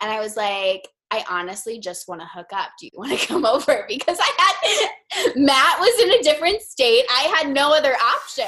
and 0.00 0.10
I 0.10 0.20
was 0.20 0.36
like, 0.36 0.88
I 1.10 1.24
honestly 1.30 1.78
just 1.78 2.08
want 2.08 2.20
to 2.20 2.26
hook 2.26 2.48
up. 2.52 2.70
Do 2.78 2.86
you 2.86 2.92
want 2.94 3.18
to 3.18 3.26
come 3.28 3.46
over? 3.46 3.84
Because 3.88 4.18
I 4.20 4.32
had 4.38 5.36
Matt 5.36 5.78
was 5.78 6.02
in 6.02 6.20
a 6.20 6.22
different 6.22 6.62
state. 6.62 7.04
I 7.10 7.22
had 7.36 7.48
no 7.52 7.72
other 7.72 7.94
option. 7.94 8.46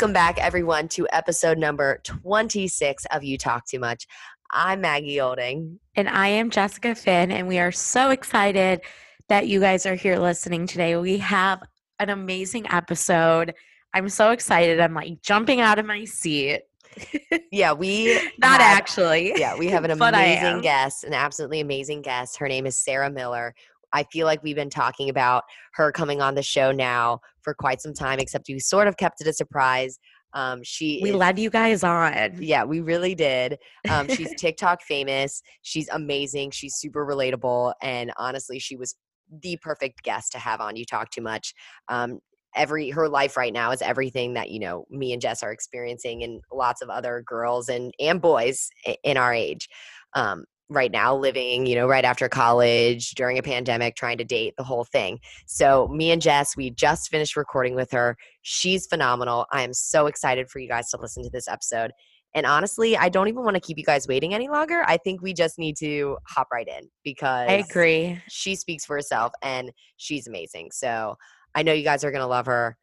Welcome 0.00 0.14
back, 0.14 0.38
everyone, 0.38 0.88
to 0.88 1.06
episode 1.12 1.58
number 1.58 2.00
26 2.04 3.04
of 3.12 3.22
You 3.22 3.36
Talk 3.36 3.66
Too 3.66 3.78
Much. 3.78 4.06
I'm 4.50 4.80
Maggie 4.80 5.20
Olding. 5.20 5.78
And 5.94 6.08
I 6.08 6.28
am 6.28 6.48
Jessica 6.48 6.94
Finn, 6.94 7.30
and 7.30 7.46
we 7.46 7.58
are 7.58 7.70
so 7.70 8.08
excited 8.08 8.80
that 9.28 9.46
you 9.46 9.60
guys 9.60 9.84
are 9.84 9.94
here 9.94 10.16
listening 10.18 10.66
today. 10.66 10.96
We 10.96 11.18
have 11.18 11.62
an 11.98 12.08
amazing 12.08 12.66
episode. 12.72 13.52
I'm 13.92 14.08
so 14.08 14.30
excited. 14.30 14.80
I'm 14.80 14.94
like 14.94 15.20
jumping 15.20 15.60
out 15.60 15.78
of 15.78 15.84
my 15.84 16.06
seat. 16.06 16.62
Yeah, 17.52 17.74
we 17.74 18.14
Not 18.38 18.62
have- 18.62 18.78
actually. 18.78 19.34
Yeah, 19.36 19.54
we 19.58 19.66
have 19.66 19.84
an 19.84 19.90
amazing 20.00 20.62
guest, 20.62 21.04
an 21.04 21.12
absolutely 21.12 21.60
amazing 21.60 22.00
guest. 22.00 22.38
Her 22.38 22.48
name 22.48 22.64
is 22.64 22.74
Sarah 22.82 23.10
Miller. 23.10 23.54
I 23.92 24.04
feel 24.04 24.26
like 24.26 24.42
we've 24.42 24.56
been 24.56 24.70
talking 24.70 25.08
about 25.08 25.44
her 25.74 25.92
coming 25.92 26.20
on 26.20 26.34
the 26.34 26.42
show 26.42 26.72
now 26.72 27.20
for 27.42 27.54
quite 27.54 27.80
some 27.80 27.94
time, 27.94 28.18
except 28.18 28.46
we 28.48 28.58
sort 28.58 28.88
of 28.88 28.96
kept 28.96 29.20
it 29.20 29.26
a 29.26 29.32
surprise. 29.32 29.98
Um, 30.32 30.60
she 30.62 31.00
We 31.02 31.10
is- 31.10 31.16
led 31.16 31.38
you 31.38 31.50
guys 31.50 31.82
on. 31.82 32.36
Yeah, 32.40 32.64
we 32.64 32.80
really 32.80 33.14
did. 33.14 33.58
Um, 33.90 34.08
she's 34.08 34.32
TikTok 34.38 34.82
famous. 34.82 35.42
She's 35.62 35.88
amazing. 35.88 36.52
She's 36.52 36.76
super 36.76 37.04
relatable, 37.04 37.74
and 37.82 38.12
honestly, 38.16 38.58
she 38.60 38.76
was 38.76 38.94
the 39.42 39.56
perfect 39.62 40.02
guest 40.02 40.32
to 40.32 40.38
have 40.38 40.60
on. 40.60 40.76
You 40.76 40.84
talk 40.84 41.10
too 41.10 41.22
much. 41.22 41.52
Um, 41.88 42.20
every 42.56 42.90
her 42.90 43.08
life 43.08 43.36
right 43.36 43.52
now 43.52 43.70
is 43.70 43.80
everything 43.82 44.34
that 44.34 44.50
you 44.50 44.58
know 44.60 44.84
me 44.90 45.12
and 45.12 45.20
Jess 45.22 45.42
are 45.42 45.50
experiencing, 45.52 46.22
and 46.22 46.40
lots 46.52 46.80
of 46.82 46.90
other 46.90 47.22
girls 47.26 47.68
and 47.68 47.92
and 47.98 48.20
boys 48.22 48.68
in 49.02 49.16
our 49.16 49.34
age. 49.34 49.68
Um, 50.14 50.44
right 50.70 50.92
now 50.92 51.14
living 51.14 51.66
you 51.66 51.74
know 51.74 51.86
right 51.86 52.04
after 52.04 52.28
college 52.28 53.10
during 53.12 53.38
a 53.38 53.42
pandemic 53.42 53.96
trying 53.96 54.16
to 54.16 54.24
date 54.24 54.54
the 54.56 54.64
whole 54.64 54.84
thing 54.84 55.18
so 55.46 55.88
me 55.88 56.10
and 56.10 56.22
jess 56.22 56.56
we 56.56 56.70
just 56.70 57.10
finished 57.10 57.36
recording 57.36 57.74
with 57.74 57.90
her 57.90 58.16
she's 58.42 58.86
phenomenal 58.86 59.46
i 59.52 59.62
am 59.62 59.74
so 59.74 60.06
excited 60.06 60.48
for 60.48 60.60
you 60.60 60.68
guys 60.68 60.88
to 60.88 60.96
listen 61.00 61.22
to 61.22 61.30
this 61.30 61.48
episode 61.48 61.90
and 62.34 62.46
honestly, 62.46 62.96
I 62.96 63.08
don't 63.08 63.28
even 63.28 63.42
want 63.42 63.54
to 63.56 63.60
keep 63.60 63.76
you 63.76 63.84
guys 63.84 64.06
waiting 64.06 64.34
any 64.34 64.48
longer. 64.48 64.84
I 64.86 64.98
think 64.98 65.20
we 65.20 65.32
just 65.32 65.58
need 65.58 65.76
to 65.78 66.16
hop 66.28 66.48
right 66.52 66.68
in 66.68 66.88
because 67.02 67.48
I 67.48 67.54
agree. 67.54 68.20
She 68.28 68.54
speaks 68.54 68.84
for 68.84 68.94
herself 68.94 69.32
and 69.42 69.72
she's 69.96 70.28
amazing. 70.28 70.70
So 70.72 71.16
I 71.54 71.62
know 71.62 71.72
you 71.72 71.82
guys 71.82 72.04
are 72.04 72.12
going 72.12 72.22
to 72.22 72.28
love 72.28 72.46
her. 72.46 72.76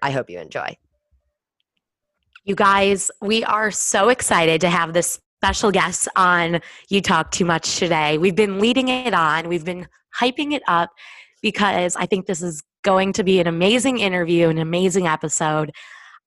I 0.00 0.10
hope 0.10 0.30
you 0.30 0.38
enjoy. 0.38 0.76
You 2.44 2.54
guys, 2.54 3.10
we 3.20 3.44
are 3.44 3.70
so 3.70 4.08
excited 4.08 4.60
to 4.62 4.70
have 4.70 4.92
this 4.92 5.20
special 5.40 5.70
guest 5.70 6.08
on 6.16 6.60
You 6.88 7.02
Talk 7.02 7.30
Too 7.30 7.44
Much 7.44 7.76
today. 7.78 8.16
We've 8.16 8.34
been 8.34 8.58
leading 8.58 8.88
it 8.88 9.12
on, 9.12 9.48
we've 9.48 9.64
been 9.64 9.86
hyping 10.18 10.52
it 10.52 10.62
up 10.66 10.90
because 11.42 11.94
I 11.94 12.06
think 12.06 12.26
this 12.26 12.42
is 12.42 12.62
going 12.82 13.12
to 13.12 13.22
be 13.22 13.38
an 13.38 13.46
amazing 13.46 13.98
interview, 13.98 14.48
an 14.48 14.58
amazing 14.58 15.06
episode. 15.06 15.72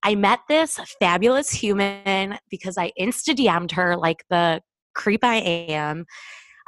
I 0.04 0.14
met 0.14 0.38
this 0.48 0.78
fabulous 1.00 1.50
human 1.50 2.38
because 2.50 2.78
I 2.78 2.92
insta 2.98 3.34
DM'd 3.34 3.72
her 3.72 3.96
like 3.96 4.24
the 4.30 4.60
creep 4.94 5.24
I 5.24 5.36
am. 5.36 6.04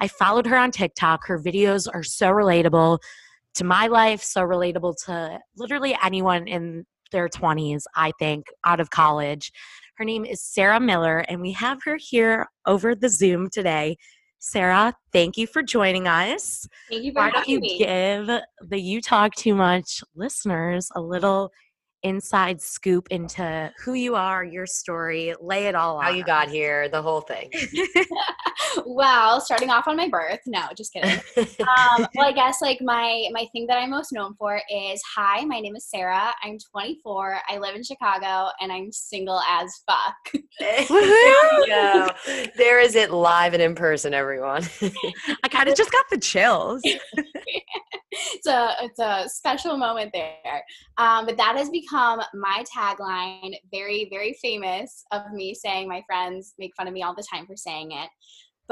I 0.00 0.08
followed 0.08 0.47
her 0.47 0.58
on 0.58 0.72
TikTok. 0.72 1.26
Her 1.26 1.38
videos 1.38 1.86
are 1.92 2.02
so 2.02 2.26
relatable 2.32 2.98
to 3.54 3.64
my 3.64 3.86
life, 3.86 4.22
so 4.22 4.42
relatable 4.42 4.97
to 5.06 5.38
literally 5.56 5.97
anyone 6.02 6.48
in 6.48 6.86
their 7.12 7.28
20s, 7.28 7.82
I 7.94 8.12
think, 8.19 8.47
out 8.64 8.81
of 8.81 8.91
college. 8.91 9.52
Her 10.02 10.06
name 10.06 10.24
is 10.24 10.42
Sarah 10.42 10.80
Miller, 10.80 11.18
and 11.28 11.40
we 11.40 11.52
have 11.52 11.78
her 11.84 11.96
here 11.96 12.48
over 12.66 12.92
the 12.92 13.08
Zoom 13.08 13.48
today. 13.48 13.96
Sarah, 14.40 14.96
thank 15.12 15.36
you 15.36 15.46
for 15.46 15.62
joining 15.62 16.08
us. 16.08 16.66
Thank 16.90 17.04
you 17.04 17.12
for 17.12 17.20
Why 17.20 17.30
don't 17.30 17.46
you 17.46 17.60
me. 17.60 17.78
give 17.78 18.26
the 18.26 18.80
You 18.80 19.00
Talk 19.00 19.32
Too 19.36 19.54
Much 19.54 20.02
listeners 20.16 20.90
a 20.96 21.00
little 21.00 21.52
inside 22.02 22.60
scoop 22.60 23.06
into 23.12 23.72
who 23.84 23.94
you 23.94 24.16
are, 24.16 24.42
your 24.42 24.66
story, 24.66 25.36
lay 25.40 25.66
it 25.66 25.76
all 25.76 25.98
out. 25.98 26.02
How 26.06 26.10
you 26.10 26.24
got 26.24 26.48
here, 26.48 26.88
the 26.88 27.00
whole 27.00 27.20
thing. 27.20 27.48
well, 28.86 29.40
starting 29.40 29.70
off 29.70 29.88
on 29.88 29.96
my 29.96 30.08
birth. 30.08 30.40
No, 30.46 30.62
just 30.76 30.92
kidding. 30.92 31.20
um, 31.36 32.06
well, 32.14 32.28
I 32.28 32.32
guess 32.32 32.60
like 32.60 32.80
my 32.80 33.28
my 33.32 33.46
thing 33.52 33.66
that 33.68 33.78
I'm 33.78 33.90
most 33.90 34.12
known 34.12 34.34
for 34.34 34.60
is 34.70 35.02
hi, 35.14 35.44
my 35.44 35.60
name 35.60 35.76
is 35.76 35.86
Sarah. 35.88 36.32
I'm 36.42 36.58
24. 36.70 37.38
I 37.48 37.58
live 37.58 37.74
in 37.74 37.82
Chicago, 37.82 38.50
and 38.60 38.72
I'm 38.72 38.92
single 38.92 39.40
as 39.40 39.72
fuck. 39.86 40.42
there 40.60 40.82
you 40.88 41.66
go. 41.66 42.08
There 42.56 42.80
is 42.80 42.94
it 42.94 43.10
live 43.10 43.54
and 43.54 43.62
in 43.62 43.74
person, 43.74 44.14
everyone. 44.14 44.64
I 45.44 45.48
kind 45.48 45.68
of 45.68 45.76
just 45.76 45.92
got 45.92 46.04
the 46.10 46.18
chills. 46.18 46.82
it's 48.12 48.46
a 48.46 48.74
it's 48.82 48.98
a 48.98 49.28
special 49.28 49.76
moment 49.76 50.12
there. 50.12 50.62
Um, 50.98 51.26
but 51.26 51.36
that 51.36 51.56
has 51.56 51.70
become 51.70 52.20
my 52.34 52.64
tagline. 52.74 53.54
Very 53.70 54.08
very 54.10 54.36
famous 54.42 55.04
of 55.12 55.32
me 55.32 55.54
saying 55.54 55.88
my 55.88 56.02
friends 56.06 56.54
make 56.58 56.72
fun 56.76 56.88
of 56.88 56.94
me 56.94 57.02
all 57.02 57.14
the 57.14 57.26
time 57.32 57.46
for 57.46 57.56
saying 57.56 57.92
it. 57.92 58.08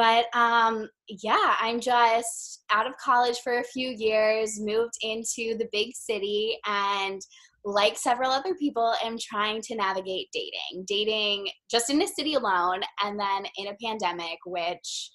But 0.01 0.35
um, 0.35 0.89
yeah, 1.09 1.57
I'm 1.61 1.79
just 1.79 2.65
out 2.73 2.87
of 2.87 2.97
college 2.97 3.41
for 3.45 3.59
a 3.59 3.65
few 3.65 3.91
years, 3.91 4.59
moved 4.59 4.95
into 5.03 5.59
the 5.59 5.69
big 5.73 5.95
city, 5.95 6.57
and 6.67 7.21
like 7.67 7.99
several 7.99 8.31
other 8.31 8.55
people, 8.55 8.95
am 9.05 9.19
trying 9.21 9.61
to 9.61 9.77
navigate 9.77 10.29
dating. 10.33 10.87
Dating 10.89 11.51
just 11.71 11.91
in 11.91 11.99
the 11.99 12.07
city 12.07 12.33
alone, 12.33 12.81
and 13.05 13.21
then 13.21 13.45
in 13.59 13.67
a 13.67 13.77
pandemic, 13.85 14.39
which 14.47 15.11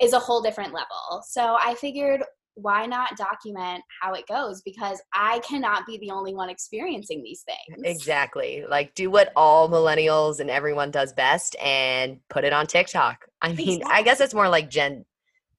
is 0.00 0.14
a 0.14 0.18
whole 0.18 0.40
different 0.40 0.72
level. 0.72 1.22
So 1.28 1.58
I 1.60 1.74
figured 1.74 2.22
why 2.54 2.86
not 2.86 3.16
document 3.16 3.82
how 4.00 4.12
it 4.14 4.26
goes 4.28 4.62
because 4.62 5.02
I 5.12 5.40
cannot 5.40 5.86
be 5.86 5.98
the 5.98 6.10
only 6.12 6.34
one 6.34 6.48
experiencing 6.48 7.22
these 7.22 7.42
things. 7.42 7.82
exactly. 7.84 8.64
Like 8.68 8.94
do 8.94 9.10
what 9.10 9.32
all 9.34 9.68
millennials 9.68 10.38
and 10.40 10.48
everyone 10.48 10.90
does 10.92 11.12
best 11.12 11.56
and 11.60 12.20
put 12.30 12.44
it 12.44 12.52
on 12.52 12.66
TikTok. 12.66 13.26
I 13.42 13.52
mean, 13.52 13.82
I 13.86 14.02
guess 14.02 14.20
it's 14.20 14.34
more 14.34 14.48
like 14.48 14.70
Gen 14.70 15.04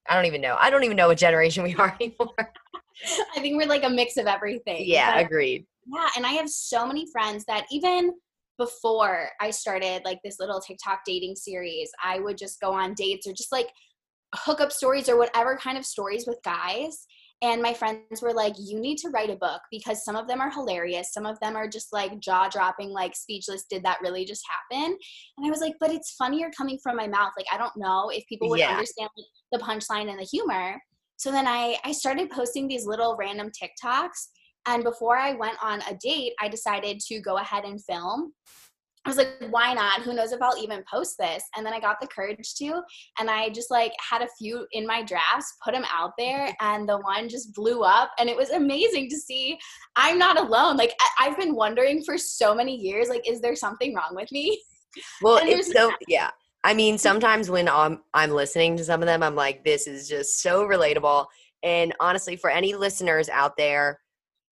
I 0.08 0.14
don't 0.14 0.26
even 0.26 0.40
know. 0.40 0.56
I 0.58 0.70
don't 0.70 0.84
even 0.84 0.96
know 0.96 1.08
what 1.08 1.18
generation 1.18 1.62
we 1.64 1.74
are 1.78 1.94
anymore. 2.00 2.34
I 3.36 3.40
think 3.40 3.56
we're 3.56 3.66
like 3.68 3.84
a 3.84 3.90
mix 3.90 4.16
of 4.16 4.26
everything. 4.26 4.84
yeah, 4.86 5.16
But- 5.16 5.26
agreed. 5.26 5.66
yeah, 5.86 6.08
and 6.16 6.24
I 6.24 6.30
have 6.32 6.48
so 6.48 6.86
many 6.86 7.06
friends 7.12 7.44
that 7.46 7.66
even 7.70 8.12
before 8.58 9.28
I 9.40 9.50
started 9.50 10.02
like 10.04 10.18
this 10.24 10.36
little 10.40 10.60
TikTok 10.60 11.00
dating 11.04 11.36
series, 11.36 11.90
I 12.02 12.20
would 12.20 12.38
just 12.38 12.58
go 12.60 12.72
on 12.72 12.94
dates 12.94 13.26
or 13.26 13.32
just 13.32 13.52
like 13.52 13.68
hookup 14.44 14.72
stories 14.72 15.08
or 15.08 15.16
whatever 15.16 15.56
kind 15.56 15.78
of 15.78 15.84
stories 15.84 16.24
with 16.26 16.38
guys. 16.44 17.06
And 17.42 17.60
my 17.60 17.74
friends 17.74 18.22
were 18.22 18.32
like, 18.32 18.54
you 18.58 18.80
need 18.80 18.96
to 18.98 19.10
write 19.10 19.28
a 19.28 19.36
book 19.36 19.60
because 19.70 20.04
some 20.04 20.16
of 20.16 20.26
them 20.26 20.40
are 20.40 20.50
hilarious. 20.50 21.12
Some 21.12 21.26
of 21.26 21.38
them 21.40 21.54
are 21.54 21.68
just 21.68 21.92
like 21.92 22.18
jaw 22.20 22.48
dropping, 22.48 22.90
like 22.90 23.14
speechless. 23.14 23.64
Did 23.68 23.84
that 23.84 23.98
really 24.02 24.24
just 24.24 24.42
happen? 24.48 24.96
And 25.36 25.46
I 25.46 25.50
was 25.50 25.60
like, 25.60 25.74
but 25.78 25.90
it's 25.90 26.14
funnier 26.14 26.50
coming 26.56 26.78
from 26.82 26.96
my 26.96 27.06
mouth. 27.06 27.32
Like, 27.36 27.46
I 27.52 27.58
don't 27.58 27.76
know 27.76 28.08
if 28.08 28.26
people 28.26 28.48
would 28.48 28.60
Yeah. 28.60 28.70
understand 28.70 29.10
the 29.52 29.58
punchline 29.58 30.08
and 30.08 30.18
the 30.18 30.24
humor. 30.24 30.80
So 31.18 31.30
then 31.30 31.46
I, 31.46 31.76
I 31.84 31.92
started 31.92 32.30
posting 32.30 32.68
these 32.68 32.86
little 32.86 33.16
random 33.18 33.50
TikToks. 33.50 34.28
And 34.66 34.82
before 34.82 35.18
I 35.18 35.34
went 35.34 35.58
on 35.62 35.82
a 35.82 35.94
date, 36.02 36.32
I 36.40 36.48
decided 36.48 37.00
to 37.00 37.20
go 37.20 37.36
ahead 37.36 37.64
and 37.64 37.82
film. 37.84 38.32
I 39.06 39.08
was 39.08 39.16
like, 39.18 39.36
why 39.50 39.72
not? 39.72 40.02
Who 40.02 40.14
knows 40.14 40.32
if 40.32 40.42
I'll 40.42 40.60
even 40.60 40.82
post 40.92 41.16
this? 41.18 41.44
And 41.56 41.64
then 41.64 41.72
I 41.72 41.78
got 41.78 42.00
the 42.00 42.08
courage 42.08 42.54
to, 42.56 42.82
and 43.20 43.30
I 43.30 43.50
just 43.50 43.70
like 43.70 43.92
had 44.00 44.20
a 44.20 44.28
few 44.36 44.66
in 44.72 44.84
my 44.84 45.02
drafts, 45.02 45.56
put 45.64 45.74
them 45.74 45.84
out 45.92 46.12
there, 46.18 46.52
and 46.60 46.88
the 46.88 46.98
one 46.98 47.28
just 47.28 47.54
blew 47.54 47.82
up. 47.82 48.10
And 48.18 48.28
it 48.28 48.36
was 48.36 48.50
amazing 48.50 49.08
to 49.10 49.16
see 49.16 49.56
I'm 49.94 50.18
not 50.18 50.38
alone. 50.38 50.76
Like, 50.76 50.92
I- 51.00 51.26
I've 51.26 51.38
been 51.38 51.54
wondering 51.54 52.02
for 52.04 52.18
so 52.18 52.54
many 52.54 52.74
years, 52.74 53.08
like, 53.08 53.28
is 53.28 53.40
there 53.40 53.54
something 53.54 53.94
wrong 53.94 54.14
with 54.14 54.30
me? 54.32 54.60
Well, 55.20 55.38
it's 55.42 55.70
so 55.70 55.92
yeah. 56.08 56.30
I 56.64 56.72
mean, 56.72 56.96
sometimes 56.96 57.50
when 57.50 57.68
I'm 57.68 58.00
I'm 58.14 58.30
listening 58.30 58.78
to 58.78 58.84
some 58.84 59.02
of 59.02 59.06
them, 59.06 59.22
I'm 59.22 59.34
like, 59.34 59.62
this 59.62 59.86
is 59.86 60.08
just 60.08 60.40
so 60.40 60.66
relatable. 60.66 61.26
And 61.62 61.94
honestly, 62.00 62.34
for 62.36 62.48
any 62.48 62.74
listeners 62.74 63.28
out 63.28 63.58
there, 63.58 64.00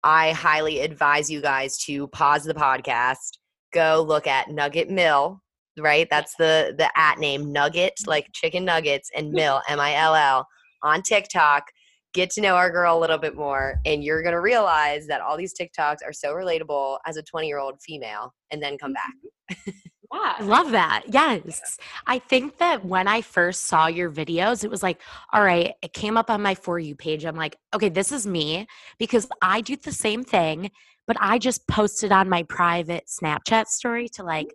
I 0.03 0.33
highly 0.33 0.81
advise 0.81 1.31
you 1.31 1.41
guys 1.41 1.79
to 1.85 2.09
pause 2.09 2.45
the 2.45 2.53
podcast, 2.53 3.39
go 3.75 4.05
look 4.06 4.26
at 4.26 4.50
Nugget 4.50 4.88
Mill 4.88 5.43
right? 5.79 6.06
That's 6.11 6.35
the 6.37 6.75
the 6.76 6.91
at 6.97 7.19
name 7.19 7.53
Nugget, 7.53 7.94
mm-hmm. 8.00 8.11
like 8.11 8.29
chicken 8.32 8.65
nuggets, 8.65 9.11
and 9.15 9.26
mm-hmm. 9.26 9.37
Mill 9.37 9.62
M 9.69 9.81
I 9.81 9.94
L 9.94 10.15
L 10.15 10.47
on 10.82 11.03
TikTok. 11.03 11.65
Get 12.12 12.31
to 12.31 12.41
know 12.41 12.55
our 12.55 12.71
girl 12.71 12.97
a 12.97 13.00
little 13.00 13.19
bit 13.19 13.35
more, 13.35 13.81
and 13.85 14.05
you're 14.05 14.23
gonna 14.23 14.41
realize 14.41 15.06
that 15.09 15.21
all 15.21 15.37
these 15.37 15.55
TikToks 15.55 15.99
are 16.05 16.12
so 16.12 16.32
relatable 16.32 16.99
as 17.06 17.17
a 17.17 17.23
20 17.23 17.49
year 17.49 17.59
old 17.59 17.81
female, 17.82 18.32
and 18.50 18.62
then 18.62 18.79
come 18.79 18.93
back. 18.93 19.12
I 19.50 19.55
mm-hmm. 19.55 19.71
Yeah. 20.12 20.37
love 20.47 20.70
that. 20.70 21.03
Yes. 21.09 21.77
I 22.06 22.20
think 22.20 22.59
that 22.59 22.85
when 22.85 23.09
I 23.09 23.20
first 23.20 23.65
saw 23.65 23.88
your 23.88 24.12
videos, 24.12 24.62
it 24.62 24.70
was 24.70 24.81
like, 24.81 25.00
all 25.32 25.43
right, 25.43 25.73
it 25.82 25.93
came 25.93 26.17
up 26.17 26.31
on 26.31 26.41
my 26.41 26.55
For 26.55 26.79
You 26.79 26.94
page. 26.94 27.25
I'm 27.25 27.35
like, 27.35 27.56
okay, 27.75 27.88
this 27.88 28.12
is 28.12 28.25
me 28.25 28.69
because 28.99 29.27
I 29.43 29.61
do 29.61 29.75
the 29.75 29.91
same 29.91 30.23
thing, 30.23 30.70
but 31.06 31.17
I 31.21 31.39
just 31.39 31.67
posted 31.69 32.12
on 32.12 32.29
my 32.29 32.43
private 32.45 33.05
Snapchat 33.06 33.67
story 33.67 34.09
to 34.11 34.23
mm-hmm. 34.23 34.29
like 34.29 34.55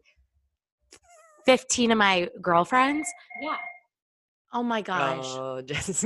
15 1.45 1.91
of 1.91 1.97
my 1.97 2.29
girlfriends. 2.41 3.07
Yeah. 3.41 3.57
Oh 4.53 4.63
my 4.63 4.81
gosh. 4.81 5.25
Oh, 5.25 5.61
just 5.65 6.05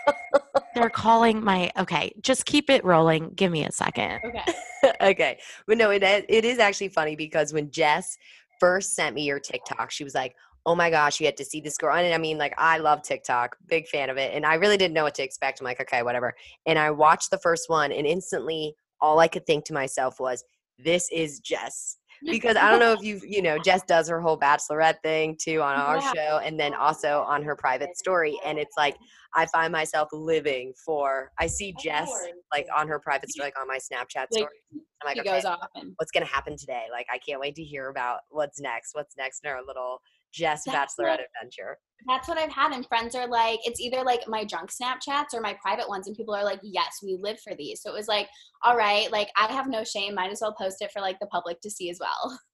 They're 0.74 0.90
calling 0.90 1.42
my, 1.42 1.70
okay, 1.78 2.12
just 2.20 2.44
keep 2.44 2.70
it 2.70 2.84
rolling. 2.84 3.30
Give 3.34 3.50
me 3.50 3.64
a 3.64 3.72
second. 3.72 4.20
Okay. 4.24 4.92
okay. 5.00 5.38
But 5.66 5.78
no, 5.78 5.90
it 5.90 6.02
it 6.02 6.44
is 6.44 6.58
actually 6.58 6.88
funny 6.88 7.16
because 7.16 7.52
when 7.52 7.70
Jess 7.70 8.16
first 8.60 8.94
sent 8.94 9.14
me 9.14 9.24
your 9.24 9.40
TikTok, 9.40 9.90
she 9.90 10.04
was 10.04 10.14
like, 10.14 10.36
"Oh 10.66 10.74
my 10.74 10.90
gosh, 10.90 11.18
you 11.18 11.26
had 11.26 11.36
to 11.38 11.44
see 11.44 11.60
this 11.60 11.76
girl." 11.76 11.96
And 11.96 12.14
I 12.14 12.18
mean, 12.18 12.38
like, 12.38 12.54
I 12.58 12.78
love 12.78 13.02
TikTok, 13.02 13.56
big 13.66 13.88
fan 13.88 14.10
of 14.10 14.18
it, 14.18 14.32
and 14.34 14.46
I 14.46 14.54
really 14.54 14.76
didn't 14.76 14.94
know 14.94 15.04
what 15.04 15.14
to 15.16 15.24
expect. 15.24 15.60
I'm 15.60 15.64
like, 15.64 15.80
okay, 15.80 16.02
whatever. 16.02 16.34
And 16.66 16.78
I 16.78 16.90
watched 16.90 17.30
the 17.30 17.38
first 17.38 17.68
one, 17.68 17.90
and 17.90 18.06
instantly, 18.06 18.74
all 19.00 19.18
I 19.20 19.28
could 19.28 19.46
think 19.46 19.64
to 19.66 19.72
myself 19.72 20.20
was, 20.20 20.44
"This 20.78 21.08
is 21.12 21.40
Jess." 21.40 21.98
Because 22.24 22.56
I 22.56 22.68
don't 22.68 22.80
know 22.80 22.92
if 22.92 23.00
you've, 23.00 23.24
you 23.24 23.40
know, 23.40 23.58
Jess 23.58 23.82
does 23.84 24.08
her 24.08 24.20
whole 24.20 24.36
bachelorette 24.38 25.00
thing 25.04 25.36
too 25.40 25.62
on 25.62 25.76
our 25.76 26.00
Yeah. 26.00 26.12
show, 26.12 26.38
and 26.38 26.58
then 26.58 26.74
also 26.74 27.20
on 27.22 27.42
her 27.44 27.54
private 27.54 27.96
story. 27.96 28.38
And 28.44 28.58
it's 28.58 28.76
like 28.76 28.96
I 29.34 29.46
find 29.46 29.72
myself 29.72 30.08
living 30.12 30.74
for. 30.84 31.30
I 31.38 31.46
see 31.46 31.74
Jess 31.78 32.10
like 32.52 32.66
on 32.74 32.88
her 32.88 32.98
private 32.98 33.30
story, 33.30 33.46
like 33.46 33.60
on 33.60 33.68
my 33.68 33.78
Snapchat 33.78 34.32
story. 34.32 34.62
I'm 34.72 35.06
like, 35.06 35.18
okay, 35.18 35.30
goes 35.30 35.44
off 35.44 35.68
and 35.76 35.92
what's 35.96 36.10
gonna 36.10 36.26
happen 36.26 36.56
today? 36.56 36.86
Like, 36.90 37.06
I 37.12 37.18
can't 37.18 37.40
wait 37.40 37.54
to 37.54 37.62
hear 37.62 37.88
about 37.88 38.20
what's 38.30 38.60
next. 38.60 38.94
What's 38.94 39.16
next 39.16 39.44
in 39.44 39.50
our 39.50 39.62
little 39.64 40.00
Jess 40.32 40.62
That's 40.66 40.94
Bachelorette 40.94 41.08
what- 41.18 41.20
adventure? 41.36 41.78
that's 42.06 42.28
what 42.28 42.38
I've 42.38 42.52
had. 42.52 42.72
And 42.72 42.86
friends 42.86 43.16
are 43.16 43.26
like, 43.26 43.58
it's 43.64 43.80
either 43.80 44.04
like 44.04 44.20
my 44.28 44.44
junk 44.44 44.70
Snapchats 44.70 45.34
or 45.34 45.40
my 45.40 45.56
private 45.60 45.88
ones. 45.88 46.06
And 46.06 46.16
people 46.16 46.32
are 46.32 46.44
like, 46.44 46.60
yes, 46.62 46.98
we 47.02 47.18
live 47.20 47.40
for 47.40 47.56
these. 47.56 47.82
So 47.82 47.90
it 47.90 47.94
was 47.94 48.06
like, 48.06 48.28
all 48.62 48.76
right, 48.76 49.10
like 49.10 49.28
I 49.36 49.52
have 49.52 49.66
no 49.68 49.82
shame. 49.82 50.14
Might 50.14 50.30
as 50.30 50.38
well 50.40 50.54
post 50.56 50.76
it 50.80 50.92
for 50.92 51.00
like 51.02 51.18
the 51.18 51.26
public 51.26 51.60
to 51.62 51.70
see 51.70 51.90
as 51.90 51.98
well. 52.00 52.38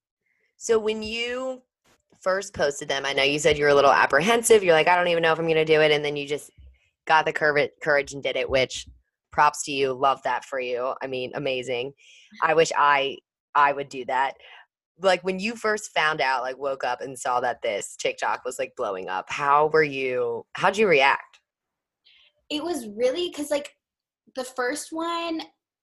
So 0.56 0.78
when 0.78 1.02
you 1.02 1.60
first 2.22 2.54
posted 2.54 2.88
them, 2.88 3.04
I 3.04 3.12
know 3.12 3.24
you 3.24 3.38
said 3.40 3.58
you 3.58 3.64
were 3.64 3.70
a 3.70 3.74
little 3.74 3.92
apprehensive. 3.92 4.62
You're 4.62 4.72
like, 4.72 4.88
I 4.88 4.96
don't 4.96 5.08
even 5.08 5.22
know 5.22 5.32
if 5.32 5.38
I'm 5.38 5.48
gonna 5.48 5.64
do 5.64 5.80
it, 5.82 5.90
and 5.90 6.02
then 6.02 6.16
you 6.16 6.26
just 6.26 6.50
got 7.06 7.26
the 7.26 7.32
courage 7.32 8.12
and 8.14 8.22
did 8.22 8.36
it. 8.36 8.48
Which 8.48 8.86
props 9.32 9.64
to 9.64 9.72
you. 9.72 9.92
Love 9.92 10.22
that 10.22 10.44
for 10.44 10.60
you. 10.60 10.94
I 11.02 11.06
mean, 11.08 11.32
amazing. 11.34 11.92
I 12.40 12.54
wish 12.54 12.70
I 12.78 13.18
I 13.54 13.72
would 13.72 13.88
do 13.88 14.04
that. 14.06 14.34
Like 15.00 15.22
when 15.22 15.38
you 15.38 15.56
first 15.56 15.92
found 15.92 16.20
out, 16.20 16.42
like 16.42 16.58
woke 16.58 16.84
up 16.84 17.00
and 17.00 17.18
saw 17.18 17.40
that 17.40 17.62
this 17.62 17.96
TikTok 17.96 18.44
was 18.44 18.58
like 18.58 18.74
blowing 18.76 19.08
up. 19.08 19.26
How 19.28 19.66
were 19.66 19.82
you? 19.82 20.46
How'd 20.54 20.76
you 20.76 20.86
react? 20.88 21.40
It 22.50 22.62
was 22.62 22.86
really 22.96 23.28
because 23.28 23.50
like 23.50 23.74
the 24.36 24.44
first 24.44 24.88
one 24.90 25.40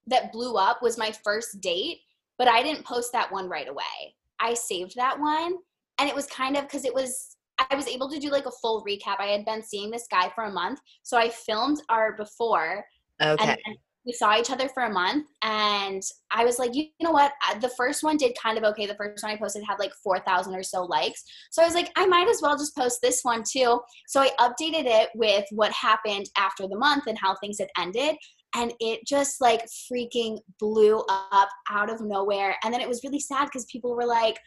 that 0.07 0.31
blew 0.31 0.55
up 0.55 0.81
was 0.81 0.97
my 0.97 1.11
first 1.23 1.61
date, 1.61 1.99
but 2.37 2.47
I 2.47 2.63
didn't 2.63 2.85
post 2.85 3.11
that 3.13 3.31
one 3.31 3.49
right 3.49 3.67
away. 3.67 4.15
I 4.39 4.53
saved 4.53 4.95
that 4.95 5.19
one. 5.19 5.55
And 5.99 6.09
it 6.09 6.15
was 6.15 6.25
kind 6.27 6.57
of 6.57 6.63
because 6.63 6.85
it 6.85 6.93
was 6.93 7.35
I 7.69 7.75
was 7.75 7.87
able 7.87 8.09
to 8.09 8.19
do 8.19 8.31
like 8.31 8.45
a 8.47 8.51
full 8.51 8.83
recap. 8.87 9.19
I 9.19 9.27
had 9.27 9.45
been 9.45 9.61
seeing 9.61 9.91
this 9.91 10.07
guy 10.09 10.31
for 10.33 10.45
a 10.45 10.51
month. 10.51 10.79
So 11.03 11.17
I 11.17 11.29
filmed 11.29 11.81
our 11.89 12.15
before 12.15 12.83
Okay. 13.21 13.49
and 13.65 13.77
we 14.05 14.13
saw 14.13 14.37
each 14.37 14.49
other 14.49 14.67
for 14.69 14.83
a 14.83 14.91
month 14.91 15.27
and 15.43 16.01
i 16.31 16.43
was 16.43 16.57
like 16.57 16.73
you 16.73 16.87
know 17.01 17.11
what? 17.11 17.31
The 17.59 17.71
first 17.77 18.03
one 18.03 18.17
did 18.17 18.35
kind 18.41 18.57
of 18.57 18.63
okay. 18.63 18.85
The 18.85 18.95
first 18.95 19.23
one 19.23 19.31
i 19.31 19.37
posted 19.37 19.63
had 19.67 19.79
like 19.79 19.93
4000 20.03 20.55
or 20.55 20.63
so 20.63 20.83
likes. 20.83 21.23
So 21.51 21.61
i 21.61 21.65
was 21.65 21.75
like 21.75 21.91
i 21.95 22.05
might 22.05 22.27
as 22.27 22.41
well 22.41 22.57
just 22.57 22.75
post 22.75 22.99
this 23.01 23.21
one 23.23 23.43
too. 23.49 23.79
So 24.07 24.21
i 24.21 24.29
updated 24.39 24.85
it 24.85 25.09
with 25.15 25.45
what 25.51 25.71
happened 25.71 26.29
after 26.37 26.67
the 26.67 26.77
month 26.77 27.07
and 27.07 27.17
how 27.17 27.35
things 27.35 27.57
had 27.59 27.69
ended 27.77 28.15
and 28.55 28.73
it 28.79 29.05
just 29.05 29.39
like 29.39 29.65
freaking 29.91 30.37
blew 30.59 31.01
up 31.09 31.47
out 31.69 31.89
of 31.89 32.01
nowhere. 32.01 32.57
And 32.63 32.73
then 32.73 32.81
it 32.81 32.87
was 32.87 33.01
really 33.01 33.19
sad 33.19 33.45
because 33.45 33.65
people 33.65 33.95
were 33.95 34.05
like 34.05 34.37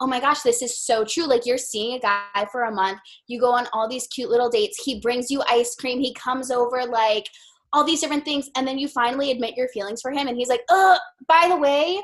oh 0.00 0.08
my 0.08 0.20
gosh, 0.20 0.40
this 0.40 0.60
is 0.60 0.76
so 0.76 1.04
true. 1.04 1.24
Like 1.24 1.46
you're 1.46 1.56
seeing 1.56 1.96
a 1.96 2.00
guy 2.00 2.46
for 2.50 2.64
a 2.64 2.70
month, 2.70 2.98
you 3.28 3.40
go 3.40 3.52
on 3.52 3.68
all 3.72 3.88
these 3.88 4.08
cute 4.08 4.28
little 4.28 4.50
dates, 4.50 4.82
he 4.84 5.00
brings 5.00 5.30
you 5.30 5.42
ice 5.48 5.76
cream, 5.76 6.00
he 6.00 6.12
comes 6.14 6.50
over 6.50 6.84
like 6.84 7.26
all 7.74 7.84
these 7.84 8.00
different 8.00 8.24
things, 8.24 8.48
and 8.56 8.66
then 8.66 8.78
you 8.78 8.88
finally 8.88 9.30
admit 9.32 9.56
your 9.56 9.68
feelings 9.68 10.00
for 10.00 10.12
him, 10.12 10.28
and 10.28 10.36
he's 10.38 10.48
like, 10.48 10.62
oh, 10.70 10.96
by 11.28 11.46
the 11.48 11.56
way, 11.56 12.00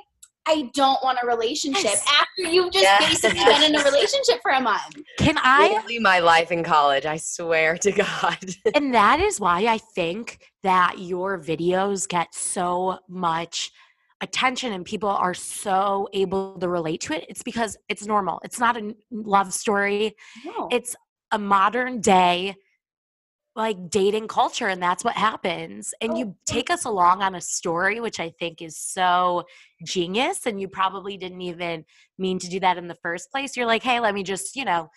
I 0.49 0.71
don't 0.75 1.03
want 1.05 1.19
a 1.23 1.27
relationship 1.27 1.85
Yes. 1.85 2.05
after 2.09 2.51
you've 2.53 2.73
just 2.73 2.83
Yes. 2.83 3.09
basically 3.23 3.45
been 3.45 3.63
in 3.63 3.77
a 3.81 3.85
relationship 3.85 4.41
for 4.43 4.51
a 4.51 4.61
month. 4.61 4.97
Can 5.19 5.37
I 5.39 5.69
Literally 5.69 5.99
my 6.01 6.19
life 6.19 6.51
in 6.51 6.65
college. 6.65 7.07
I 7.07 7.19
swear 7.19 7.77
to 7.79 7.93
God. 7.93 8.39
and 8.75 8.93
that 8.95 9.21
is 9.21 9.39
why 9.39 9.67
I 9.67 9.79
think 9.79 10.41
that 10.63 10.99
your 10.99 11.39
videos 11.39 12.09
get 12.09 12.35
so 12.35 12.99
much 13.09 13.71
attention 14.23 14.73
and 14.73 14.85
people 14.85 15.09
are 15.09 15.35
so 15.35 16.09
able 16.13 16.59
to 16.59 16.69
relate 16.69 17.01
to 17.03 17.13
it. 17.15 17.27
It's 17.29 17.43
because 17.43 17.77
it's 17.89 18.07
normal. 18.07 18.41
It's 18.43 18.59
not 18.59 18.77
a 18.77 18.95
love 19.11 19.53
story. 19.53 20.17
No. 20.45 20.69
It's 20.73 20.97
a 21.33 21.39
modern 21.39 22.01
day 22.01 22.57
like 23.57 23.91
dating 23.91 24.29
culture 24.29 24.69
and 24.69 24.83
that's 24.83 25.05
what 25.05 25.15
happens. 25.15 25.93
And 26.01 26.13
Oh, 26.13 26.17
you 26.17 26.25
oh. 26.27 26.37
take 26.47 26.71
us 26.71 26.85
along 26.85 27.23
on 27.23 27.35
a 27.35 27.41
story 27.41 28.01
which 28.01 28.21
I 28.21 28.31
think 28.39 28.63
is 28.63 28.79
so 28.79 29.45
genius 29.85 30.47
and 30.47 30.61
you 30.61 30.69
probably 30.69 31.17
didn't 31.17 31.41
even 31.43 31.85
mean 32.19 32.39
to 32.39 32.49
do 32.49 32.61
that 32.61 32.79
in 32.79 32.89
the 32.89 32.97
first 33.03 33.31
place. 33.33 33.57
You're 33.57 33.67
like, 33.67 33.83
"Hey, 33.83 33.99
let 34.01 34.15
me 34.15 34.23
just, 34.23 34.55
you 34.57 34.65
know, 34.65 34.89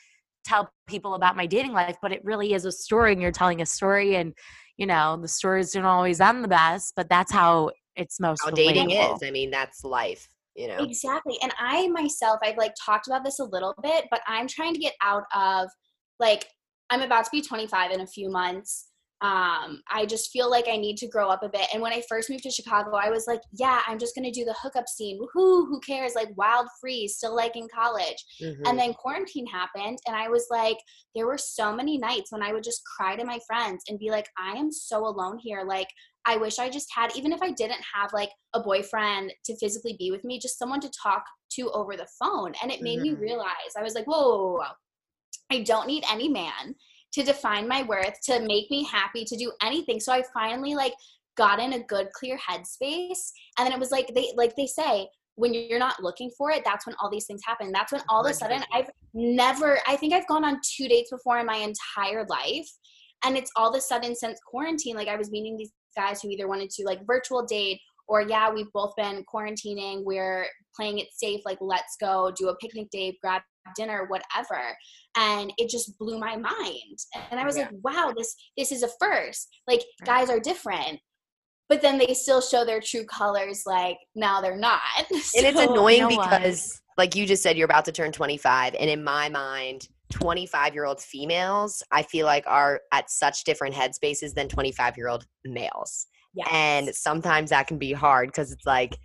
tell 0.45 0.69
people 0.87 1.15
about 1.15 1.35
my 1.35 1.45
dating 1.45 1.73
life, 1.73 1.97
but 2.01 2.11
it 2.11 2.23
really 2.23 2.53
is 2.53 2.65
a 2.65 2.71
story 2.71 3.11
and 3.13 3.21
you're 3.21 3.31
telling 3.31 3.61
a 3.61 3.65
story 3.65 4.15
and 4.15 4.33
you 4.77 4.85
know, 4.85 5.17
the 5.21 5.27
stories 5.27 5.71
don't 5.71 5.85
always 5.85 6.19
end 6.19 6.43
the 6.43 6.47
best, 6.47 6.93
but 6.95 7.09
that's 7.09 7.31
how 7.31 7.71
it's 7.95 8.19
most 8.19 8.43
How 8.43 8.51
dating 8.51 8.91
is. 8.91 9.21
I 9.23 9.29
mean, 9.31 9.51
that's 9.51 9.83
life, 9.83 10.27
you 10.55 10.67
know. 10.67 10.77
Exactly. 10.77 11.37
And 11.43 11.53
I 11.59 11.87
myself, 11.89 12.39
I've 12.43 12.57
like 12.57 12.73
talked 12.83 13.07
about 13.07 13.23
this 13.23 13.39
a 13.39 13.43
little 13.43 13.75
bit, 13.83 14.05
but 14.09 14.21
I'm 14.27 14.47
trying 14.47 14.73
to 14.73 14.79
get 14.79 14.93
out 15.01 15.23
of 15.35 15.69
like, 16.19 16.47
I'm 16.93 17.01
about 17.01 17.25
to 17.25 17.31
be 17.31 17.41
25 17.41 17.91
in 17.91 18.01
a 18.01 18.07
few 18.07 18.29
months. 18.29 18.89
Um, 19.21 19.81
I 19.89 20.05
just 20.05 20.31
feel 20.31 20.51
like 20.51 20.65
I 20.67 20.75
need 20.75 20.97
to 20.97 21.07
grow 21.07 21.29
up 21.29 21.43
a 21.43 21.49
bit. 21.49 21.67
And 21.73 21.81
when 21.81 21.93
I 21.93 22.03
first 22.09 22.29
moved 22.29 22.43
to 22.43 22.51
Chicago, 22.51 22.91
I 22.97 23.09
was 23.09 23.25
like, 23.25 23.39
yeah, 23.53 23.81
I'm 23.87 23.97
just 23.97 24.13
going 24.15 24.25
to 24.25 24.37
do 24.37 24.43
the 24.43 24.55
hookup 24.61 24.87
scene. 24.89 25.17
Woohoo, 25.17 25.65
who 25.67 25.79
cares? 25.79 26.13
Like, 26.13 26.35
wild 26.35 26.67
free, 26.81 27.07
still 27.07 27.33
like 27.33 27.55
in 27.55 27.67
college. 27.73 28.17
Mhm. 28.41 28.67
And 28.67 28.77
then 28.77 28.93
quarantine 28.93 29.47
happened, 29.47 29.97
and 30.05 30.15
I 30.15 30.27
was 30.27 30.47
like, 30.51 30.77
there 31.15 31.25
were 31.25 31.37
so 31.37 31.73
many 31.73 31.97
nights 31.97 32.31
when 32.33 32.43
I 32.43 32.51
would 32.51 32.63
just 32.63 32.83
cry 32.85 33.15
to 33.15 33.23
my 33.23 33.39
friends 33.47 33.83
and 33.87 33.97
be 33.97 34.11
like, 34.11 34.27
I 34.37 34.51
am 34.57 34.71
so 34.71 34.99
alone 35.07 35.37
here. 35.39 35.63
Like, 35.63 35.87
I 36.25 36.37
wish 36.37 36.59
I 36.59 36.69
just 36.69 36.89
had, 36.93 37.15
even 37.15 37.31
if 37.31 37.41
I 37.41 37.51
didn't 37.51 37.83
have 37.93 38.11
like 38.13 38.31
a 38.53 38.59
boyfriend 38.59 39.33
to 39.45 39.57
physically 39.57 39.95
be 39.97 40.11
with 40.11 40.23
me, 40.25 40.37
just 40.39 40.59
someone 40.59 40.79
to 40.81 40.91
talk 41.01 41.23
to 41.53 41.69
over 41.71 41.95
the 41.95 42.07
phone. 42.19 42.53
And 42.61 42.71
it 42.71 42.81
made 42.81 42.99
me 43.01 43.11
Mhm. 43.11 43.19
realize 43.21 43.73
I 43.77 43.83
was 43.83 43.93
like, 43.95 44.05
whoa, 44.05 44.21
whoa, 44.21 44.37
whoa, 44.47 44.57
whoa. 44.57 44.71
I 45.51 45.61
don't 45.61 45.87
need 45.87 46.03
any 46.09 46.29
man 46.29 46.75
to 47.13 47.23
define 47.23 47.67
my 47.67 47.83
worth, 47.83 48.19
to 48.23 48.39
make 48.39 48.69
me 48.71 48.83
happy, 48.83 49.23
to 49.25 49.37
do 49.37 49.51
anything. 49.61 49.99
So 49.99 50.11
I 50.11 50.23
finally 50.33 50.75
like 50.75 50.93
got 51.37 51.59
in 51.59 51.73
a 51.73 51.83
good, 51.83 52.11
clear 52.13 52.37
headspace. 52.37 53.31
And 53.57 53.65
then 53.65 53.71
it 53.71 53.79
was 53.79 53.91
like 53.91 54.11
they 54.13 54.33
like 54.35 54.55
they 54.55 54.67
say, 54.67 55.07
when 55.35 55.53
you're 55.53 55.79
not 55.79 56.01
looking 56.01 56.31
for 56.37 56.51
it, 56.51 56.63
that's 56.65 56.85
when 56.85 56.95
all 56.99 57.09
these 57.09 57.25
things 57.25 57.41
happen. 57.45 57.71
That's 57.71 57.91
when 57.91 58.01
all 58.09 58.25
of 58.25 58.29
a 58.29 58.33
sudden 58.33 58.63
I've 58.73 58.89
never 59.13 59.79
I 59.87 59.95
think 59.95 60.13
I've 60.13 60.27
gone 60.27 60.45
on 60.45 60.59
two 60.63 60.87
dates 60.87 61.11
before 61.11 61.39
in 61.39 61.45
my 61.45 61.57
entire 61.57 62.25
life. 62.27 62.69
And 63.25 63.37
it's 63.37 63.51
all 63.55 63.69
of 63.69 63.75
a 63.75 63.81
sudden 63.81 64.15
since 64.15 64.39
quarantine, 64.45 64.95
like 64.95 65.07
I 65.07 65.15
was 65.15 65.31
meeting 65.31 65.55
these 65.57 65.71
guys 65.95 66.21
who 66.21 66.29
either 66.29 66.47
wanted 66.47 66.69
to 66.71 66.83
like 66.83 66.99
virtual 67.05 67.45
date 67.45 67.79
or 68.07 68.21
yeah, 68.21 68.51
we've 68.51 68.71
both 68.73 68.93
been 68.95 69.23
quarantining, 69.33 70.03
we're 70.03 70.45
playing 70.75 70.99
it 70.99 71.07
safe, 71.13 71.41
like 71.45 71.57
let's 71.61 71.95
go 71.99 72.31
do 72.35 72.49
a 72.49 72.55
picnic 72.57 72.89
day, 72.91 73.17
grab 73.21 73.41
dinner, 73.75 74.07
whatever. 74.07 74.75
And 75.17 75.53
it 75.57 75.69
just 75.69 75.97
blew 75.97 76.19
my 76.19 76.35
mind. 76.35 76.97
And 77.31 77.39
I 77.39 77.45
was 77.45 77.57
Yeah. 77.57 77.63
like, 77.63 77.71
wow, 77.83 78.13
this 78.15 78.35
this 78.57 78.71
is 78.71 78.83
a 78.83 78.89
first. 78.99 79.47
Like 79.67 79.83
guys 80.05 80.29
are 80.29 80.39
different. 80.39 80.99
But 81.69 81.81
then 81.81 81.97
they 81.97 82.13
still 82.13 82.41
show 82.41 82.65
their 82.65 82.81
true 82.81 83.05
colors 83.05 83.63
like 83.65 83.97
now 84.15 84.41
they're 84.41 84.57
not. 84.57 84.81
and 85.09 85.19
it's 85.33 85.59
annoying 85.59 86.01
know 86.01 86.09
what? 86.09 86.41
because 86.41 86.81
like 86.97 87.15
you 87.15 87.25
just 87.25 87.41
said 87.41 87.57
you're 87.57 87.65
about 87.65 87.85
to 87.85 87.91
turn 87.91 88.11
25 88.11 88.75
and 88.79 88.89
in 88.89 89.03
my 89.03 89.29
mind 89.29 89.87
25 90.11 90.73
year 90.73 90.85
old 90.85 91.01
females 91.01 91.81
i 91.91 92.03
feel 92.03 92.25
like 92.25 92.43
are 92.45 92.81
at 92.91 93.09
such 93.09 93.43
different 93.43 93.73
headspaces 93.73 94.33
than 94.33 94.47
25 94.47 94.97
year 94.97 95.07
old 95.07 95.25
males 95.45 96.07
Yes. 96.33 96.47
and 96.51 96.95
sometimes 96.95 97.51
that 97.51 97.67
can 97.67 97.77
be 97.77 97.93
hard 97.93 98.29
because 98.29 98.51
it's 98.51 98.65
like 98.65 98.97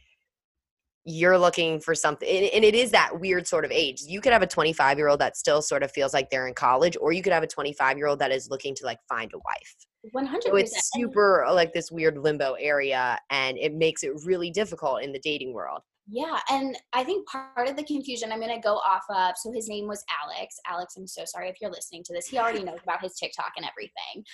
you're 1.04 1.38
looking 1.38 1.80
for 1.80 1.94
something 1.94 2.28
and 2.28 2.64
it 2.64 2.74
is 2.74 2.90
that 2.90 3.18
weird 3.18 3.46
sort 3.46 3.64
of 3.64 3.70
age 3.70 4.02
you 4.06 4.20
could 4.20 4.32
have 4.32 4.42
a 4.42 4.46
25 4.46 4.98
year 4.98 5.08
old 5.08 5.20
that 5.20 5.36
still 5.36 5.62
sort 5.62 5.82
of 5.82 5.90
feels 5.90 6.12
like 6.12 6.28
they're 6.28 6.46
in 6.46 6.54
college 6.54 6.96
or 7.00 7.12
you 7.12 7.22
could 7.22 7.32
have 7.32 7.42
a 7.42 7.46
25 7.46 7.96
year 7.96 8.06
old 8.06 8.18
that 8.18 8.30
is 8.30 8.48
looking 8.50 8.74
to 8.74 8.84
like 8.84 8.98
find 9.08 9.30
a 9.32 9.38
wife 9.38 9.76
100%. 10.14 10.42
so 10.42 10.56
it's 10.56 10.90
super 10.94 11.46
like 11.52 11.72
this 11.72 11.90
weird 11.90 12.18
limbo 12.18 12.54
area 12.60 13.18
and 13.30 13.56
it 13.58 13.74
makes 13.74 14.02
it 14.02 14.12
really 14.24 14.50
difficult 14.50 15.02
in 15.02 15.12
the 15.12 15.18
dating 15.20 15.52
world 15.52 15.80
Yeah, 16.10 16.38
and 16.50 16.76
I 16.92 17.04
think 17.04 17.28
part 17.28 17.68
of 17.68 17.76
the 17.76 17.84
confusion 17.84 18.32
I'm 18.32 18.40
gonna 18.40 18.60
go 18.60 18.76
off 18.76 19.04
of. 19.10 19.36
So 19.36 19.52
his 19.52 19.68
name 19.68 19.86
was 19.86 20.02
Alex. 20.22 20.56
Alex, 20.66 20.94
I'm 20.96 21.06
so 21.06 21.24
sorry 21.24 21.48
if 21.48 21.56
you're 21.60 21.70
listening 21.70 22.02
to 22.04 22.14
this. 22.14 22.26
He 22.26 22.38
already 22.38 22.64
knows 22.64 22.78
about 22.82 23.02
his 23.02 23.14
TikTok 23.14 23.52
and 23.56 23.66
everything. 23.66 24.24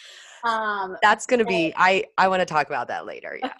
Um, 0.45 0.97
that's 1.02 1.26
gonna 1.26 1.45
be 1.45 1.73
i 1.76 2.04
i 2.19 2.28
want 2.28 2.40
to 2.40 2.47
talk 2.47 2.66
about 2.66 2.88
that 2.88 3.07
later 3.07 3.38
yeah 3.43 3.50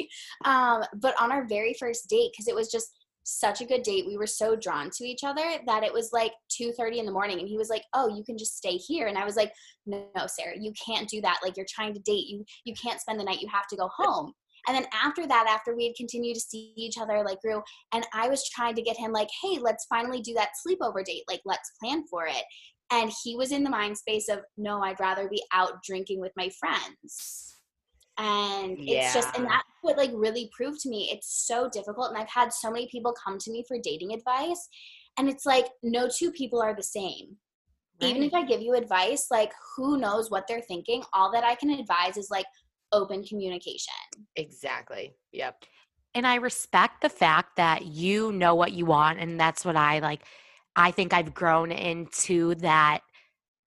um, 0.44 0.82
but 0.96 1.14
on 1.20 1.30
our 1.32 1.46
very 1.46 1.74
first 1.78 2.08
date, 2.08 2.30
because 2.32 2.48
it 2.48 2.54
was 2.54 2.70
just 2.70 2.88
such 3.24 3.60
a 3.60 3.64
good 3.64 3.82
date, 3.82 4.04
we 4.06 4.16
were 4.16 4.26
so 4.26 4.56
drawn 4.56 4.90
to 4.90 5.04
each 5.04 5.22
other 5.24 5.44
that 5.66 5.84
it 5.84 5.92
was 5.92 6.10
like 6.12 6.32
2:30 6.60 6.98
in 6.98 7.06
the 7.06 7.12
morning, 7.12 7.38
and 7.38 7.48
he 7.48 7.56
was 7.56 7.68
like, 7.68 7.84
"Oh, 7.94 8.08
you 8.08 8.24
can 8.24 8.36
just 8.36 8.56
stay 8.56 8.76
here," 8.76 9.06
and 9.06 9.16
I 9.16 9.24
was 9.24 9.36
like, 9.36 9.52
"No, 9.86 10.06
Sarah, 10.26 10.56
you 10.58 10.72
can't 10.84 11.08
do 11.08 11.20
that. 11.20 11.40
Like 11.42 11.56
you're 11.56 11.66
trying 11.68 11.94
to 11.94 12.00
date. 12.00 12.26
You 12.28 12.44
you 12.64 12.74
can't 12.74 13.00
spend 13.00 13.20
the 13.20 13.24
night. 13.24 13.40
You 13.40 13.48
have 13.48 13.68
to 13.68 13.76
go 13.76 13.88
home." 13.94 14.32
And 14.68 14.76
then 14.76 14.86
after 14.92 15.26
that, 15.26 15.46
after 15.48 15.74
we 15.74 15.86
had 15.86 15.96
continued 15.96 16.34
to 16.34 16.40
see 16.40 16.72
each 16.76 16.98
other, 16.98 17.24
like 17.24 17.40
grew, 17.40 17.62
and 17.92 18.06
I 18.14 18.28
was 18.28 18.48
trying 18.48 18.74
to 18.76 18.82
get 18.82 18.96
him 18.96 19.12
like, 19.12 19.28
"Hey, 19.42 19.58
let's 19.58 19.86
finally 19.86 20.20
do 20.20 20.34
that 20.34 20.50
sleepover 20.66 21.04
date. 21.04 21.24
Like 21.28 21.42
let's 21.44 21.72
plan 21.80 22.04
for 22.08 22.26
it." 22.26 22.44
And 22.92 23.12
he 23.24 23.36
was 23.36 23.52
in 23.52 23.64
the 23.64 23.70
mind 23.70 23.98
space 23.98 24.28
of, 24.28 24.40
"No, 24.56 24.82
I'd 24.82 25.00
rather 25.00 25.28
be 25.28 25.42
out 25.52 25.82
drinking 25.82 26.20
with 26.20 26.32
my 26.36 26.50
friends." 26.60 27.52
and 28.18 28.76
it's 28.80 29.14
just 29.14 29.34
and 29.36 29.46
that's 29.46 29.64
what 29.80 29.96
like 29.96 30.10
really 30.12 30.50
proved 30.54 30.80
to 30.80 30.90
me 30.90 31.08
it's 31.10 31.46
so 31.46 31.68
difficult 31.70 32.10
and 32.10 32.18
i've 32.18 32.28
had 32.28 32.52
so 32.52 32.70
many 32.70 32.86
people 32.88 33.14
come 33.24 33.38
to 33.38 33.50
me 33.50 33.64
for 33.66 33.78
dating 33.82 34.12
advice 34.12 34.68
and 35.18 35.28
it's 35.28 35.46
like 35.46 35.66
no 35.82 36.08
two 36.08 36.30
people 36.30 36.60
are 36.60 36.74
the 36.74 36.82
same 36.82 37.36
even 38.00 38.22
if 38.22 38.34
i 38.34 38.44
give 38.44 38.60
you 38.60 38.74
advice 38.74 39.28
like 39.30 39.52
who 39.76 39.96
knows 39.96 40.30
what 40.30 40.44
they're 40.46 40.60
thinking 40.62 41.02
all 41.14 41.32
that 41.32 41.44
i 41.44 41.54
can 41.54 41.70
advise 41.70 42.18
is 42.18 42.28
like 42.30 42.46
open 42.92 43.24
communication 43.24 43.94
exactly 44.36 45.14
yep 45.32 45.64
and 46.14 46.26
I 46.26 46.36
respect 46.36 47.00
the 47.00 47.08
fact 47.08 47.56
that 47.56 47.86
you 47.86 48.32
know 48.32 48.54
what 48.54 48.72
you 48.72 48.84
want 48.84 49.18
and 49.18 49.38
that's 49.40 49.64
what 49.64 49.76
I 49.76 49.98
like 50.00 50.22
I 50.76 50.90
think 50.90 51.12
I've 51.12 51.34
grown 51.34 51.70
into 51.72 52.54
that 52.56 53.00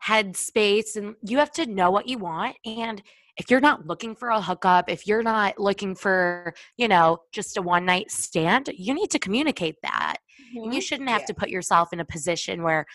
headspace 0.06 0.96
and 0.96 1.16
you 1.24 1.38
have 1.40 1.52
to 1.54 1.66
know 1.66 1.92
what 1.92 2.08
you 2.08 2.18
want 2.18 2.56
and 2.66 3.02
if 3.38 3.52
you're 3.52 3.60
not 3.60 3.86
looking 3.86 4.16
for 4.16 4.30
a 4.30 4.42
hookup, 4.42 4.90
if 4.90 5.06
you're 5.06 5.22
not 5.22 5.60
looking 5.60 5.94
for, 5.94 6.54
you 6.78 6.88
know, 6.88 7.18
just 7.34 7.58
a 7.58 7.62
one 7.62 7.86
night 7.86 8.10
stand, 8.10 8.70
you 8.78 8.94
need 8.94 9.12
to 9.12 9.20
communicate 9.20 9.76
that. 9.84 10.18
And 10.64 10.74
you 10.74 10.80
mm-hmm, 10.80 10.86
shouldn't 10.88 11.10
have 11.10 11.22
Yeah. 11.22 11.28
to 11.28 11.34
put 11.34 11.50
yourself 11.50 11.92
in 11.92 12.00
a 12.00 12.06
position 12.06 12.64
where, 12.64 12.86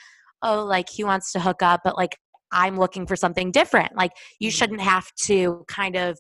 oh, 0.42 0.64
like 0.64 0.88
he 0.88 1.04
wants 1.04 1.32
to 1.32 1.40
hook 1.40 1.62
up, 1.62 1.82
but 1.84 1.96
like 1.96 2.16
I'm 2.52 2.78
looking 2.78 3.07
for 3.07 3.16
something 3.16 3.50
different. 3.50 3.95
Like 3.97 4.12
you 4.38 4.50
Mhm. 4.50 4.54
shouldn't 4.54 4.80
have 4.80 5.12
to 5.26 5.64
kind 5.69 5.97
of 5.97 6.19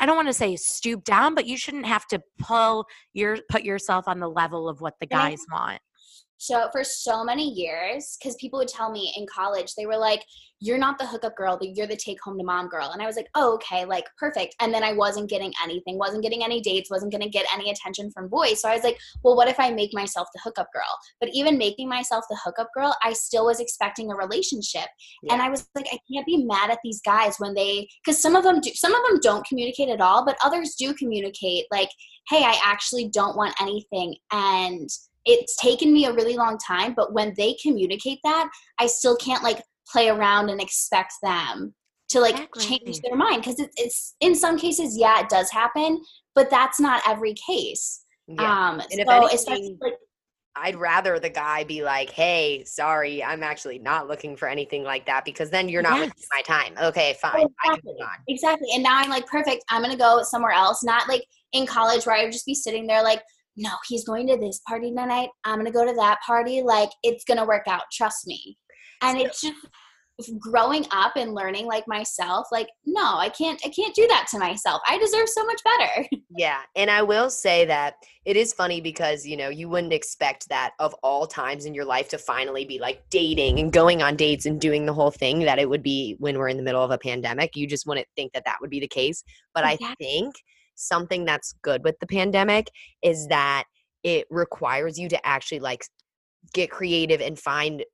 I 0.00 0.06
don't 0.06 0.16
want 0.16 0.28
to 0.28 0.34
say 0.34 0.54
stoop 0.54 1.02
down, 1.02 1.34
but 1.34 1.46
you 1.46 1.56
shouldn't 1.56 1.86
have 1.86 2.06
to 2.08 2.20
pull 2.38 2.86
your 3.14 3.38
put 3.50 3.64
yourself 3.64 4.06
on 4.06 4.20
the 4.20 4.28
level 4.28 4.68
of 4.68 4.80
what 4.80 4.94
the 5.00 5.06
guys 5.06 5.40
want. 5.50 5.80
So 6.38 6.68
for 6.72 6.84
so 6.84 7.24
many 7.24 7.50
years, 7.50 8.16
because 8.18 8.36
people 8.36 8.58
would 8.60 8.68
tell 8.68 8.90
me 8.90 9.12
in 9.16 9.26
college, 9.26 9.74
they 9.74 9.86
were 9.86 9.96
like, 9.96 10.24
"You're 10.60 10.78
not 10.78 10.96
the 10.98 11.06
hookup 11.06 11.36
girl, 11.36 11.56
but 11.58 11.76
you're 11.76 11.86
the 11.88 11.96
take 11.96 12.22
home 12.22 12.38
to 12.38 12.44
mom 12.44 12.68
girl," 12.68 12.90
and 12.92 13.02
I 13.02 13.06
was 13.06 13.16
like, 13.16 13.28
"Oh, 13.34 13.54
okay, 13.54 13.84
like 13.84 14.04
perfect." 14.16 14.54
And 14.60 14.72
then 14.72 14.84
I 14.84 14.92
wasn't 14.92 15.28
getting 15.28 15.52
anything, 15.62 15.98
wasn't 15.98 16.22
getting 16.22 16.44
any 16.44 16.60
dates, 16.60 16.90
wasn't 16.90 17.10
going 17.12 17.24
to 17.24 17.28
get 17.28 17.46
any 17.52 17.70
attention 17.70 18.10
from 18.12 18.28
boys. 18.28 18.60
So 18.62 18.68
I 18.68 18.74
was 18.74 18.84
like, 18.84 18.98
"Well, 19.24 19.36
what 19.36 19.48
if 19.48 19.58
I 19.58 19.70
make 19.70 19.92
myself 19.92 20.28
the 20.32 20.40
hookup 20.44 20.72
girl?" 20.72 20.98
But 21.20 21.30
even 21.32 21.58
making 21.58 21.88
myself 21.88 22.24
the 22.30 22.38
hookup 22.42 22.68
girl, 22.72 22.94
I 23.02 23.12
still 23.14 23.46
was 23.46 23.58
expecting 23.58 24.10
a 24.10 24.16
relationship, 24.16 24.88
and 25.30 25.42
I 25.42 25.50
was 25.50 25.68
like, 25.74 25.88
I 25.92 25.98
can't 26.12 26.26
be 26.26 26.44
mad 26.44 26.70
at 26.70 26.78
these 26.84 27.00
guys 27.02 27.36
when 27.38 27.54
they, 27.54 27.88
because 28.04 28.22
some 28.22 28.36
of 28.36 28.44
them 28.44 28.60
do, 28.60 28.70
some 28.74 28.94
of 28.94 29.02
them 29.08 29.18
don't 29.20 29.46
communicate 29.46 29.88
at 29.88 30.00
all, 30.00 30.24
but 30.24 30.38
others 30.44 30.76
do 30.76 30.94
communicate. 30.94 31.66
Like, 31.72 31.90
hey, 32.28 32.44
I 32.44 32.58
actually 32.64 33.08
don't 33.08 33.36
want 33.36 33.60
anything, 33.60 34.14
and 34.30 34.88
it's 35.28 35.56
taken 35.56 35.92
me 35.92 36.06
a 36.06 36.12
really 36.12 36.36
long 36.36 36.58
time 36.58 36.94
but 36.96 37.12
when 37.12 37.32
they 37.36 37.54
communicate 37.62 38.18
that 38.24 38.48
i 38.78 38.86
still 38.86 39.16
can't 39.16 39.44
like 39.44 39.62
play 39.90 40.08
around 40.08 40.48
and 40.48 40.60
expect 40.60 41.12
them 41.22 41.74
to 42.08 42.20
like 42.20 42.48
change 42.58 43.00
their 43.02 43.14
mind 43.16 43.42
because 43.42 43.60
it's, 43.60 43.74
it's 43.76 44.14
in 44.20 44.34
some 44.34 44.58
cases 44.58 44.96
yeah 44.98 45.20
it 45.20 45.28
does 45.28 45.50
happen 45.50 46.00
but 46.34 46.48
that's 46.50 46.80
not 46.80 47.02
every 47.06 47.34
case 47.34 48.04
yeah 48.26 48.68
um 48.70 48.80
And 48.80 49.00
if 49.00 49.06
so 49.06 49.14
anything- 49.14 49.36
especially 49.36 49.78
like 49.82 49.94
I'd 50.60 50.74
rather 50.74 51.20
the 51.20 51.30
guy 51.30 51.62
be 51.62 51.84
like, 51.84 52.10
"Hey, 52.10 52.64
sorry, 52.64 53.22
I'm 53.22 53.44
actually 53.44 53.78
not 53.78 54.08
looking 54.08 54.34
for 54.34 54.48
anything 54.48 54.82
like 54.82 55.06
that," 55.06 55.24
because 55.24 55.50
then 55.50 55.68
you're 55.68 55.82
not 55.82 56.00
wasting 56.00 56.26
my 56.34 56.42
time. 56.42 56.74
Okay, 56.82 57.16
fine, 57.22 57.46
exactly. 57.64 57.94
exactly 58.26 58.68
and 58.74 58.82
now 58.82 58.96
i'm 58.98 59.08
like 59.08 59.24
perfect 59.26 59.62
i'm 59.70 59.82
gonna 59.82 59.96
go 59.96 60.20
somewhere 60.24 60.50
else 60.50 60.82
not 60.82 61.06
like 61.08 61.24
in 61.52 61.64
college 61.64 62.06
where 62.06 62.16
i 62.16 62.24
would 62.24 62.32
just 62.32 62.46
be 62.46 62.54
sitting 62.54 62.86
there 62.88 63.02
like 63.04 63.22
no 63.58 63.70
he's 63.86 64.04
going 64.04 64.26
to 64.28 64.36
this 64.36 64.60
party 64.66 64.90
tonight. 64.90 65.28
I'm 65.44 65.58
gonna 65.58 65.70
go 65.70 65.84
to 65.84 65.94
that 65.94 66.18
party. 66.26 66.62
Like 66.62 66.90
it's 67.02 67.24
gonna 67.24 67.44
work 67.44 67.68
out. 67.68 67.82
Trust 67.92 68.26
me. 68.26 68.56
And 69.02 69.20
it's 69.20 69.40
just 69.40 69.56
growing 70.40 70.84
up 70.90 71.12
and 71.16 71.32
learning 71.32 71.64
like 71.66 71.86
myself 71.86 72.48
like 72.50 72.66
no 72.84 73.16
i 73.18 73.28
can't 73.28 73.60
i 73.64 73.68
can't 73.68 73.94
do 73.94 74.04
that 74.08 74.26
to 74.28 74.38
myself. 74.38 74.80
I 74.88 74.98
deserve 74.98 75.28
so 75.28 75.44
much 75.44 75.60
better. 75.64 76.08
Yeah, 76.36 76.60
and 76.76 76.88
I 76.88 77.02
will 77.02 77.30
say 77.30 77.64
that 77.64 77.94
it 78.24 78.36
is 78.36 78.52
funny 78.52 78.80
because 78.80 79.26
you 79.26 79.36
know 79.36 79.48
you 79.48 79.68
wouldn't 79.68 79.92
expect 79.92 80.48
that 80.50 80.72
of 80.78 80.94
all 81.02 81.26
times 81.26 81.64
in 81.64 81.74
your 81.74 81.84
life 81.84 82.08
to 82.10 82.18
finally 82.18 82.64
be 82.64 82.78
like 82.78 83.02
dating 83.10 83.58
and 83.58 83.72
going 83.72 84.02
on 84.02 84.14
dates 84.14 84.46
and 84.46 84.60
doing 84.60 84.86
the 84.86 84.92
whole 84.92 85.10
thing 85.10 85.40
that 85.40 85.58
it 85.58 85.68
would 85.68 85.82
be 85.82 86.14
when 86.20 86.38
we're 86.38 86.48
in 86.48 86.56
the 86.56 86.62
middle 86.62 86.84
of 86.84 86.92
a 86.92 86.98
pandemic. 86.98 87.56
You 87.56 87.66
just 87.66 87.86
wouldn't 87.88 88.06
think 88.14 88.34
that 88.34 88.44
that 88.44 88.58
would 88.60 88.70
be 88.70 88.78
the 88.78 88.86
case. 88.86 89.24
But 89.52 89.64
I 89.64 89.76
think 89.98 90.34
something 90.78 91.24
that's 91.24 91.54
good 91.62 91.84
with 91.84 91.98
the 92.00 92.06
pandemic 92.06 92.70
is 93.02 93.26
that 93.28 93.64
it 94.02 94.26
requires 94.30 94.98
you 94.98 95.08
to 95.08 95.26
actually 95.26 95.60
like 95.60 95.84
get 96.54 96.70
creative 96.70 97.20
and 97.20 97.38
find 97.38 97.84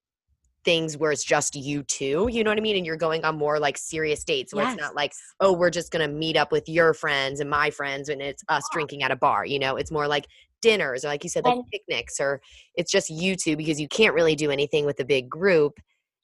things 0.64 0.96
where 0.96 1.12
it's 1.12 1.24
just 1.24 1.54
you 1.54 1.82
two 1.82 2.28
you 2.30 2.42
know 2.42 2.50
what 2.50 2.56
i 2.56 2.60
mean? 2.62 2.76
And 2.76 2.86
you're 2.86 2.96
going 2.96 3.22
on 3.24 3.36
more 3.36 3.58
like 3.58 3.76
serious 3.76 4.24
dates 4.24 4.54
where 4.54 4.66
it's 4.66 4.80
not 4.80 4.94
like 4.94 5.12
oh 5.40 5.52
we're 5.52 5.70
just 5.70 5.90
gonna 5.90 6.08
meet 6.08 6.36
up 6.36 6.52
with 6.52 6.68
your 6.68 6.94
friends 6.94 7.40
and 7.40 7.50
my 7.50 7.70
friends 7.70 8.08
and 8.08 8.22
it's 8.22 8.42
us 8.48 8.62
drinking 8.72 9.02
at 9.02 9.10
a 9.10 9.16
bar 9.16 9.44
you 9.44 9.58
know? 9.58 9.76
It's 9.76 9.90
more 9.90 10.08
like 10.08 10.26
dinners 10.62 11.04
or 11.04 11.08
like 11.08 11.22
you 11.22 11.28
said 11.30 11.44
like 11.44 11.56
And- 11.56 11.66
picnics 11.70 12.18
or 12.18 12.40
it's 12.74 12.90
just 12.90 13.10
you 13.10 13.36
two 13.36 13.56
because 13.56 13.78
you 13.80 13.88
can't 13.88 14.14
really 14.14 14.34
do 14.34 14.50
anything 14.50 14.86
with 14.86 14.98
a 15.00 15.04
big 15.04 15.28
group 15.28 15.78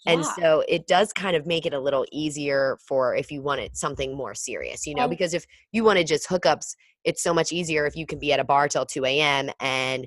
and 0.07 0.25
so 0.25 0.65
it 0.69 0.87
does 0.87 1.13
kind 1.13 1.37
of 1.37 1.47
make 1.47 1.67
it 1.67 1.75
a 1.75 1.79
little 1.81 2.07
easier 2.13 2.79
for 2.87 3.15
if 3.15 3.31
you 3.31 3.43
wanted 3.43 3.77
something 3.77 4.17
more 4.17 4.35
serious 4.35 4.87
you 4.87 4.95
know 4.95 5.03
And- 5.03 5.11
because 5.11 5.35
if 5.35 5.47
you 5.73 5.85
wanted 5.85 6.07
just 6.07 6.29
hookups 6.29 6.75
it's 7.05 7.23
so 7.23 7.33
much 7.35 7.53
easier 7.53 7.87
if 7.87 7.97
you 7.97 8.07
can 8.07 8.19
be 8.19 8.33
at 8.33 8.41
a 8.41 8.45
bar 8.45 8.69
till 8.69 8.87
2 8.87 9.05
a.m 9.05 9.51
and 9.61 10.07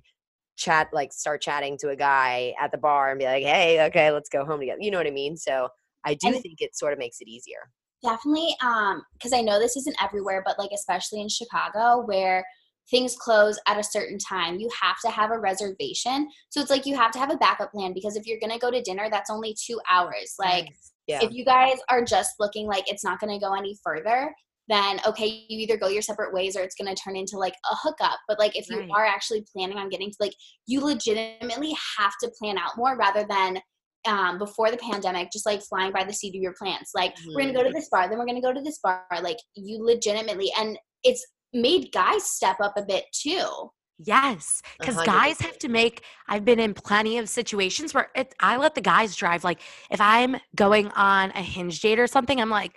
chat 0.57 0.87
like 0.93 1.11
start 1.11 1.41
chatting 1.41 1.77
to 1.79 1.89
a 1.89 1.95
guy 1.95 2.53
at 2.61 2.71
the 2.71 2.77
bar 2.77 3.09
and 3.09 3.19
be 3.19 3.25
like 3.25 3.43
hey 3.43 3.85
okay 3.85 4.11
let's 4.11 4.29
go 4.29 4.45
home 4.45 4.59
together 4.59 4.79
you 4.81 4.91
know 4.91 4.97
what 4.97 5.07
i 5.07 5.11
mean? 5.11 5.35
So 5.37 5.69
i 6.05 6.13
do 6.13 6.31
think 6.33 6.61
it 6.61 6.75
sort 6.75 6.93
of 6.93 6.99
makes 6.99 7.21
it 7.21 7.27
easier. 7.27 7.69
Definitely 8.03 8.55
um 8.61 9.01
because 9.13 9.33
i 9.33 9.41
know 9.41 9.59
this 9.59 9.77
isn't 9.77 9.95
everywhere 10.01 10.43
but 10.45 10.59
like 10.59 10.71
especially 10.73 11.21
in 11.21 11.29
chicago 11.29 12.03
where 12.05 12.43
things 12.89 13.15
close 13.15 13.59
at 13.67 13.79
a 13.79 13.83
certain 13.83 14.17
time 14.17 14.59
you 14.59 14.69
have 14.81 14.97
to 15.03 15.09
have 15.09 15.31
a 15.31 15.39
reservation 15.39 16.27
so 16.49 16.59
it's 16.59 16.69
like 16.69 16.85
you 16.85 16.95
have 16.95 17.11
to 17.11 17.19
have 17.19 17.31
a 17.31 17.37
backup 17.37 17.71
plan 17.71 17.93
because 17.93 18.15
if 18.15 18.25
you're 18.25 18.39
gonna 18.39 18.59
go 18.59 18.69
to 18.71 18.81
dinner 18.81 19.07
that's 19.09 19.29
only 19.29 19.55
two 19.65 19.79
hours 19.89 20.35
like 20.39 20.67
yeah 21.07 21.19
if 21.21 21.31
you 21.31 21.45
guys 21.45 21.77
are 21.89 22.03
just 22.03 22.31
looking 22.39 22.67
like 22.67 22.83
it's 22.87 23.03
not 23.03 23.19
gonna 23.19 23.39
go 23.39 23.53
any 23.53 23.77
further 23.83 24.33
then 24.69 24.99
okay 25.05 25.45
you 25.47 25.59
either 25.59 25.77
go 25.77 25.87
your 25.87 26.01
separate 26.01 26.33
ways 26.33 26.55
or 26.55 26.61
it's 26.61 26.75
gonna 26.75 26.95
turn 26.95 27.15
into 27.15 27.37
like 27.37 27.55
a 27.71 27.75
hookup 27.75 28.19
but 28.27 28.39
like 28.39 28.57
if 28.57 28.69
you 28.69 28.79
Right. 28.79 28.89
are 28.95 29.05
actually 29.05 29.45
planning 29.53 29.77
on 29.77 29.89
getting 29.89 30.09
to 30.09 30.17
like 30.19 30.33
you 30.67 30.81
legitimately 30.81 31.75
have 31.97 32.13
to 32.21 32.31
plan 32.39 32.57
out 32.57 32.77
more 32.77 32.97
rather 32.97 33.25
than 33.29 33.59
um, 34.05 34.37
before 34.37 34.69
the 34.69 34.77
pandemic, 34.77 35.31
just 35.31 35.45
like 35.45 35.61
flying 35.61 35.93
by 35.93 36.03
the 36.03 36.13
seat 36.13 36.35
of 36.35 36.41
your 36.41 36.53
plants. 36.59 36.91
Like, 36.93 37.15
we're 37.27 37.39
gonna 37.41 37.53
go 37.53 37.63
to 37.63 37.69
this 37.69 37.87
bar, 37.89 38.09
then 38.09 38.19
we're 38.19 38.25
gonna 38.25 38.41
go 38.41 38.53
to 38.53 38.61
this 38.61 38.79
bar. 38.83 39.05
Like, 39.21 39.37
you 39.55 39.81
legitimately, 39.81 40.51
and 40.59 40.77
it's 41.03 41.25
made 41.53 41.91
guys 41.91 42.23
step 42.23 42.57
up 42.61 42.73
a 42.77 42.83
bit 42.83 43.05
too. 43.11 43.71
Yes, 43.99 44.61
because 44.79 44.97
guys 45.03 45.39
have 45.39 45.57
to 45.59 45.69
make. 45.69 46.03
I've 46.27 46.43
been 46.43 46.59
in 46.59 46.73
plenty 46.73 47.19
of 47.19 47.29
situations 47.29 47.93
where 47.93 48.09
it, 48.15 48.33
I 48.39 48.57
let 48.57 48.75
the 48.75 48.81
guys 48.81 49.15
drive. 49.15 49.43
Like 49.43 49.61
if 49.91 50.01
I'm 50.01 50.35
going 50.55 50.89
on 50.89 51.31
a 51.31 51.41
hinge 51.41 51.79
date 51.79 51.99
or 51.99 52.07
something, 52.07 52.41
I'm 52.41 52.49
like, 52.49 52.75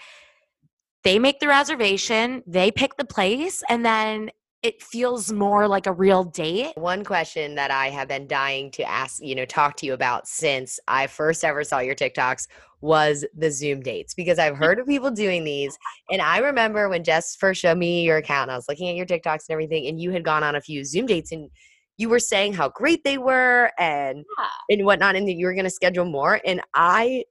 they 1.04 1.18
make 1.18 1.40
the 1.40 1.49
reservation, 1.49 2.42
they 2.47 2.71
pick 2.71 2.97
the 2.97 3.04
place, 3.04 3.62
and 3.68 3.85
then 3.85 4.30
it 4.62 4.83
feels 4.83 5.33
more 5.33 5.68
like 5.68 5.87
a 5.87 5.92
real 5.92 6.25
date. 6.25 6.73
One 6.76 7.04
question 7.04 7.54
that 7.54 7.71
I 7.71 7.90
have 7.90 8.09
been 8.09 8.26
dying 8.26 8.71
to 8.73 8.83
ask, 8.83 9.23
you 9.23 9.35
know, 9.35 9.45
talk 9.45 9.76
to 9.78 9.87
you 9.87 9.95
about 9.95 10.26
since 10.26 10.80
I 10.88 11.06
first 11.06 11.45
ever 11.45 11.62
saw 11.62 11.78
your 11.78 11.95
TikToks 11.95 12.49
was 12.87 13.25
the 13.37 13.50
Zoom 13.50 13.81
dates 13.83 14.14
because 14.14 14.38
I've 14.38 14.57
heard 14.57 14.78
of 14.78 14.87
people 14.87 15.11
doing 15.11 15.45
these. 15.45 15.76
And 16.11 16.23
I 16.23 16.38
remember 16.38 16.88
when 16.88 17.05
Jess 17.05 17.37
first 17.37 17.61
showed 17.61 17.76
me 17.78 18.05
your 18.05 18.16
account, 18.19 18.50
I 18.50 18.57
was 18.57 18.66
looking 18.69 18.88
at 18.88 18.97
your 18.97 19.07
TikToks 19.07 19.49
and 19.49 19.50
everything, 19.50 19.87
and 19.88 20.00
you 20.00 20.12
had 20.12 20.25
gone 20.25 20.45
on 20.45 20.55
a 20.57 20.61
few 20.61 20.85
Zoom 20.85 21.07
dates 21.07 21.33
and 21.33 21.50
you 21.99 22.09
were 22.09 22.19
saying 22.19 22.52
how 22.52 22.69
great 22.69 23.02
they 23.05 23.19
were 23.19 23.71
and 23.78 24.19
Yeah. 24.38 24.47
and 24.71 24.85
whatnot, 24.87 25.16
and 25.16 25.26
that 25.28 25.35
you 25.35 25.47
were 25.47 25.55
gonna 25.55 25.71
schedule 25.71 26.05
more. 26.05 26.40
And 26.47 26.61
I 26.75 27.25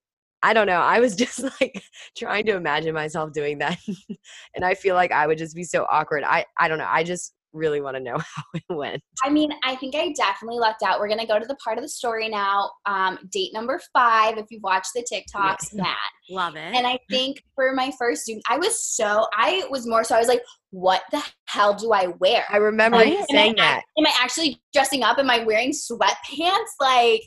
I 0.44 0.54
don't 0.54 0.68
know. 0.68 0.82
I 0.82 1.00
was 1.00 1.16
just 1.24 1.44
like 1.62 1.82
trying 2.18 2.46
to 2.48 2.56
imagine 2.56 2.94
myself 2.94 3.32
doing 3.32 3.58
that. 3.60 3.80
and 4.56 4.66
I 4.66 4.76
feel 4.76 4.96
like 4.96 5.12
I 5.12 5.26
would 5.28 5.38
just 5.38 5.56
be 5.56 5.64
so 5.64 5.86
awkward. 5.90 6.24
I 6.26 6.46
I 6.58 6.68
don't 6.68 6.78
know. 6.80 6.88
I 6.90 7.04
just 7.04 7.34
really 7.56 7.82
want 7.82 7.96
to 7.98 8.04
know 8.04 8.18
how 8.36 8.44
it 8.54 8.64
went. 8.70 9.02
I 9.24 9.30
mean, 9.30 9.52
I 9.64 9.76
think 9.76 9.96
I 9.96 10.12
definitely 10.14 10.60
lucked 10.60 10.84
out. 10.84 11.00
We're 11.00 11.08
gonna 11.08 11.26
go 11.26 11.40
to 11.40 11.46
the 11.46 11.56
part 11.64 11.78
of 11.78 11.84
the 11.84 11.90
story 11.90 12.30
now. 12.30 12.70
Um, 12.86 13.18
date 13.32 13.52
number 13.54 13.80
five. 13.94 14.38
If 14.38 14.46
you've 14.52 14.64
watched 14.64 14.92
the 14.94 15.06
TikToks, 15.12 15.74
Matt. 15.74 15.96
Love 16.30 16.56
it. 16.56 16.76
And 16.76 16.86
I 16.86 17.00
think 17.10 17.42
for 17.56 17.74
my 17.74 17.92
first 17.98 18.24
student, 18.24 18.44
I 18.50 18.58
was 18.58 18.84
so 18.84 19.28
I 19.34 19.66
was 19.70 19.88
more 19.88 20.04
so 20.04 20.16
I 20.16 20.20
was 20.20 20.28
like, 20.28 20.42
what 20.72 21.04
the 21.12 21.24
hell 21.48 21.74
do 21.74 21.92
I 21.94 22.08
wear? 22.20 22.44
I 22.50 22.58
remember 22.58 22.98
Right? 22.98 23.14
you 23.14 23.18
Am 23.18 23.24
I 23.24 23.26
saying 23.32 23.56
that. 23.58 23.82
Am 23.98 24.06
I 24.06 24.14
actually 24.22 24.62
dressing 24.74 25.04
up? 25.04 25.18
Am 25.18 25.30
I 25.30 25.44
wearing 25.44 25.72
sweatpants? 25.72 26.74
Like 26.80 27.22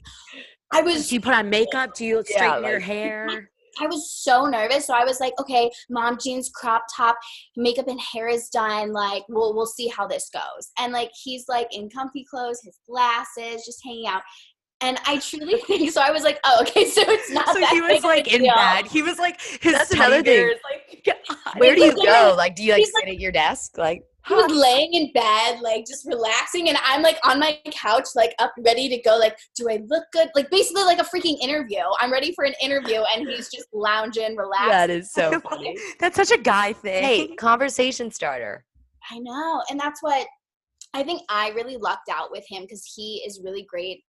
I 0.72 0.82
was 0.82 1.08
do 1.08 1.14
you 1.14 1.20
put 1.20 1.34
on 1.34 1.48
makeup? 1.48 1.94
Do 1.94 2.04
you 2.04 2.22
Yeah, 2.28 2.36
straighten 2.36 2.64
your 2.64 2.80
hair? 2.80 3.50
I 3.80 3.86
was 3.86 4.10
so 4.10 4.46
nervous. 4.46 4.86
So 4.86 4.94
I 4.94 5.04
was 5.04 5.20
like, 5.20 5.34
okay, 5.40 5.70
mom 5.88 6.18
jeans, 6.22 6.50
crop 6.50 6.84
top, 6.94 7.16
makeup 7.56 7.88
and 7.88 8.00
hair 8.00 8.28
is 8.28 8.48
done. 8.48 8.92
Like, 8.92 9.24
we'll 9.28 9.54
we'll 9.54 9.66
see 9.66 9.88
how 9.88 10.06
this 10.06 10.30
goes. 10.32 10.70
And 10.78 10.92
like 10.92 11.10
he's 11.22 11.44
like 11.48 11.68
in 11.72 11.90
comfy 11.90 12.24
clothes, 12.24 12.60
his 12.62 12.78
glasses, 12.88 13.64
just 13.64 13.82
hanging 13.84 14.06
out. 14.06 14.22
And 14.80 14.98
I 15.06 15.18
truly 15.18 15.60
think 15.66 15.90
so. 15.90 16.00
I 16.00 16.10
was 16.10 16.22
like, 16.22 16.38
oh, 16.44 16.58
okay, 16.62 16.84
so 16.88 17.02
it's 17.06 17.30
not 17.30 17.48
So 17.48 17.60
that 17.60 17.70
he 17.70 17.80
was 17.80 17.98
of 17.98 18.04
like 18.04 18.32
in 18.32 18.42
deal. 18.42 18.54
bed. 18.54 18.86
He 18.86 19.02
was 19.02 19.18
like 19.18 19.40
his 19.40 19.72
That's 19.72 19.90
another 19.92 20.22
thing. 20.22 20.36
tigers, 20.48 20.60
Like, 20.70 21.02
God. 21.44 21.54
Where 21.58 21.74
do 21.74 21.84
you 21.84 21.94
go? 21.94 22.34
Like, 22.36 22.54
do 22.54 22.62
you 22.62 22.72
like 22.72 22.80
he's 22.80 22.92
sit 23.00 23.08
at 23.08 23.18
your 23.18 23.32
desk? 23.32 23.76
Like, 23.78 24.02
He 24.28 24.34
was 24.34 24.52
laying 24.52 24.92
in 24.94 25.10
bed, 25.12 25.60
like 25.60 25.84
just 25.86 26.06
relaxing, 26.06 26.68
and 26.68 26.78
I'm 26.84 27.02
like 27.02 27.18
on 27.24 27.40
my 27.40 27.58
couch, 27.72 28.04
like 28.14 28.34
up, 28.38 28.52
ready 28.64 28.88
to 28.88 28.98
go. 29.02 29.16
Like, 29.16 29.36
do 29.56 29.68
I 29.70 29.80
look 29.88 30.04
good? 30.12 30.28
Like, 30.36 30.50
basically, 30.50 30.82
like 30.84 31.00
a 31.00 31.04
freaking 31.04 31.38
interview. 31.42 31.80
I'm 32.00 32.12
ready 32.12 32.32
for 32.34 32.44
an 32.44 32.54
interview, 32.62 33.00
and 33.14 33.28
he's 33.28 33.48
just 33.50 33.66
lounging, 33.72 34.36
relaxing. 34.36 34.68
that 34.70 34.90
is 34.90 35.12
so 35.12 35.40
funny. 35.40 35.76
That's 35.98 36.16
such 36.16 36.30
a 36.30 36.38
guy 36.38 36.72
thing. 36.72 37.02
hey, 37.02 37.34
conversation 37.36 38.10
starter. 38.12 38.64
I 39.10 39.18
know. 39.20 39.62
And 39.70 39.80
that's 39.80 40.02
what 40.02 40.26
I 40.94 41.02
think 41.02 41.22
I 41.28 41.48
really 41.50 41.76
lucked 41.78 42.10
out 42.10 42.30
with 42.30 42.44
him 42.48 42.62
because 42.62 42.84
he 42.94 43.22
is 43.26 43.40
really 43.42 43.66
great 43.68 44.02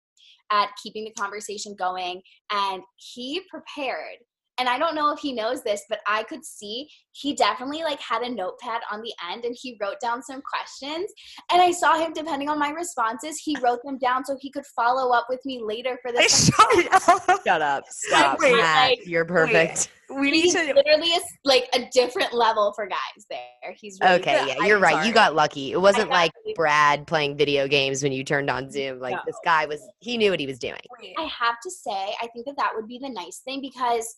at 0.52 0.70
keeping 0.82 1.06
the 1.06 1.12
conversation 1.12 1.76
going 1.76 2.22
and 2.52 2.82
he 2.96 3.42
prepared. 3.50 4.18
And 4.60 4.68
I 4.68 4.80
don't 4.80 4.96
know 4.96 5.12
if 5.14 5.20
he 5.20 5.34
knows 5.34 5.64
this, 5.64 5.84
but 5.90 6.00
I 6.08 6.24
could 6.24 6.44
see 6.44 6.90
he 7.12 7.34
definitely 7.34 7.84
like 7.84 8.00
had 8.00 8.22
a 8.22 8.30
notepad 8.30 8.82
on 8.92 9.02
the 9.02 9.14
end 9.32 9.44
and 9.46 9.56
he 9.60 9.78
wrote 9.82 10.00
down 10.02 10.22
some 10.24 10.42
questions. 10.42 11.12
And 11.52 11.62
I 11.62 11.72
saw 11.72 11.98
him, 11.98 12.14
depending 12.14 12.50
on 12.50 12.60
my 12.60 12.70
responses, 12.72 13.38
he 13.38 13.56
wrote 13.62 13.80
them 13.84 13.98
down 13.98 14.24
so 14.26 14.38
he 14.40 14.52
could 14.52 14.66
follow 14.76 15.12
up 15.14 15.26
with 15.30 15.40
me 15.46 15.62
later 15.64 15.98
for 16.02 16.12
the 16.12 16.22
Shut 16.24 16.94
up. 17.30 17.42
Shut 17.46 17.62
up. 17.62 17.84
Stop. 17.90 18.40
Wait, 18.40 18.56
Matt. 18.56 18.90
like- 18.90 19.08
You're 19.08 19.26
perfect. 19.26 19.90
We 20.10 20.32
need 20.32 20.44
He's 20.44 20.54
to. 20.54 20.74
literally 20.74 21.12
a, 21.12 21.20
like 21.44 21.68
a 21.74 21.86
different 21.92 22.34
level 22.34 22.72
for 22.78 22.88
guys 22.88 23.26
there. 23.30 23.74
He's 23.76 23.98
really 24.02 24.16
Okay, 24.22 24.40
good. 24.40 24.48
yeah, 24.48 24.56
I'm 24.62 24.66
you're 24.68 24.80
right. 24.80 24.94
sorry. 24.94 25.08
You 25.08 25.14
got 25.14 25.36
lucky. 25.36 25.74
It 25.74 25.82
wasn't 25.82 26.10
like 26.10 26.32
really- 26.46 26.54
Brad 26.56 27.06
playing 27.08 27.36
video 27.36 27.68
games 27.68 28.02
when 28.04 28.14
you 28.14 28.24
turned 28.24 28.50
on 28.50 28.72
Zoom. 28.72 29.00
Like 29.02 29.16
No. 29.16 29.20
this 29.26 29.36
guy 29.44 29.66
was, 29.66 29.82
he 30.00 30.18
knew 30.18 30.32
what 30.32 30.40
he 30.40 30.48
was 30.48 30.60
doing. 30.60 30.80
I 31.18 31.24
have 31.24 31.56
to 31.62 31.70
say, 31.70 31.92
I 32.22 32.28
think 32.34 32.46
that 32.46 32.56
that 32.58 32.72
would 32.74 32.88
be 32.88 33.00
the 33.00 33.10
nice 33.10 33.42
thing 33.44 33.60
because, 33.60 34.16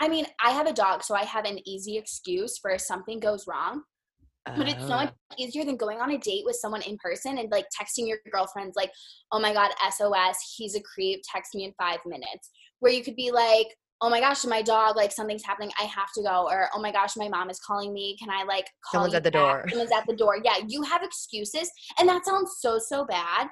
I 0.00 0.08
mean, 0.08 0.26
I 0.42 0.50
have 0.50 0.66
a 0.66 0.72
dog, 0.72 1.02
so 1.04 1.14
I 1.14 1.24
have 1.24 1.44
an 1.44 1.58
easy 1.68 1.98
excuse 1.98 2.58
for 2.58 2.70
if 2.70 2.80
something 2.80 3.20
goes 3.20 3.46
wrong. 3.46 3.82
But 4.56 4.68
it's 4.68 4.86
so 4.86 4.94
Oh. 4.94 5.04
much 5.04 5.14
easier 5.36 5.64
than 5.64 5.76
going 5.76 6.00
on 6.00 6.10
a 6.10 6.18
date 6.18 6.44
with 6.46 6.56
someone 6.56 6.82
in 6.82 6.96
person 6.96 7.38
and 7.38 7.50
like 7.50 7.66
texting 7.78 8.08
your 8.08 8.18
girlfriends, 8.32 8.74
like, 8.74 8.90
oh 9.32 9.38
my 9.38 9.52
God, 9.52 9.70
SOS, 9.90 10.54
he's 10.56 10.74
a 10.74 10.80
creep, 10.82 11.20
text 11.30 11.54
me 11.54 11.64
in 11.64 11.74
five 11.78 12.00
minutes. 12.06 12.50
Where 12.80 12.90
you 12.90 13.04
could 13.04 13.16
be 13.16 13.30
like, 13.30 13.66
oh 14.00 14.08
my 14.08 14.18
gosh, 14.18 14.44
my 14.46 14.62
dog, 14.62 14.96
like 14.96 15.12
something's 15.12 15.44
happening, 15.44 15.70
I 15.78 15.84
have 15.84 16.10
to 16.14 16.22
go. 16.22 16.48
Or, 16.48 16.70
oh 16.74 16.80
my 16.80 16.90
gosh, 16.90 17.16
my 17.16 17.28
mom 17.28 17.50
is 17.50 17.60
calling 17.60 17.92
me, 17.92 18.16
can 18.18 18.30
I 18.30 18.42
like 18.44 18.64
call 18.82 19.02
Someone's 19.02 19.14
at 19.14 19.22
the 19.24 19.30
back? 19.30 19.40
door. 19.42 19.64
Someone's 19.68 19.92
at 19.92 20.06
the 20.06 20.16
door. 20.16 20.38
Yeah, 20.42 20.56
you 20.66 20.82
have 20.82 21.02
excuses. 21.02 21.70
And 21.98 22.08
that 22.08 22.24
sounds 22.24 22.56
so, 22.60 22.78
so 22.78 23.04
bad. 23.04 23.48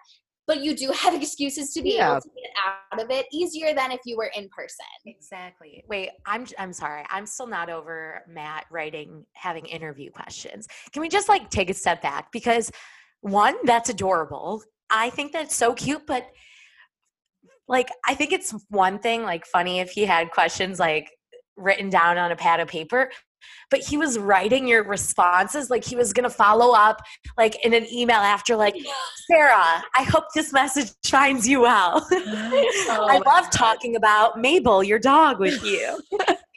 But 0.48 0.64
you 0.64 0.74
do 0.74 0.90
have 0.90 1.14
excuses 1.22 1.72
to 1.74 1.82
be 1.82 1.94
Yeah. 1.94 2.10
able 2.12 2.22
to 2.22 2.30
get 2.30 2.50
out 2.66 3.00
of 3.00 3.10
it 3.10 3.26
easier 3.32 3.72
than 3.72 3.92
if 3.92 4.00
you 4.04 4.16
were 4.16 4.32
in 4.34 4.48
person. 4.48 4.86
Exactly. 5.06 5.84
Wait, 5.88 6.10
I'm 6.26 6.44
I'm 6.58 6.72
sorry. 6.72 7.04
I'm 7.10 7.26
still 7.26 7.46
not 7.46 7.70
over 7.70 8.22
Matt 8.28 8.64
writing 8.70 9.24
having 9.34 9.66
interview 9.66 10.10
questions. 10.10 10.66
Can 10.92 11.02
we 11.02 11.08
just 11.08 11.28
like 11.28 11.50
take 11.50 11.70
a 11.70 11.74
step 11.74 12.02
back 12.02 12.32
because 12.32 12.72
one, 13.20 13.56
that's 13.64 13.90
adorable. 13.90 14.62
I 14.90 15.10
think 15.10 15.32
that's 15.32 15.54
so 15.54 15.74
cute, 15.74 16.06
but 16.06 16.26
like 17.68 17.90
I 18.06 18.14
think 18.14 18.32
it's 18.32 18.54
one 18.70 18.98
thing 18.98 19.22
like 19.22 19.44
funny 19.46 19.80
if 19.80 19.90
he 19.90 20.04
had 20.04 20.30
questions 20.30 20.78
like 20.80 21.10
written 21.56 21.90
down 21.90 22.16
on 22.16 22.32
a 22.32 22.36
pad 22.36 22.60
of 22.60 22.68
paper, 22.68 23.10
but 23.70 23.80
he 23.80 23.96
was 23.96 24.18
writing 24.18 24.66
your 24.66 24.84
responses 24.84 25.70
like 25.70 25.84
he 25.84 25.96
was 25.96 26.12
going 26.12 26.28
to 26.28 26.34
follow 26.34 26.74
up 26.74 27.02
like 27.36 27.64
in 27.64 27.74
an 27.74 27.86
email 27.92 28.16
after 28.16 28.56
like 28.56 28.74
Sarah, 29.30 29.82
I 29.96 30.02
hope 30.02 30.24
this 30.34 30.52
message 30.52 30.90
finds 31.06 31.46
you 31.46 31.60
well. 31.60 32.06
I 32.10 33.20
oh 33.20 33.22
love 33.26 33.50
talking 33.50 33.96
about 33.96 34.40
Mabel, 34.40 34.82
your 34.82 34.98
dog, 34.98 35.38
with 35.40 35.62
you. 35.62 36.00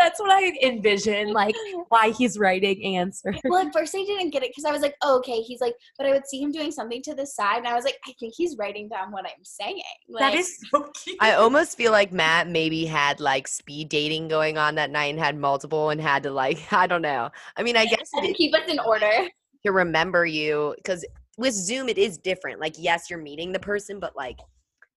That's 0.00 0.18
what 0.18 0.30
I 0.30 0.52
envision, 0.62 1.32
like 1.34 1.54
why 1.88 2.10
he's 2.10 2.38
writing 2.38 2.96
answers. 2.96 3.36
Well, 3.44 3.66
at 3.66 3.72
first 3.72 3.94
I 3.94 3.98
didn't 4.04 4.30
get 4.30 4.42
it 4.42 4.50
because 4.50 4.64
I 4.64 4.72
was 4.72 4.80
like, 4.82 4.94
oh, 5.02 5.18
okay. 5.18 5.40
He's 5.42 5.60
like, 5.60 5.74
but 5.98 6.06
I 6.06 6.10
would 6.12 6.26
see 6.26 6.40
him 6.40 6.50
doing 6.52 6.72
something 6.72 7.02
to 7.02 7.14
the 7.14 7.26
side, 7.26 7.58
and 7.58 7.68
I 7.68 7.74
was 7.74 7.84
like, 7.84 7.98
I 8.08 8.12
think 8.18 8.32
he's 8.36 8.56
writing 8.58 8.88
down 8.88 9.12
what 9.12 9.24
I'm 9.26 9.44
saying. 9.44 9.82
Like, 10.08 10.32
that 10.32 10.38
is 10.38 10.58
so 10.70 10.90
cute. 11.04 11.16
I 11.20 11.34
almost 11.34 11.76
feel 11.76 11.92
like 11.92 12.12
Matt 12.12 12.48
maybe 12.48 12.86
had 12.86 13.20
like 13.20 13.46
speed 13.46 13.88
dating 13.90 14.28
going 14.28 14.56
on 14.58 14.74
that 14.76 14.90
night 14.90 15.10
and 15.14 15.18
had 15.18 15.36
multiple 15.36 15.90
and 15.90 16.00
had 16.00 16.22
to 16.22 16.30
like, 16.30 16.58
I 16.72 16.86
don't 16.86 17.02
know. 17.02 17.28
I 17.56 17.62
mean, 17.62 17.76
I 17.76 17.84
guess 17.86 18.10
it 18.14 18.26
to 18.26 18.32
keep 18.32 18.54
us 18.54 18.68
in 18.68 18.78
order. 18.78 19.28
to 19.66 19.72
remember 19.72 20.24
you 20.24 20.74
because 20.76 21.04
with 21.36 21.54
Zoom 21.54 21.88
it 21.88 21.98
is 21.98 22.16
different. 22.18 22.60
Like, 22.60 22.74
yes, 22.78 23.10
you're 23.10 23.18
meeting 23.18 23.52
the 23.52 23.58
person, 23.60 24.00
but 24.00 24.16
like, 24.16 24.38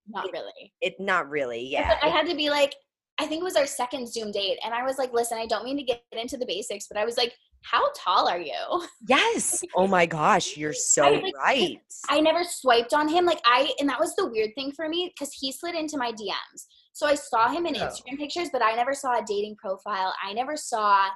Not 0.07 0.25
really. 0.31 0.73
it 0.81 0.93
not 0.99 1.29
really. 1.29 1.71
But 1.75 1.85
Yeah. 1.85 1.97
I 2.01 2.07
had 2.07 2.27
to 2.27 2.35
be 2.35 2.49
like, 2.49 2.73
I 3.19 3.25
think 3.27 3.41
it 3.41 3.43
was 3.43 3.55
our 3.55 3.67
second 3.67 4.11
Zoom 4.11 4.31
date, 4.31 4.57
and 4.65 4.73
I 4.73 4.83
was 4.83 4.97
like, 4.97 5.13
listen, 5.13 5.37
I 5.37 5.45
don't 5.45 5.63
mean 5.63 5.77
to 5.77 5.83
get 5.83 6.01
into 6.11 6.37
the 6.37 6.45
basics, 6.45 6.87
but 6.87 6.97
I 6.97 7.05
was 7.05 7.15
like, 7.17 7.33
how 7.61 7.83
tall 7.95 8.27
are 8.27 8.39
you? 8.39 8.87
yes. 9.07 9.63
Oh 9.75 9.87
my 9.87 10.05
gosh, 10.05 10.57
you're 10.57 10.73
so 10.93 11.05
I, 11.05 11.09
like, 11.21 11.33
right. 11.37 11.81
I 12.09 12.19
never 12.19 12.43
swiped 12.43 12.93
on 12.93 13.07
him. 13.07 13.25
Like 13.25 13.39
I, 13.45 13.71
and 13.79 13.87
that 13.87 13.99
was 13.99 14.15
the 14.15 14.27
weird 14.27 14.51
thing 14.55 14.71
for 14.71 14.89
me 14.89 15.13
because 15.15 15.33
he 15.33 15.51
slid 15.51 15.75
into 15.75 15.97
my 15.97 16.11
DMs. 16.11 16.65
So 16.93 17.07
I 17.07 17.15
saw 17.15 17.49
him 17.49 17.65
in 17.65 17.75
Oh. 17.77 17.79
Instagram 17.79 18.17
pictures, 18.17 18.49
but 18.51 18.61
I 18.61 18.75
never 18.75 18.93
saw 18.93 19.17
a 19.17 19.23
dating 19.25 19.55
profile. 19.55 20.13
I 20.23 20.33
never 20.33 20.57
saw 20.57 21.07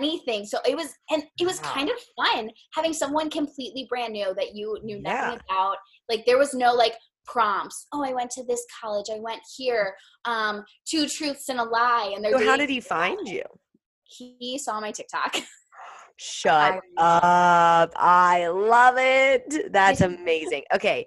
anything. 0.00 0.44
So 0.46 0.58
it 0.66 0.76
was, 0.76 0.94
and 1.10 1.24
it 1.40 1.46
was 1.46 1.60
Wow. 1.62 1.72
kind 1.72 1.90
of 1.90 1.96
fun 2.16 2.50
having 2.74 2.92
someone 2.92 3.28
completely 3.30 3.86
brand 3.88 4.12
new 4.12 4.34
that 4.34 4.54
you 4.54 4.78
knew 4.82 5.00
nothing 5.00 5.40
Yeah. 5.40 5.54
about. 5.54 5.76
Like 6.08 6.24
there 6.26 6.38
was 6.38 6.54
no 6.54 6.72
like 6.74 6.94
prompts. 7.30 7.86
Oh, 7.92 8.04
I 8.04 8.12
went 8.12 8.30
to 8.32 8.44
this 8.44 8.64
college. 8.80 9.06
I 9.12 9.18
went 9.20 9.40
here. 9.56 9.94
Um, 10.24 10.64
two 10.86 11.06
truths 11.08 11.48
and 11.48 11.60
a 11.60 11.64
lie. 11.64 12.12
And 12.14 12.24
they're 12.24 12.38
So 12.38 12.44
how 12.44 12.56
did 12.56 12.70
he 12.70 12.80
find 12.80 13.28
you? 13.28 13.42
he 14.08 14.58
saw 14.58 14.80
my 14.80 14.90
TikTok. 14.90 15.36
Shut 16.16 16.80
up. 16.96 17.92
I 17.96 18.48
love 18.48 18.94
it. 18.98 19.72
That's 19.72 20.00
amazing. 20.12 20.64
Okay. 20.74 21.06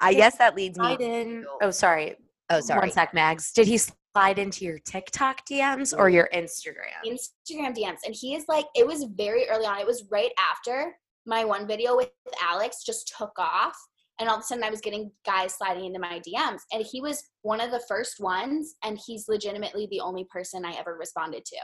I 0.00 0.14
guess 0.14 0.36
that 0.38 0.56
leads 0.56 0.78
me. 0.78 0.84
Slide 0.84 1.00
in. 1.00 1.46
Oh, 1.62 1.70
sorry. 1.70 2.16
Oh, 2.50 2.60
sorry. 2.60 2.80
One 2.80 2.90
sec, 2.90 3.14
Mags. 3.14 3.52
Did 3.52 3.68
he 3.68 3.78
slide 3.78 4.38
into 4.38 4.64
your 4.64 4.78
TikTok 4.80 5.46
DMs 5.46 5.96
or 5.96 6.10
your 6.10 6.28
Instagram? 6.34 7.00
Instagram 7.06 7.74
DMs. 7.74 7.98
And 8.04 8.14
he 8.14 8.34
is 8.34 8.44
like, 8.48 8.66
it 8.74 8.86
was 8.86 9.04
very 9.16 9.48
early 9.48 9.64
on. 9.64 9.78
It 9.78 9.86
was 9.86 10.04
right 10.10 10.32
after 10.38 10.92
my 11.24 11.44
one 11.44 11.66
video 11.66 11.96
with 11.96 12.10
Alex 12.42 12.82
just 12.84 13.14
took 13.16 13.32
off. 13.38 13.76
And 14.22 14.30
all 14.30 14.36
of 14.36 14.42
a 14.42 14.44
sudden 14.44 14.62
I 14.62 14.70
was 14.70 14.80
getting 14.80 15.10
guys 15.26 15.54
sliding 15.54 15.84
into 15.84 15.98
my 15.98 16.20
DMs. 16.20 16.60
And 16.72 16.86
he 16.88 17.00
was 17.00 17.24
one 17.42 17.60
of 17.60 17.72
the 17.72 17.82
first 17.88 18.20
ones. 18.20 18.76
And 18.84 18.96
he's 19.04 19.26
legitimately 19.28 19.88
the 19.90 19.98
only 19.98 20.24
person 20.30 20.64
I 20.64 20.74
ever 20.78 20.96
responded 20.96 21.44
to. 21.46 21.56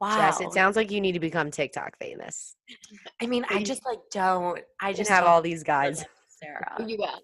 Wow. 0.00 0.16
Jess, 0.16 0.40
it 0.40 0.52
sounds 0.52 0.76
like 0.76 0.92
you 0.92 1.00
need 1.00 1.12
to 1.12 1.18
become 1.18 1.50
TikTok 1.50 1.98
famous. 1.98 2.54
I 3.20 3.26
mean, 3.26 3.44
I 3.50 3.64
just 3.64 3.84
like 3.84 3.98
don't. 4.12 4.60
I 4.80 4.90
just 4.92 4.98
just 4.98 5.10
have 5.10 5.24
all 5.24 5.42
these 5.42 5.64
guys. 5.64 6.04
Sarah. 6.40 6.76
You 6.86 6.98
will. 6.98 7.20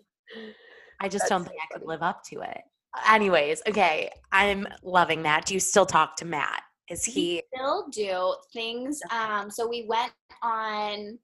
I 1.01 1.09
just 1.09 1.23
That's 1.23 1.29
don't 1.29 1.45
so 1.45 1.51
think 1.51 1.61
I 1.63 1.79
could 1.79 1.87
live 1.87 2.03
up 2.03 2.25
to 2.31 2.41
it. 2.41 2.63
Anyways, 3.09 3.63
okay, 3.69 4.11
I'm 4.33 4.67
loving 4.83 5.23
that. 5.23 5.45
Do 5.47 5.55
you 5.55 5.61
still 5.61 5.87
talk 5.87 6.17
to 6.17 6.25
Matt? 6.25 6.63
Is 6.91 7.05
he? 7.05 7.43
Still 7.55 7.87
do 7.93 8.35
things. 8.53 9.01
Um, 9.11 9.51
so 9.51 9.69
we 9.69 9.87
went 9.89 10.13
on 10.43 11.19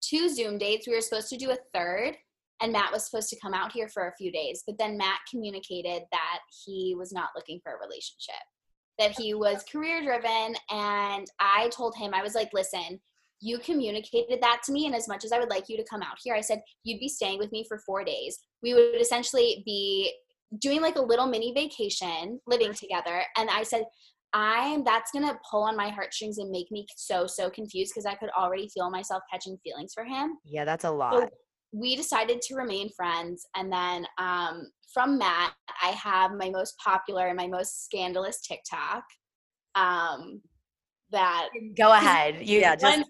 two 0.00 0.30
Zoom 0.30 0.56
dates. 0.56 0.86
We 0.86 0.94
were 0.94 1.02
supposed 1.02 1.28
to 1.28 1.36
do 1.36 1.50
a 1.50 1.58
third. 1.74 2.16
And 2.62 2.72
Matt 2.72 2.92
was 2.92 3.04
supposed 3.04 3.28
to 3.30 3.40
come 3.40 3.52
out 3.54 3.72
here 3.72 3.88
for 3.88 4.08
a 4.08 4.16
few 4.16 4.32
days, 4.32 4.62
but 4.66 4.78
then 4.78 4.96
Matt 4.96 5.18
communicated 5.30 6.02
that 6.10 6.38
he 6.64 6.94
was 6.98 7.12
not 7.12 7.30
looking 7.34 7.60
for 7.62 7.72
a 7.72 7.78
relationship. 7.86 8.42
that 8.98 9.12
he 9.18 9.34
was 9.34 9.62
career 9.70 10.02
driven 10.02 10.54
and 10.70 11.26
i 11.38 11.68
told 11.70 11.94
him 11.96 12.14
i 12.14 12.22
was 12.22 12.34
like 12.34 12.48
listen 12.52 12.98
you 13.40 13.58
communicated 13.58 14.40
that 14.40 14.62
to 14.64 14.72
me 14.72 14.86
and 14.86 14.94
as 14.94 15.06
much 15.08 15.24
as 15.24 15.32
i 15.32 15.38
would 15.38 15.50
like 15.50 15.68
you 15.68 15.76
to 15.76 15.84
come 15.84 16.02
out 16.02 16.16
here 16.22 16.34
i 16.34 16.40
said 16.40 16.62
you'd 16.84 17.00
be 17.00 17.08
staying 17.08 17.38
with 17.38 17.52
me 17.52 17.64
for 17.68 17.78
four 17.84 18.02
days 18.04 18.38
we 18.62 18.72
would 18.72 19.00
essentially 19.00 19.62
be 19.66 20.10
doing 20.60 20.80
like 20.80 20.96
a 20.96 21.02
little 21.02 21.26
mini 21.26 21.52
vacation 21.52 22.40
living 22.46 22.72
together 22.72 23.22
and 23.36 23.50
i 23.50 23.62
said 23.62 23.84
i'm 24.32 24.82
that's 24.84 25.10
gonna 25.12 25.38
pull 25.50 25.62
on 25.62 25.76
my 25.76 25.90
heartstrings 25.90 26.38
and 26.38 26.50
make 26.50 26.70
me 26.70 26.86
so 26.96 27.26
so 27.26 27.50
confused 27.50 27.92
because 27.92 28.06
i 28.06 28.14
could 28.14 28.30
already 28.30 28.68
feel 28.68 28.88
myself 28.90 29.22
catching 29.30 29.58
feelings 29.62 29.92
for 29.92 30.04
him 30.04 30.38
Yeah, 30.44 30.64
that's 30.64 30.84
a 30.84 30.90
lot. 30.90 31.30
We 31.72 31.96
decided 31.96 32.40
to 32.42 32.54
remain 32.54 32.90
friends 32.96 33.46
and 33.56 33.72
then 33.72 34.06
um, 34.18 34.70
from 34.92 35.18
matt 35.18 35.52
i 35.82 35.88
have 35.88 36.32
my 36.32 36.50
most 36.50 36.74
popular 36.78 37.26
and 37.26 37.36
my 37.36 37.46
most 37.46 37.84
scandalous 37.84 38.40
tiktok 38.40 39.02
um, 39.74 40.40
that 41.12 41.48
Go 41.76 41.92
ahead. 41.92 42.36
You 42.46 42.60
Yeah, 42.60 42.76
just 42.76 42.98
one, 42.98 43.04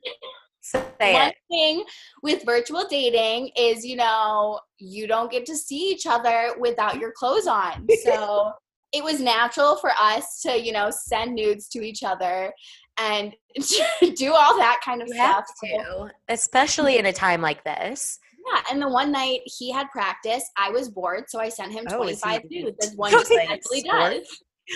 say 0.61 1.13
one 1.13 1.29
it. 1.29 1.37
thing 1.49 1.85
with 2.23 2.45
virtual 2.45 2.85
dating 2.91 3.51
is 3.57 3.85
you 3.85 3.97
know 3.97 4.59
you 4.79 5.07
don't 5.07 5.31
get 5.31 5.47
to 5.47 5.57
see 5.57 5.91
each 5.91 6.07
other 6.07 6.55
without 6.59 6.99
your 6.99 7.13
clothes 7.13 7.47
on 7.47 7.87
so 8.05 8.51
it 8.93 9.05
was 9.05 9.21
natural 9.21 9.77
for 9.77 9.91
us 10.01 10.41
to 10.43 10.61
you 10.61 10.73
know 10.73 10.91
send 10.91 11.35
nudes 11.35 11.69
to 11.69 11.83
each 11.83 12.03
other 12.03 12.53
and 12.99 13.35
do 14.17 14.33
all 14.33 14.57
that 14.57 14.81
kind 14.85 15.03
of 15.03 15.09
You 15.09 15.15
stuff 15.15 15.45
have 15.63 15.71
to, 15.71 16.11
especially 16.29 16.99
in 16.99 17.07
a 17.07 17.13
time 17.13 17.41
like 17.43 17.63
this. 17.63 18.19
Yeah, 18.53 18.63
and 18.71 18.81
the 18.83 18.89
one 18.89 19.11
night 19.11 19.41
he 19.45 19.73
had 19.73 19.91
practice, 19.91 20.45
I 20.57 20.71
was 20.71 20.89
bored, 20.89 21.25
so 21.29 21.41
I 21.41 21.49
sent 21.49 21.73
him 21.73 21.85
Oh, 21.91 22.03
is 22.05 22.23
he- 22.23 22.29
25 22.29 22.43
nudes, 22.51 22.87
as 22.87 22.95
one 22.97 23.11
He 23.11 23.17
just 23.17 23.31
plays 23.31 23.49
naturally 23.49 23.83
does. 23.83 24.29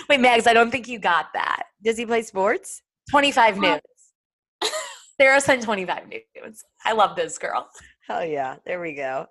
Wait, 0.09 0.19
Mags, 0.19 0.47
I 0.47 0.53
don't 0.53 0.71
think 0.71 0.87
you 0.87 0.99
got 0.99 1.27
that. 1.33 1.63
Does 1.83 1.97
he 1.97 2.05
play 2.05 2.21
sports? 2.21 2.81
25 3.09 3.57
Uh, 3.57 3.61
nudes. 3.61 4.73
Sarah 5.19 5.41
sent 5.41 5.61
25 5.63 6.07
nudes. 6.07 6.63
I 6.83 6.93
love 6.93 7.15
this 7.15 7.37
girl. 7.37 7.69
Hell 8.07 8.25
yeah. 8.25 8.55
There 8.65 8.81
we 8.81 8.93
go. 8.93 9.27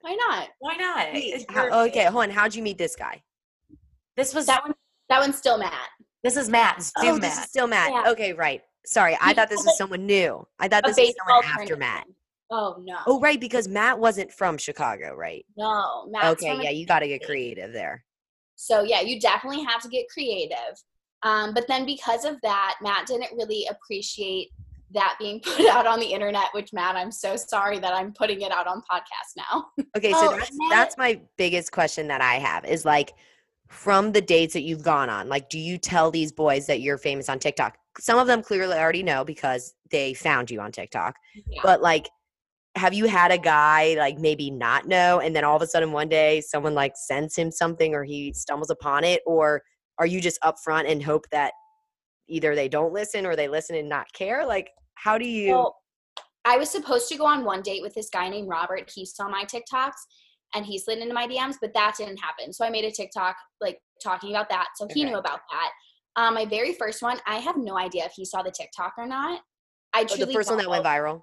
Why 0.00 0.14
not? 0.14 0.48
Why 0.58 0.76
not? 0.76 1.12
Wait, 1.12 1.44
how- 1.50 1.86
okay, 1.86 2.04
hold 2.04 2.24
on. 2.24 2.30
How'd 2.30 2.54
you 2.54 2.62
meet 2.62 2.78
this 2.78 2.96
guy? 2.96 3.22
This 4.16 4.34
was 4.34 4.46
That 4.46 4.62
one, 4.64 4.74
that 5.08 5.20
one's 5.20 5.36
still 5.36 5.58
Matt. 5.58 5.88
this 6.22 6.36
is 6.36 6.48
Matt. 6.48 6.82
Zoom 6.82 7.16
oh, 7.16 7.18
this 7.18 7.36
is 7.38 7.44
still 7.44 7.66
Matt. 7.66 7.90
Yeah. 7.92 8.10
Okay, 8.12 8.32
right. 8.32 8.62
Sorry, 8.86 9.16
I 9.20 9.32
thought 9.32 9.48
this 9.48 9.64
was 9.64 9.76
someone 9.78 10.06
new. 10.06 10.46
I 10.58 10.68
thought 10.68 10.84
this 10.84 10.96
was 10.96 11.14
someone 11.18 11.44
after 11.44 11.66
tournament. 11.68 11.80
Matt. 11.80 12.06
Oh 12.50 12.76
no, 12.84 12.98
Oh, 13.06 13.20
right, 13.20 13.40
because 13.40 13.68
Matt 13.68 13.98
wasn't 13.98 14.32
from 14.32 14.58
Chicago, 14.58 15.14
right? 15.14 15.44
no, 15.56 16.06
Matt's 16.10 16.42
okay, 16.42 16.52
from 16.52 16.62
yeah, 16.62 16.70
you 16.70 16.86
got 16.86 17.00
to 17.00 17.08
get 17.08 17.24
creative 17.24 17.72
there. 17.72 18.04
So 18.56 18.82
yeah, 18.82 19.00
you 19.00 19.20
definitely 19.20 19.64
have 19.64 19.82
to 19.82 19.88
get 19.88 20.06
creative. 20.08 20.56
Um, 21.22 21.54
but 21.54 21.66
then 21.68 21.86
because 21.86 22.24
of 22.24 22.36
that, 22.42 22.76
Matt 22.82 23.06
didn't 23.06 23.32
really 23.36 23.66
appreciate 23.70 24.50
that 24.92 25.16
being 25.18 25.40
put 25.44 25.66
out 25.66 25.86
on 25.86 25.98
the 25.98 26.06
internet. 26.06 26.46
Which 26.52 26.72
Matt, 26.72 26.96
I'm 26.96 27.10
so 27.10 27.34
sorry 27.36 27.78
that 27.78 27.92
I'm 27.94 28.12
putting 28.12 28.42
it 28.42 28.52
out 28.52 28.66
on 28.66 28.80
podcast 28.82 29.36
now. 29.36 29.66
Okay, 29.96 30.12
so 30.12 30.18
Oh, 30.28 30.36
that's 30.36 30.50
Matt- 30.52 30.70
that's 30.70 30.98
my 30.98 31.20
biggest 31.38 31.72
question 31.72 32.08
that 32.08 32.20
I 32.20 32.34
have 32.34 32.64
is 32.64 32.84
like 32.84 33.14
from 33.68 34.12
the 34.12 34.20
dates 34.20 34.52
that 34.52 34.62
you've 34.62 34.82
gone 34.82 35.08
on, 35.08 35.28
like 35.28 35.48
do 35.48 35.58
you 35.58 35.78
tell 35.78 36.10
these 36.10 36.30
boys 36.30 36.66
that 36.66 36.80
you're 36.80 36.98
famous 36.98 37.28
on 37.28 37.38
TikTok? 37.38 37.76
Some 37.98 38.18
of 38.18 38.26
them 38.26 38.42
clearly 38.42 38.76
already 38.76 39.02
know 39.02 39.24
because 39.24 39.74
they 39.90 40.14
found 40.14 40.50
you 40.50 40.60
on 40.60 40.70
TikTok. 40.72 41.16
Yeah. 41.48 41.60
But 41.64 41.80
like 41.80 42.08
have 42.76 42.92
you 42.92 43.06
had 43.06 43.30
a 43.30 43.38
guy 43.38 43.94
like 43.98 44.18
maybe 44.18 44.50
not 44.50 44.86
know 44.86 45.20
and 45.20 45.34
then 45.34 45.44
all 45.44 45.56
of 45.56 45.62
a 45.62 45.66
sudden 45.66 45.92
one 45.92 46.08
day 46.08 46.40
someone 46.40 46.74
like 46.74 46.92
sends 46.96 47.36
him 47.36 47.50
something 47.50 47.94
or 47.94 48.02
he 48.02 48.32
stumbles 48.32 48.70
upon 48.70 49.04
it 49.04 49.22
or 49.26 49.62
are 49.98 50.06
you 50.06 50.20
just 50.20 50.40
upfront 50.42 50.90
and 50.90 51.02
hope 51.02 51.24
that 51.30 51.52
either 52.28 52.54
they 52.54 52.68
don't 52.68 52.92
listen 52.92 53.26
or 53.26 53.36
they 53.36 53.48
listen 53.48 53.76
and 53.76 53.88
not 53.88 54.12
care? 54.12 54.44
Like 54.44 54.70
how 54.94 55.18
do 55.18 55.26
you 55.26 55.52
Well, 55.52 55.76
I 56.44 56.58
was 56.58 56.68
supposed 56.68 57.08
to 57.08 57.16
go 57.16 57.24
on 57.24 57.44
one 57.44 57.62
date 57.62 57.82
with 57.82 57.94
this 57.94 58.10
guy 58.10 58.28
named 58.28 58.48
Robert. 58.48 58.90
He 58.94 59.06
saw 59.06 59.28
my 59.28 59.44
TikToks 59.44 59.92
and 60.54 60.66
he 60.66 60.78
slid 60.78 60.98
into 60.98 61.14
my 61.14 61.26
DMs, 61.26 61.56
but 61.60 61.72
that 61.74 61.94
didn't 61.96 62.18
happen. 62.18 62.52
So 62.52 62.64
I 62.64 62.70
made 62.70 62.84
a 62.84 62.90
TikTok 62.90 63.36
like 63.60 63.78
talking 64.02 64.30
about 64.30 64.48
that. 64.50 64.68
So 64.76 64.86
he 64.92 65.04
knew 65.04 65.16
about 65.16 65.40
that. 65.50 65.70
Um, 66.16 66.34
my 66.34 66.44
very 66.44 66.74
first 66.74 67.02
one, 67.02 67.18
I 67.26 67.36
have 67.36 67.56
no 67.56 67.76
idea 67.78 68.04
if 68.04 68.12
he 68.14 68.24
saw 68.24 68.42
the 68.42 68.52
TikTok 68.52 68.94
or 68.98 69.06
not. 69.06 69.40
I 69.94 70.02
oh, 70.02 70.06
truly 70.06 70.26
the 70.26 70.32
first 70.32 70.50
one 70.50 70.58
that 70.58 70.68
went 70.68 70.84
viral? 70.84 71.22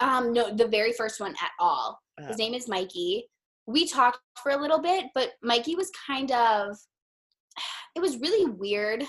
Um, 0.00 0.32
no, 0.32 0.54
the 0.54 0.68
very 0.68 0.92
first 0.92 1.20
one 1.20 1.32
at 1.32 1.50
all. 1.58 2.00
Uh. 2.20 2.26
His 2.26 2.38
name 2.38 2.54
is 2.54 2.68
Mikey. 2.68 3.28
We 3.66 3.86
talked 3.86 4.20
for 4.42 4.52
a 4.52 4.60
little 4.60 4.80
bit, 4.80 5.06
but 5.14 5.32
Mikey 5.42 5.74
was 5.74 5.90
kind 6.06 6.30
of, 6.32 6.76
it 7.96 8.00
was 8.00 8.18
really 8.18 8.50
weird 8.50 9.04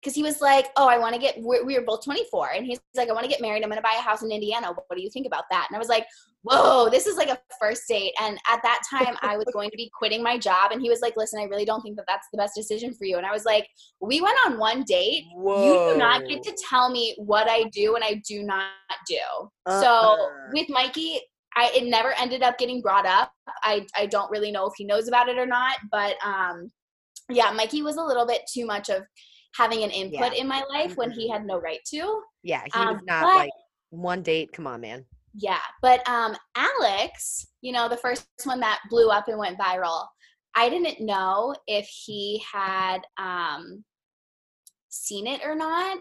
because 0.00 0.14
he 0.14 0.22
was 0.22 0.40
like, 0.40 0.68
"Oh, 0.76 0.88
I 0.88 0.98
want 0.98 1.14
to 1.14 1.20
get." 1.20 1.36
We're, 1.38 1.64
we 1.64 1.76
were 1.78 1.84
both 1.84 2.04
24, 2.04 2.50
and 2.50 2.66
he's 2.66 2.80
like, 2.96 3.08
"I 3.08 3.12
want 3.12 3.24
to 3.24 3.30
get 3.30 3.40
married. 3.40 3.62
I'm 3.62 3.68
going 3.68 3.78
to 3.78 3.82
buy 3.82 3.96
a 3.98 4.02
house 4.02 4.22
in 4.22 4.30
Indiana. 4.30 4.68
What 4.68 4.96
do 4.96 5.02
you 5.02 5.10
think 5.10 5.26
about 5.26 5.44
that?" 5.50 5.66
And 5.68 5.76
I 5.76 5.78
was 5.78 5.88
like, 5.88 6.06
"Whoa, 6.42 6.88
this 6.88 7.06
is 7.06 7.16
like 7.16 7.28
a 7.28 7.38
first 7.60 7.82
date." 7.88 8.12
And 8.20 8.38
at 8.50 8.60
that 8.62 8.82
time, 8.88 9.16
I 9.22 9.36
was 9.36 9.46
going 9.52 9.70
to 9.70 9.76
be 9.76 9.90
quitting 9.96 10.22
my 10.22 10.38
job, 10.38 10.72
and 10.72 10.80
he 10.80 10.88
was 10.88 11.00
like, 11.00 11.14
"Listen, 11.16 11.40
I 11.40 11.44
really 11.44 11.64
don't 11.64 11.82
think 11.82 11.96
that 11.96 12.06
that's 12.06 12.28
the 12.32 12.38
best 12.38 12.54
decision 12.54 12.94
for 12.94 13.04
you." 13.04 13.16
And 13.16 13.26
I 13.26 13.32
was 13.32 13.44
like, 13.44 13.66
"We 14.00 14.20
went 14.20 14.38
on 14.46 14.58
one 14.58 14.84
date. 14.84 15.24
You 15.36 15.92
do 15.92 15.98
not 15.98 16.26
get 16.26 16.42
to 16.44 16.56
tell 16.68 16.90
me 16.90 17.14
what 17.18 17.48
I 17.48 17.64
do 17.64 17.96
and 17.96 18.04
I 18.04 18.22
do 18.26 18.42
not 18.42 18.70
do." 19.06 19.18
So 19.68 19.86
Uh-uh. 19.86 20.28
with 20.52 20.68
Mikey, 20.68 21.20
I 21.56 21.72
it 21.74 21.84
never 21.84 22.12
ended 22.18 22.42
up 22.42 22.56
getting 22.56 22.80
brought 22.80 23.06
up. 23.06 23.32
I 23.64 23.84
I 23.96 24.06
don't 24.06 24.30
really 24.30 24.52
know 24.52 24.66
if 24.66 24.74
he 24.76 24.84
knows 24.84 25.08
about 25.08 25.28
it 25.28 25.38
or 25.38 25.46
not, 25.46 25.78
but 25.90 26.14
um 26.24 26.70
yeah, 27.30 27.50
Mikey 27.50 27.82
was 27.82 27.96
a 27.96 28.02
little 28.02 28.26
bit 28.26 28.42
too 28.50 28.64
much 28.64 28.88
of 28.88 29.02
having 29.54 29.82
an 29.82 29.90
input 29.90 30.34
in 30.34 30.46
my 30.46 30.62
life 30.70 30.96
when 30.96 31.10
he 31.10 31.28
had 31.28 31.44
no 31.44 31.58
right 31.60 31.80
to. 31.86 32.22
Yeah, 32.42 32.62
he 32.64 32.78
was 32.78 32.96
Um, 32.98 33.00
not 33.04 33.22
but- 33.22 33.36
like 33.36 33.50
one 33.90 34.22
date. 34.22 34.52
Come 34.52 34.66
on, 34.66 34.80
man. 34.80 35.04
Yeah, 35.34 35.60
but 35.82 36.06
um 36.08 36.36
Alex, 36.56 37.46
you 37.60 37.72
know, 37.72 37.88
the 37.88 37.96
first 37.96 38.26
one 38.44 38.60
that 38.60 38.80
blew 38.90 39.08
up 39.08 39.28
and 39.28 39.38
went 39.38 39.58
viral. 39.58 40.06
I 40.54 40.68
didn't 40.68 41.00
know 41.04 41.54
if 41.66 41.86
he 41.86 42.42
had 42.52 43.00
um 43.18 43.84
seen 44.88 45.26
it 45.26 45.42
or 45.44 45.54
not. 45.54 45.98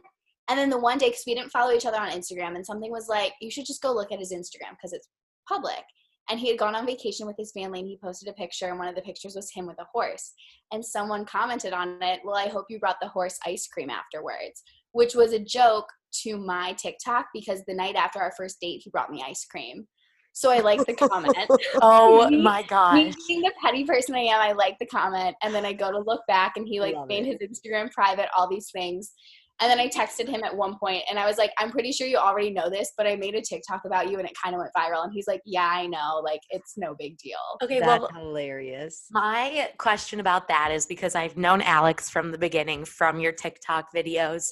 And 0.50 0.58
then 0.58 0.70
the 0.70 0.80
one 0.80 0.98
day, 0.98 1.10
because 1.10 1.24
we 1.28 1.36
didn't 1.36 1.52
follow 1.52 1.74
each 1.74 1.86
other 1.86 1.98
on 2.00 2.10
Instagram, 2.10 2.56
and 2.56 2.66
something 2.66 2.90
was 2.90 3.10
like, 3.10 3.34
you 3.42 3.52
should 3.52 3.66
just 3.66 3.82
go 3.82 3.92
look 3.92 4.12
at 4.14 4.20
his 4.20 4.32
Instagram 4.32 4.72
because 4.72 4.94
it's 4.94 5.10
public. 5.48 5.84
And 6.30 6.40
he 6.40 6.50
had 6.50 6.58
gone 6.60 6.76
on 6.76 6.86
vacation 6.86 7.26
with 7.26 7.38
his 7.38 7.52
family 7.52 7.80
and 7.80 7.88
he 7.88 7.98
posted 8.04 8.28
a 8.30 8.34
picture, 8.34 8.68
and 8.68 8.78
one 8.80 8.88
of 8.88 8.96
the 8.96 9.02
pictures 9.02 9.36
was 9.36 9.52
him 9.52 9.66
with 9.66 9.80
a 9.80 9.86
horse. 9.94 10.34
And 10.72 10.84
someone 10.84 11.26
commented 11.26 11.74
on 11.74 11.98
it, 12.02 12.20
Well, 12.24 12.36
I 12.36 12.48
hope 12.48 12.66
you 12.70 12.80
brought 12.80 12.98
the 13.02 13.08
horse 13.08 13.38
ice 13.46 13.68
cream 13.68 13.90
afterwards, 13.90 14.63
which 14.92 15.16
was 15.16 15.34
a 15.34 15.40
joke 15.40 15.88
to 16.24 16.38
my 16.38 16.74
TikTok 16.74 17.28
because 17.34 17.63
the 17.68 17.74
night 17.74 17.96
after 17.96 18.20
our 18.20 18.34
first 18.38 18.60
date, 18.62 18.82
he 18.84 18.90
brought 18.90 19.12
me 19.12 19.24
ice 19.28 19.46
cream. 19.46 19.88
So 20.34 20.52
I 20.52 20.60
liked 20.60 20.86
the 20.86 20.94
comment. 20.94 21.36
Oh 21.82 22.30
my 22.32 22.62
gosh. 22.62 23.13
being 23.28 23.42
the 23.42 23.52
petty 23.60 23.84
person 23.86 24.13
I 24.13 24.20
am, 24.20 24.40
I 24.40 24.52
like 24.52 24.78
the 24.80 24.86
comment, 24.86 25.36
and 25.42 25.54
then 25.54 25.66
I 25.66 25.74
go 25.74 25.92
to 25.92 25.98
look 25.98 26.22
back, 26.28 26.54
and 26.58 26.68
he 26.68 26.80
like 26.80 26.94
Love 26.94 27.08
made 27.08 27.26
it. 27.26 27.42
his 27.42 27.50
Instagram 27.50 27.92
private, 27.92 28.28
all 28.38 28.48
these 28.48 28.70
things, 28.72 29.13
and 29.60 29.70
then 29.72 29.80
I 29.80 29.88
texted 29.88 30.28
him 30.28 30.43
at 30.43 30.56
one 30.56 30.78
point, 30.78 31.04
and 31.10 31.17
I 31.17 31.26
was 31.26 31.38
like, 31.38 31.52
"I'm 31.58 31.72
pretty 31.72 31.91
sure 31.91 32.08
you 32.08 32.17
already 32.17 32.52
know 32.52 32.70
this, 32.70 32.93
but 32.98 33.08
I 33.08 33.15
made 33.15 33.36
a 33.36 33.41
TikTok 33.41 33.82
about 33.86 34.10
you, 34.12 34.20
and 34.20 34.28
it 34.28 34.36
kind 34.41 34.56
of 34.56 34.60
went 34.60 34.72
viral." 34.78 35.04
And 35.04 35.12
he's 35.13 35.28
like, 35.28 35.41
"Yeah, 35.46 35.67
I 35.72 35.88
know, 35.88 36.22
like 36.24 36.41
it's 36.50 36.78
no 36.78 36.96
big 36.98 37.17
deal." 37.17 37.38
Okay, 37.63 37.80
That's 37.80 38.02
well, 38.02 38.10
hilarious. 38.13 39.06
my 39.12 39.70
question 39.78 40.20
about 40.20 40.48
that 40.48 40.72
is 40.72 40.86
because 40.86 41.15
I've 41.15 41.38
known 41.38 41.62
Alex 41.62 42.10
from 42.10 42.32
the 42.32 42.38
beginning 42.38 42.86
from 42.86 43.20
your 43.20 43.32
TikTok 43.32 43.88
videos. 43.96 44.46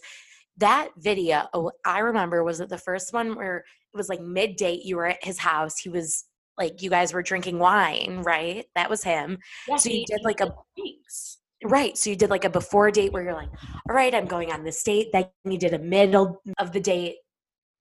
That 0.57 0.89
video, 0.97 1.47
oh, 1.53 1.71
I 1.85 1.99
remember, 1.99 2.43
was 2.43 2.59
it 2.61 2.69
the 2.69 2.77
first 2.77 3.11
one 3.13 3.35
where 3.35 3.57
it 3.57 3.97
was 3.97 4.07
like 4.09 4.21
mid 4.21 4.55
date? 4.55 4.85
You 4.85 4.95
were 4.95 5.07
at 5.07 5.23
his 5.23 5.37
house. 5.37 5.77
He 5.79 5.89
was 5.89 6.25
like, 6.57 6.81
you 6.81 6.89
guys 6.89 7.11
were 7.13 7.21
drinking 7.21 7.59
wine, 7.59 8.21
right? 8.25 8.65
That 8.75 8.89
was 8.89 9.03
him. 9.03 9.37
Yeah, 9.67 9.75
So 9.75 9.89
you 9.89 9.97
he- 9.97 10.05
did 10.05 10.21
like 10.23 10.39
a- 10.39 10.53
thanks. 10.77 11.39
Right. 11.63 11.97
So 11.97 12.09
you 12.09 12.15
did 12.15 12.29
like 12.29 12.45
a 12.45 12.49
before 12.49 12.91
date 12.91 13.13
where 13.13 13.23
you're 13.23 13.33
like, 13.33 13.49
all 13.89 13.95
right, 13.95 14.13
I'm 14.13 14.25
going 14.25 14.51
on 14.51 14.63
this 14.63 14.83
date. 14.83 15.07
Then 15.13 15.27
you 15.45 15.57
did 15.57 15.73
a 15.73 15.79
middle 15.79 16.41
of 16.59 16.71
the 16.73 16.79
date 16.79 17.15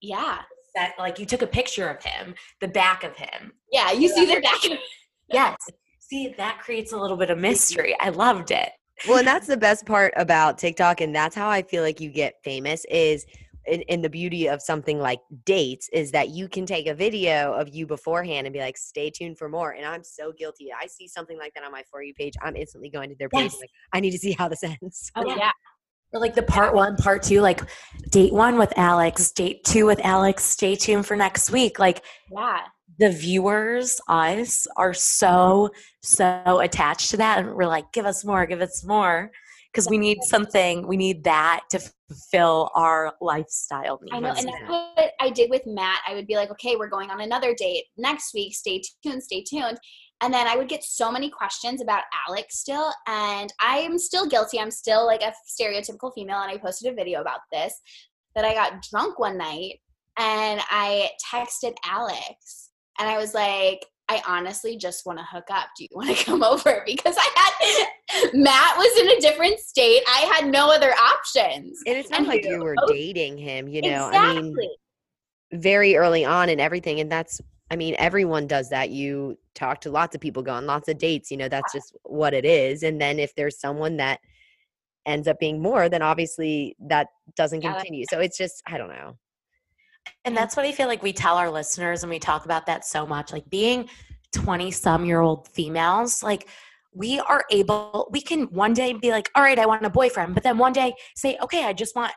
Yeah, 0.00 0.38
that 0.74 0.94
like 0.98 1.18
you 1.18 1.26
took 1.26 1.42
a 1.42 1.46
picture 1.46 1.88
of 1.88 2.02
him, 2.02 2.34
the 2.60 2.68
back 2.68 3.04
of 3.04 3.16
him. 3.16 3.52
yeah, 3.72 3.92
you 3.92 4.08
see 4.08 4.24
the 4.26 4.40
back. 4.40 4.64
of 4.64 4.78
Yes. 5.32 5.56
See, 6.00 6.34
that 6.36 6.60
creates 6.60 6.92
a 6.92 6.98
little 6.98 7.16
bit 7.16 7.30
of 7.30 7.38
mystery. 7.38 7.96
I 7.98 8.10
loved 8.10 8.50
it. 8.50 8.70
Well, 9.08 9.18
and 9.18 9.26
that's 9.26 9.46
the 9.48 9.56
best 9.56 9.86
part 9.86 10.12
about 10.16 10.58
TikTok, 10.58 11.00
and 11.00 11.14
that's 11.14 11.34
how 11.34 11.48
I 11.48 11.62
feel 11.62 11.82
like 11.82 12.00
you 12.00 12.10
get 12.10 12.34
famous 12.44 12.84
is 12.90 13.26
in, 13.66 13.82
in 13.82 14.02
the 14.02 14.10
beauty 14.10 14.48
of 14.48 14.60
something 14.60 14.98
like 14.98 15.20
dates 15.44 15.88
is 15.92 16.10
that 16.12 16.30
you 16.30 16.48
can 16.48 16.66
take 16.66 16.86
a 16.86 16.94
video 16.94 17.52
of 17.52 17.74
you 17.74 17.86
beforehand 17.86 18.46
and 18.46 18.52
be 18.52 18.60
like, 18.60 18.76
stay 18.76 19.10
tuned 19.10 19.38
for 19.38 19.48
more. 19.48 19.72
And 19.72 19.86
I'm 19.86 20.04
so 20.04 20.32
guilty. 20.32 20.68
I 20.78 20.86
see 20.86 21.08
something 21.08 21.38
like 21.38 21.54
that 21.54 21.64
on 21.64 21.72
my 21.72 21.82
For 21.90 22.02
You 22.02 22.14
page. 22.14 22.34
I'm 22.42 22.56
instantly 22.56 22.90
going 22.90 23.10
to 23.10 23.16
their 23.16 23.28
page. 23.28 23.52
Yes. 23.52 23.56
Like, 23.60 23.70
I 23.92 24.00
need 24.00 24.10
to 24.10 24.18
see 24.18 24.32
how 24.32 24.48
this 24.48 24.62
ends. 24.82 25.10
Oh 25.16 25.26
Yeah. 25.26 25.36
yeah, 25.36 25.50
Or 26.12 26.20
like 26.20 26.34
the 26.34 26.42
part 26.42 26.74
one, 26.74 26.96
part 26.96 27.22
two, 27.22 27.40
like 27.40 27.60
date 28.10 28.32
one 28.32 28.58
with 28.58 28.72
Alex, 28.76 29.30
date 29.30 29.64
two 29.64 29.86
with 29.86 30.00
Alex, 30.04 30.44
stay 30.44 30.74
tuned 30.76 31.06
for 31.06 31.16
next 31.16 31.50
week. 31.50 31.78
Like 31.78 32.04
yeah. 32.30 32.60
the 32.98 33.10
viewers, 33.10 34.00
us, 34.08 34.66
are 34.76 34.94
so, 34.94 35.70
so 36.02 36.60
attached 36.62 37.10
to 37.12 37.16
that. 37.18 37.38
And 37.40 37.54
we're 37.54 37.66
like, 37.66 37.92
give 37.92 38.06
us 38.06 38.24
more, 38.24 38.46
give 38.46 38.60
us 38.60 38.84
more. 38.84 39.30
Because 39.74 39.88
we 39.88 39.98
need 39.98 40.22
something. 40.22 40.86
We 40.86 40.96
need 40.96 41.24
that 41.24 41.62
to 41.70 41.80
fulfill 42.08 42.70
our 42.76 43.14
lifestyle 43.20 43.98
needs. 44.00 44.14
I 44.14 44.20
know, 44.20 44.28
and 44.28 44.46
that's 44.46 44.68
what 44.68 45.12
I 45.20 45.30
did 45.30 45.50
with 45.50 45.66
Matt. 45.66 46.00
I 46.06 46.14
would 46.14 46.28
be 46.28 46.36
like, 46.36 46.50
okay, 46.52 46.76
we're 46.76 46.88
going 46.88 47.10
on 47.10 47.20
another 47.20 47.54
date 47.54 47.86
next 47.96 48.32
week. 48.34 48.54
Stay 48.54 48.80
tuned, 49.02 49.22
stay 49.22 49.42
tuned. 49.42 49.78
And 50.20 50.32
then 50.32 50.46
I 50.46 50.54
would 50.54 50.68
get 50.68 50.84
so 50.84 51.10
many 51.10 51.28
questions 51.28 51.82
about 51.82 52.04
Alex 52.28 52.58
still. 52.58 52.92
And 53.08 53.52
I'm 53.60 53.98
still 53.98 54.26
guilty. 54.26 54.60
I'm 54.60 54.70
still 54.70 55.06
like 55.06 55.22
a 55.22 55.32
stereotypical 55.60 56.12
female. 56.14 56.38
And 56.38 56.52
I 56.52 56.56
posted 56.56 56.92
a 56.92 56.94
video 56.94 57.20
about 57.20 57.40
this 57.50 57.74
that 58.36 58.44
I 58.44 58.54
got 58.54 58.80
drunk 58.90 59.18
one 59.18 59.36
night 59.36 59.80
and 60.16 60.60
I 60.70 61.10
texted 61.32 61.74
Alex 61.84 62.70
and 62.98 63.08
I 63.08 63.18
was 63.18 63.34
like, 63.34 63.84
I 64.08 64.22
honestly 64.26 64.76
just 64.76 65.06
want 65.06 65.18
to 65.18 65.24
hook 65.24 65.46
up. 65.50 65.68
Do 65.76 65.84
you 65.84 65.88
want 65.92 66.16
to 66.16 66.24
come 66.26 66.42
over? 66.42 66.82
Because 66.86 67.16
I 67.18 67.30
had 67.36 68.34
Matt 68.34 68.76
was 68.76 69.00
in 69.00 69.08
a 69.16 69.20
different 69.20 69.58
state. 69.58 70.02
I 70.06 70.30
had 70.34 70.50
no 70.50 70.70
other 70.70 70.92
options. 70.92 71.80
And 71.86 71.96
it's 71.96 72.10
not 72.10 72.20
And 72.20 72.28
like 72.28 72.44
you 72.44 72.62
were 72.62 72.76
dating 72.88 73.38
him, 73.38 73.66
you 73.68 73.82
know. 73.82 74.10
I 74.12 74.34
mean, 74.34 74.54
very 75.54 75.96
early 75.96 76.24
on 76.24 76.48
and 76.48 76.60
everything 76.60 77.00
and 77.00 77.10
that's 77.10 77.40
i 77.70 77.76
mean 77.76 77.94
everyone 77.98 78.46
does 78.46 78.68
that 78.68 78.90
you 78.90 79.38
talk 79.54 79.80
to 79.80 79.90
lots 79.90 80.14
of 80.14 80.20
people 80.20 80.42
go 80.42 80.52
on 80.52 80.66
lots 80.66 80.88
of 80.88 80.98
dates 80.98 81.30
you 81.30 81.36
know 81.36 81.48
that's 81.48 81.72
just 81.72 81.96
what 82.02 82.34
it 82.34 82.44
is 82.44 82.82
and 82.82 83.00
then 83.00 83.18
if 83.18 83.34
there's 83.34 83.60
someone 83.60 83.96
that 83.96 84.18
ends 85.06 85.28
up 85.28 85.38
being 85.38 85.62
more 85.62 85.88
then 85.88 86.02
obviously 86.02 86.74
that 86.80 87.08
doesn't 87.36 87.60
continue 87.60 88.04
so 88.10 88.18
it's 88.18 88.36
just 88.36 88.62
i 88.66 88.76
don't 88.76 88.88
know 88.88 89.16
And 90.24 90.36
that's 90.36 90.56
what 90.56 90.66
I 90.66 90.72
feel 90.72 90.88
like 90.88 91.02
we 91.02 91.12
tell 91.12 91.36
our 91.36 91.50
listeners, 91.50 92.02
and 92.02 92.10
we 92.10 92.18
talk 92.18 92.44
about 92.44 92.66
that 92.66 92.84
so 92.84 93.06
much. 93.06 93.32
Like 93.32 93.48
being 93.50 93.88
20 94.32 94.70
some 94.70 95.04
year 95.04 95.20
old 95.20 95.48
females, 95.48 96.22
like 96.22 96.48
we 96.92 97.20
are 97.20 97.44
able, 97.50 98.08
we 98.10 98.20
can 98.20 98.44
one 98.44 98.72
day 98.72 98.92
be 98.92 99.10
like, 99.10 99.30
all 99.34 99.42
right, 99.42 99.58
I 99.58 99.66
want 99.66 99.84
a 99.84 99.90
boyfriend. 99.90 100.34
But 100.34 100.44
then 100.44 100.58
one 100.58 100.72
day 100.72 100.94
say, 101.16 101.36
okay, 101.42 101.64
I 101.64 101.72
just 101.72 101.96
want 101.96 102.12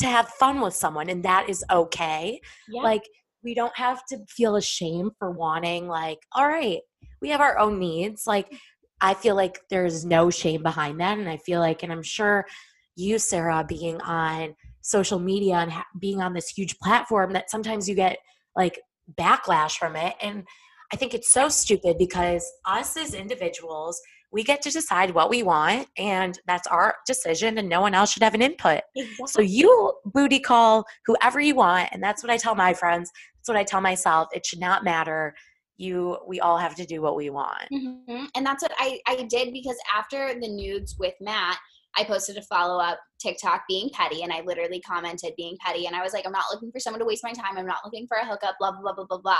to 0.00 0.06
have 0.06 0.28
fun 0.28 0.60
with 0.60 0.74
someone. 0.74 1.08
And 1.08 1.24
that 1.24 1.48
is 1.48 1.64
okay. 1.70 2.40
yeah. 2.68 2.82
Like 2.82 3.02
we 3.42 3.54
don't 3.54 3.76
have 3.76 4.04
to 4.06 4.18
feel 4.28 4.56
ashamed 4.56 5.12
for 5.18 5.30
wanting, 5.30 5.88
like, 5.88 6.18
all 6.32 6.46
right, 6.46 6.80
we 7.20 7.30
have 7.30 7.40
our 7.40 7.58
own 7.58 7.78
needs. 7.78 8.26
Like 8.26 8.52
I 9.00 9.14
feel 9.14 9.34
like 9.34 9.60
there's 9.68 10.04
no 10.04 10.30
shame 10.30 10.62
behind 10.62 11.00
that. 11.00 11.18
And 11.18 11.28
I 11.28 11.36
feel 11.38 11.60
like, 11.60 11.82
and 11.82 11.92
I'm 11.92 12.02
sure 12.02 12.46
you, 12.94 13.18
Sarah, 13.18 13.64
being 13.66 14.00
on 14.02 14.54
social 14.82 15.18
media 15.18 15.54
and 15.56 15.72
ha- 15.72 15.86
being 15.98 16.20
on 16.20 16.32
this 16.34 16.48
huge 16.48 16.78
platform 16.78 17.32
that 17.32 17.50
sometimes 17.50 17.88
you 17.88 17.94
get 17.94 18.18
like 18.56 18.80
backlash 19.18 19.72
from 19.76 19.96
it 19.96 20.14
and 20.20 20.44
i 20.92 20.96
think 20.96 21.14
it's 21.14 21.30
so 21.30 21.48
stupid 21.48 21.96
because 21.98 22.50
us 22.66 22.96
as 22.96 23.14
individuals 23.14 24.00
we 24.32 24.42
get 24.42 24.62
to 24.62 24.70
decide 24.70 25.10
what 25.12 25.28
we 25.28 25.42
want 25.42 25.86
and 25.98 26.38
that's 26.46 26.66
our 26.68 26.96
decision 27.06 27.58
and 27.58 27.68
no 27.68 27.80
one 27.80 27.94
else 27.94 28.12
should 28.12 28.22
have 28.22 28.34
an 28.34 28.42
input 28.42 28.80
exactly. 28.96 29.26
so 29.26 29.40
you 29.40 29.92
booty 30.06 30.38
call 30.40 30.84
whoever 31.06 31.40
you 31.40 31.54
want 31.54 31.88
and 31.92 32.02
that's 32.02 32.22
what 32.22 32.30
i 32.30 32.36
tell 32.36 32.54
my 32.54 32.72
friends 32.72 33.10
that's 33.38 33.48
what 33.48 33.56
i 33.58 33.64
tell 33.64 33.80
myself 33.80 34.28
it 34.32 34.44
should 34.46 34.60
not 34.60 34.84
matter 34.84 35.34
you 35.76 36.16
we 36.26 36.38
all 36.40 36.58
have 36.58 36.74
to 36.74 36.84
do 36.86 37.00
what 37.02 37.16
we 37.16 37.28
want 37.30 37.68
Mhm. 37.72 38.28
And 38.34 38.46
that's 38.46 38.62
what 38.62 38.72
I, 38.78 39.00
I 39.06 39.22
did 39.22 39.52
because 39.52 39.76
after 39.94 40.34
the 40.40 40.48
nudes 40.48 40.96
with 40.98 41.14
Matt, 41.20 41.58
I 41.96 42.04
posted 42.04 42.36
a 42.36 42.42
follow 42.42 42.80
up 42.80 42.98
TikTok 43.20 43.62
being 43.68 43.90
petty 43.92 44.22
and 44.22 44.32
I 44.32 44.42
literally 44.42 44.80
commented 44.80 45.34
being 45.36 45.56
petty. 45.64 45.86
And 45.86 45.94
I 45.94 46.02
was 46.02 46.12
like, 46.12 46.26
I'm 46.26 46.32
not 46.32 46.44
looking 46.52 46.70
for 46.72 46.80
someone 46.80 47.00
to 47.00 47.06
waste 47.06 47.24
my 47.24 47.32
time. 47.32 47.56
I'm 47.56 47.66
not 47.66 47.84
looking 47.84 48.06
for 48.06 48.16
a 48.16 48.26
hookup, 48.26 48.56
blah, 48.58 48.72
blah, 48.72 48.80
blah, 48.80 48.94
blah, 48.94 49.06
blah, 49.06 49.18
blah. 49.18 49.36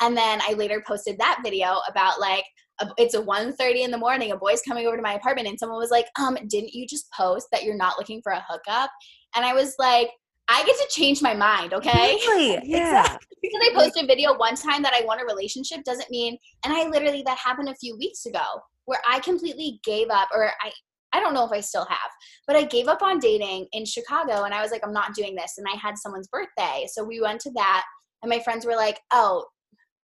And 0.00 0.16
then 0.16 0.40
I 0.42 0.54
later 0.54 0.82
posted 0.86 1.18
that 1.18 1.40
video 1.44 1.78
about 1.88 2.20
like, 2.20 2.44
a, 2.80 2.88
it's 2.98 3.14
a 3.14 3.22
1.30 3.22 3.84
in 3.84 3.90
the 3.90 3.98
morning, 3.98 4.32
a 4.32 4.36
boy's 4.36 4.62
coming 4.62 4.86
over 4.86 4.96
to 4.96 5.02
my 5.02 5.14
apartment 5.14 5.48
and 5.48 5.58
someone 5.58 5.78
was 5.78 5.90
like, 5.90 6.06
um, 6.18 6.36
didn't 6.48 6.74
you 6.74 6.86
just 6.86 7.10
post 7.12 7.46
that 7.52 7.62
you're 7.62 7.76
not 7.76 7.98
looking 7.98 8.20
for 8.22 8.32
a 8.32 8.44
hookup? 8.48 8.90
And 9.36 9.44
I 9.44 9.54
was 9.54 9.74
like, 9.78 10.10
I 10.48 10.64
get 10.64 10.76
to 10.76 10.88
change 10.90 11.22
my 11.22 11.34
mind, 11.34 11.72
okay? 11.72 12.18
yeah 12.64 13.16
because 13.42 13.60
I 13.60 13.74
posted 13.74 14.04
a 14.04 14.06
video 14.06 14.36
one 14.36 14.54
time 14.54 14.82
that 14.82 14.94
I 14.94 15.04
want 15.04 15.20
a 15.20 15.24
relationship 15.24 15.82
doesn't 15.84 16.10
mean 16.10 16.38
and 16.64 16.72
I 16.72 16.88
literally 16.88 17.22
that 17.26 17.38
happened 17.38 17.68
a 17.68 17.74
few 17.74 17.96
weeks 17.98 18.24
ago 18.24 18.42
where 18.84 19.00
I 19.08 19.18
completely 19.20 19.80
gave 19.84 20.08
up 20.10 20.28
or 20.32 20.50
I 20.62 20.70
I 21.12 21.20
don't 21.20 21.34
know 21.34 21.44
if 21.44 21.52
I 21.52 21.60
still 21.60 21.86
have, 21.88 22.10
but 22.46 22.56
I 22.56 22.64
gave 22.64 22.88
up 22.88 23.02
on 23.02 23.18
dating 23.18 23.66
in 23.72 23.84
Chicago 23.84 24.44
and 24.44 24.54
I 24.54 24.62
was 24.62 24.70
like 24.70 24.84
I'm 24.84 24.92
not 24.92 25.14
doing 25.14 25.34
this 25.34 25.54
and 25.58 25.66
I 25.72 25.76
had 25.76 25.98
someone's 25.98 26.28
birthday. 26.28 26.86
So 26.92 27.04
we 27.04 27.20
went 27.20 27.40
to 27.42 27.50
that 27.56 27.84
and 28.22 28.30
my 28.30 28.38
friends 28.40 28.64
were 28.64 28.76
like, 28.76 29.00
"Oh, 29.12 29.44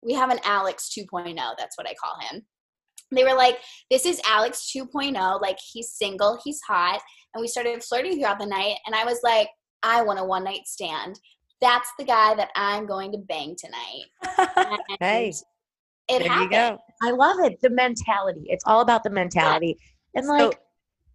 we 0.02 0.13
have 0.13 0.30
an 0.32 0.39
Alex 0.44 0.89
2.0, 0.98 1.36
that's 1.58 1.78
what 1.78 1.88
I 1.89 1.94
call 1.94 2.18
him." 2.30 2.46
They 3.12 3.24
were 3.24 3.36
like, 3.36 3.60
"This 3.91 4.06
is 4.06 4.22
Alex 4.28 4.72
2.0, 4.76 5.41
like 5.41 5.58
he's 5.72 5.91
single, 5.94 6.39
he's 6.44 6.60
hot." 6.68 7.02
And 7.34 7.41
we 7.41 7.48
started 7.48 7.84
flirting 7.84 8.18
throughout 8.18 8.39
the 8.39 8.46
night 8.46 8.78
and 8.86 8.96
I 8.96 9.06
was 9.06 9.20
like, 9.24 9.50
"I 9.84 10.02
want 10.02 10.20
a 10.20 10.24
one 10.24 10.44
night 10.44 10.65
stand." 10.65 11.20
That's 11.62 11.89
the 11.98 12.06
guy 12.06 12.36
that 12.36 12.50
I'm 12.56 12.86
going 12.86 13.12
to 13.13 13.18
bang 13.18 13.56
tonight. 13.58 14.48
And 14.89 14.98
hey 15.00 15.34
it 16.08 16.20
there 16.20 16.30
happened. 16.30 16.52
you 16.52 16.58
go 16.58 16.78
i 17.02 17.10
love 17.12 17.38
it 17.39 17.60
the 17.62 17.70
mentality 17.70 18.44
it's 18.46 18.63
all 18.68 18.82
about 18.82 19.04
the 19.04 19.10
mentality 19.10 19.76
and 20.13 20.26
So- 20.26 20.32
like 20.34 20.60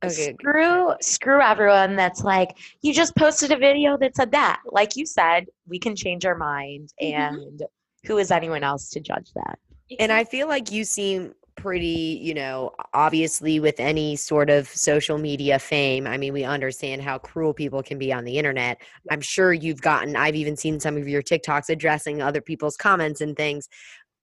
okay 0.04 0.34
screw 0.40 0.94
screw 1.00 1.40
everyone 1.40 1.96
that's 1.96 2.22
like 2.22 2.56
you 2.82 2.92
just 2.94 3.14
posted 3.16 3.52
a 3.52 3.56
video 3.56 3.96
that 3.98 4.16
said 4.16 4.30
that 4.32 4.60
like 4.66 4.96
you 4.96 5.04
said 5.04 5.46
we 5.66 5.78
can 5.78 5.94
change 5.94 6.24
our 6.24 6.36
mind 6.36 6.92
Mhm. 7.02 7.34
and 7.34 7.62
who 8.04 8.18
is 8.18 8.30
anyone 8.30 8.64
else 8.64 8.88
to 8.90 9.00
judge 9.00 9.30
that 9.34 9.58
and 9.98 10.12
I 10.12 10.24
feel 10.24 10.46
like 10.46 10.70
you 10.70 10.84
seem 10.84 11.34
pretty, 11.56 12.18
you 12.22 12.32
know, 12.32 12.70
obviously 12.94 13.60
with 13.60 13.80
any 13.80 14.16
sort 14.16 14.48
of 14.48 14.68
social 14.68 15.18
media 15.18 15.58
fame. 15.58 16.06
I 16.06 16.16
mean, 16.16 16.32
we 16.32 16.44
understand 16.44 17.02
how 17.02 17.18
cruel 17.18 17.52
people 17.52 17.82
can 17.82 17.98
be 17.98 18.12
on 18.12 18.24
the 18.24 18.38
internet. 18.38 18.80
I'm 19.10 19.20
sure 19.20 19.52
you've 19.52 19.82
gotten, 19.82 20.16
I've 20.16 20.36
even 20.36 20.56
seen 20.56 20.80
some 20.80 20.96
of 20.96 21.06
your 21.08 21.22
TikToks 21.22 21.68
addressing 21.68 22.22
other 22.22 22.40
people's 22.40 22.76
comments 22.76 23.20
and 23.20 23.36
things. 23.36 23.68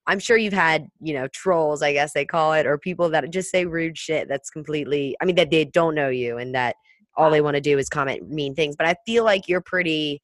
I'm 0.08 0.18
sure 0.18 0.38
you've 0.38 0.54
had, 0.54 0.88
you 1.00 1.12
know, 1.12 1.28
trolls, 1.28 1.82
I 1.82 1.92
guess 1.92 2.14
they 2.14 2.24
call 2.24 2.54
it, 2.54 2.66
or 2.66 2.78
people 2.78 3.10
that 3.10 3.30
just 3.30 3.50
say 3.50 3.66
rude 3.66 3.98
shit 3.98 4.26
that's 4.26 4.48
completely, 4.48 5.14
I 5.20 5.26
mean, 5.26 5.36
that 5.36 5.50
they 5.50 5.66
don't 5.66 5.94
know 5.94 6.08
you 6.08 6.38
and 6.38 6.54
that 6.54 6.76
all 7.14 7.30
they 7.30 7.42
want 7.42 7.56
to 7.56 7.60
do 7.60 7.76
is 7.76 7.90
comment 7.90 8.28
mean 8.30 8.54
things. 8.54 8.74
But 8.74 8.86
I 8.86 8.96
feel 9.04 9.22
like 9.22 9.48
you're 9.48 9.60
pretty, 9.60 10.22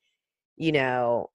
you 0.56 0.72
know, 0.72 1.28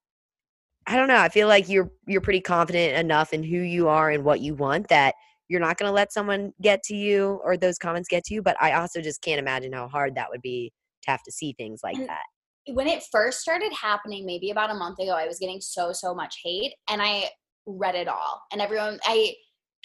I 0.88 0.96
don't 0.96 1.08
know. 1.08 1.20
I 1.20 1.30
feel 1.30 1.48
like 1.48 1.70
you're 1.70 1.92
you're 2.08 2.22
pretty 2.22 2.42
confident 2.42 2.98
enough 2.98 3.34
in 3.34 3.44
who 3.44 3.58
you 3.58 3.88
are 3.88 4.10
and 4.10 4.24
what 4.24 4.40
you 4.40 4.56
want 4.56 4.88
that 4.88 5.14
you're 5.48 5.60
not 5.60 5.78
going 5.78 5.90
to 5.90 5.94
let 5.94 6.12
someone 6.12 6.52
get 6.62 6.82
to 6.84 6.96
you 6.96 7.40
or 7.44 7.56
those 7.56 7.78
comments 7.78 8.10
get 8.10 8.24
to 8.26 8.34
you. 8.34 8.42
But 8.42 8.58
I 8.60 8.74
also 8.74 9.00
just 9.00 9.22
can't 9.22 9.40
imagine 9.40 9.74
how 9.74 9.88
hard 9.88 10.16
that 10.16 10.30
would 10.32 10.42
be 10.42 10.72
to 11.04 11.12
have 11.12 11.22
to 11.24 11.32
see 11.32 11.54
things 11.54 11.82
like 11.84 11.98
that. 12.08 12.24
when 12.74 12.88
it 12.88 13.04
first 13.12 13.40
started 13.42 13.72
happening, 13.74 14.26
maybe 14.26 14.52
about 14.52 14.72
a 14.72 14.76
month 14.76 15.00
ago, 15.00 15.12
I 15.12 15.28
was 15.28 15.40
getting 15.40 15.62
so, 15.62 15.92
so 15.92 16.14
much 16.14 16.40
hate 16.44 16.74
and 16.90 17.02
I 17.02 17.30
read 17.78 17.96
it 17.96 18.08
all. 18.08 18.42
And 18.52 18.62
everyone, 18.62 19.00
I 19.06 19.34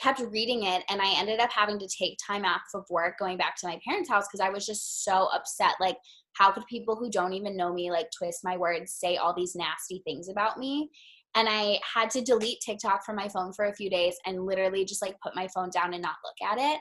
kept 0.01 0.21
reading 0.21 0.65
it 0.65 0.83
and 0.89 1.01
I 1.01 1.19
ended 1.19 1.41
up 1.41 1.51
having 1.53 1.79
to 1.79 1.89
take 1.89 2.19
time 2.25 2.45
off 2.45 2.63
of 2.75 2.85
work 2.91 3.15
going 3.19 3.37
back 3.37 3.57
to 3.57 3.69
my 3.69 3.79
parents' 3.87 4.11
house 4.11 4.27
because 4.27 4.45
I 4.45 4.51
was 4.51 4.67
just 4.67 5.05
so 5.05 5.29
upset. 5.33 5.75
Like, 5.81 5.97
how 6.33 6.51
could 6.51 6.67
people 6.67 6.97
who 6.97 7.11
don't 7.11 7.33
even 7.33 7.57
know 7.57 7.73
me 7.73 7.91
like 7.91 8.09
twist 8.17 8.41
my 8.43 8.57
words, 8.57 8.93
say 8.93 9.17
all 9.17 9.35
these 9.35 9.55
nasty 9.55 10.03
things 10.05 10.29
about 10.29 10.59
me? 10.59 10.91
And 11.37 11.49
I 11.49 11.79
had 11.93 12.11
to 12.11 12.23
delete 12.23 12.61
TikTok 12.61 13.05
from 13.05 13.17
my 13.17 13.29
phone 13.29 13.53
for 13.53 13.67
a 13.67 13.75
few 13.75 13.91
days 13.91 14.17
and 14.27 14.45
literally 14.45 14.85
just 14.85 15.03
like 15.03 15.17
put 15.23 15.35
my 15.35 15.49
phone 15.49 15.71
down 15.71 15.93
and 15.93 16.03
not 16.03 16.17
look 16.25 16.51
at 16.51 16.59
it. 16.59 16.81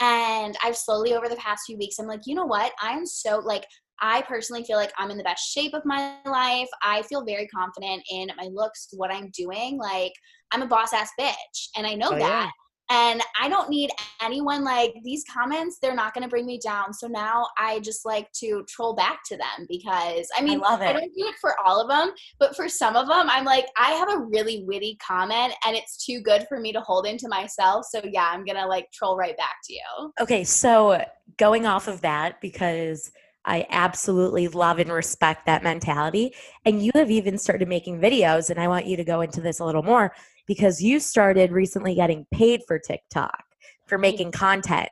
And 0.00 0.56
I've 0.62 0.76
slowly 0.76 1.14
over 1.14 1.28
the 1.28 1.36
past 1.36 1.64
few 1.66 1.78
weeks, 1.78 1.98
I'm 1.98 2.06
like, 2.06 2.20
you 2.26 2.34
know 2.34 2.44
what? 2.44 2.72
I'm 2.80 3.06
so 3.06 3.38
like, 3.38 3.64
I 4.00 4.22
personally 4.22 4.64
feel 4.64 4.76
like 4.76 4.92
I'm 4.98 5.10
in 5.10 5.18
the 5.18 5.24
best 5.24 5.52
shape 5.52 5.74
of 5.74 5.84
my 5.84 6.16
life. 6.26 6.68
I 6.82 7.02
feel 7.02 7.24
very 7.24 7.46
confident 7.48 8.02
in 8.10 8.28
my 8.36 8.48
looks, 8.52 8.88
what 8.92 9.12
I'm 9.12 9.30
doing. 9.36 9.78
Like, 9.78 10.12
I'm 10.52 10.62
a 10.62 10.66
boss 10.66 10.92
ass 10.92 11.10
bitch, 11.18 11.68
and 11.76 11.86
I 11.86 11.94
know 11.94 12.08
Oh, 12.12 12.18
that. 12.18 12.20
yeah. 12.20 12.50
And 12.88 13.20
I 13.40 13.48
don't 13.48 13.68
need 13.68 13.90
anyone 14.22 14.62
like 14.62 14.94
these 15.02 15.24
comments, 15.32 15.78
they're 15.82 15.92
not 15.92 16.14
going 16.14 16.22
to 16.22 16.28
bring 16.28 16.46
me 16.46 16.60
down. 16.62 16.92
So 16.94 17.08
now 17.08 17.48
I 17.58 17.80
just 17.80 18.06
like 18.06 18.30
to 18.38 18.64
troll 18.68 18.94
back 18.94 19.22
to 19.26 19.36
them 19.36 19.66
because 19.68 20.28
I 20.38 20.40
mean, 20.40 20.60
love 20.60 20.80
I 20.80 20.92
don't 20.92 21.02
do 21.02 21.26
it 21.26 21.34
for 21.40 21.56
all 21.66 21.80
of 21.80 21.88
them, 21.88 22.14
but 22.38 22.54
for 22.54 22.68
some 22.68 22.94
of 22.94 23.08
them, 23.08 23.28
I'm 23.28 23.44
like, 23.44 23.66
I 23.76 23.90
have 23.94 24.08
a 24.12 24.18
really 24.20 24.62
witty 24.68 24.98
comment 25.04 25.52
and 25.66 25.74
it's 25.74 26.06
too 26.06 26.20
good 26.20 26.46
for 26.48 26.60
me 26.60 26.72
to 26.74 26.80
hold 26.80 27.08
into 27.08 27.26
myself. 27.28 27.86
So 27.90 28.00
yeah, 28.04 28.30
I'm 28.32 28.44
to 28.44 28.66
like 28.66 28.86
troll 28.92 29.16
right 29.16 29.36
back 29.36 29.56
to 29.64 29.72
you. 29.72 30.12
okay 30.20 30.44
so 30.44 31.04
going 31.38 31.66
off 31.66 31.88
of 31.88 32.02
that 32.02 32.40
because 32.40 33.10
i 33.46 33.66
absolutely 33.70 34.48
love 34.48 34.78
and 34.78 34.90
respect 34.92 35.46
that 35.46 35.62
mentality 35.62 36.32
and 36.64 36.82
you 36.82 36.90
have 36.94 37.10
even 37.10 37.38
started 37.38 37.68
making 37.68 37.98
videos 38.00 38.50
and 38.50 38.58
i 38.60 38.68
want 38.68 38.86
you 38.86 38.96
to 38.96 39.04
go 39.04 39.20
into 39.20 39.40
this 39.40 39.60
a 39.60 39.64
little 39.64 39.82
more 39.82 40.12
because 40.46 40.82
you 40.82 41.00
started 41.00 41.50
recently 41.52 41.94
getting 41.94 42.26
paid 42.32 42.60
for 42.66 42.78
tiktok 42.78 43.44
for 43.86 43.98
making 43.98 44.30
content 44.32 44.88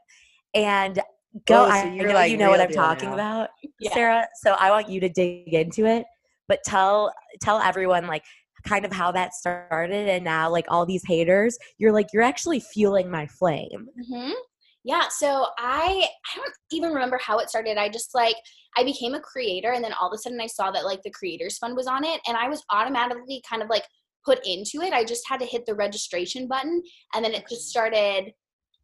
and 0.54 1.00
go 1.46 1.64
Oh, 1.66 1.70
so 1.70 1.72
I, 1.72 1.80
I 1.80 1.94
you're, 1.94 2.08
know 2.08 2.14
like, 2.14 2.30
you 2.30 2.36
know 2.36 2.50
what 2.50 2.60
i'm 2.60 2.70
talking 2.72 3.08
now. 3.10 3.14
about 3.14 3.48
Yeah. 3.80 3.92
sarah 3.92 4.26
so 4.42 4.52
i 4.60 4.70
want 4.70 4.88
you 4.88 5.00
to 5.00 5.08
dig 5.08 5.52
into 5.52 5.84
it 5.86 6.04
but 6.48 6.60
tell 6.64 7.12
tell 7.40 7.58
everyone 7.60 8.06
like 8.06 8.22
kind 8.66 8.84
of 8.84 8.92
how 8.92 9.12
that 9.12 9.34
started 9.34 10.08
and 10.08 10.24
now 10.24 10.48
like 10.48 10.64
all 10.68 10.86
these 10.86 11.02
haters 11.06 11.58
you're 11.78 11.92
like 11.92 12.06
you're 12.12 12.22
actually 12.22 12.60
fueling 12.60 13.10
my 13.10 13.26
flame 13.26 13.88
hmm 14.10 14.30
Yeah, 14.84 15.08
so 15.08 15.46
I 15.58 16.06
I 16.06 16.36
don't 16.36 16.52
even 16.70 16.92
remember 16.92 17.18
how 17.18 17.38
it 17.38 17.48
started. 17.48 17.78
I 17.78 17.88
just 17.88 18.14
like 18.14 18.36
I 18.76 18.84
became 18.84 19.14
a 19.14 19.20
creator 19.20 19.72
and 19.72 19.82
then 19.82 19.94
all 19.94 20.08
of 20.08 20.14
a 20.14 20.18
sudden 20.18 20.40
I 20.40 20.46
saw 20.46 20.70
that 20.70 20.84
like 20.84 21.02
the 21.02 21.10
creators 21.10 21.58
fund 21.58 21.74
was 21.76 21.86
on 21.86 22.04
it 22.04 22.20
and 22.28 22.36
I 22.36 22.48
was 22.48 22.62
automatically 22.70 23.42
kind 23.48 23.62
of 23.62 23.70
like 23.70 23.84
put 24.24 24.46
into 24.46 24.82
it. 24.82 24.92
I 24.92 25.04
just 25.04 25.22
had 25.28 25.40
to 25.40 25.46
hit 25.46 25.64
the 25.66 25.74
registration 25.74 26.46
button 26.48 26.82
and 27.14 27.24
then 27.24 27.32
it 27.32 27.44
just 27.48 27.68
started 27.68 28.32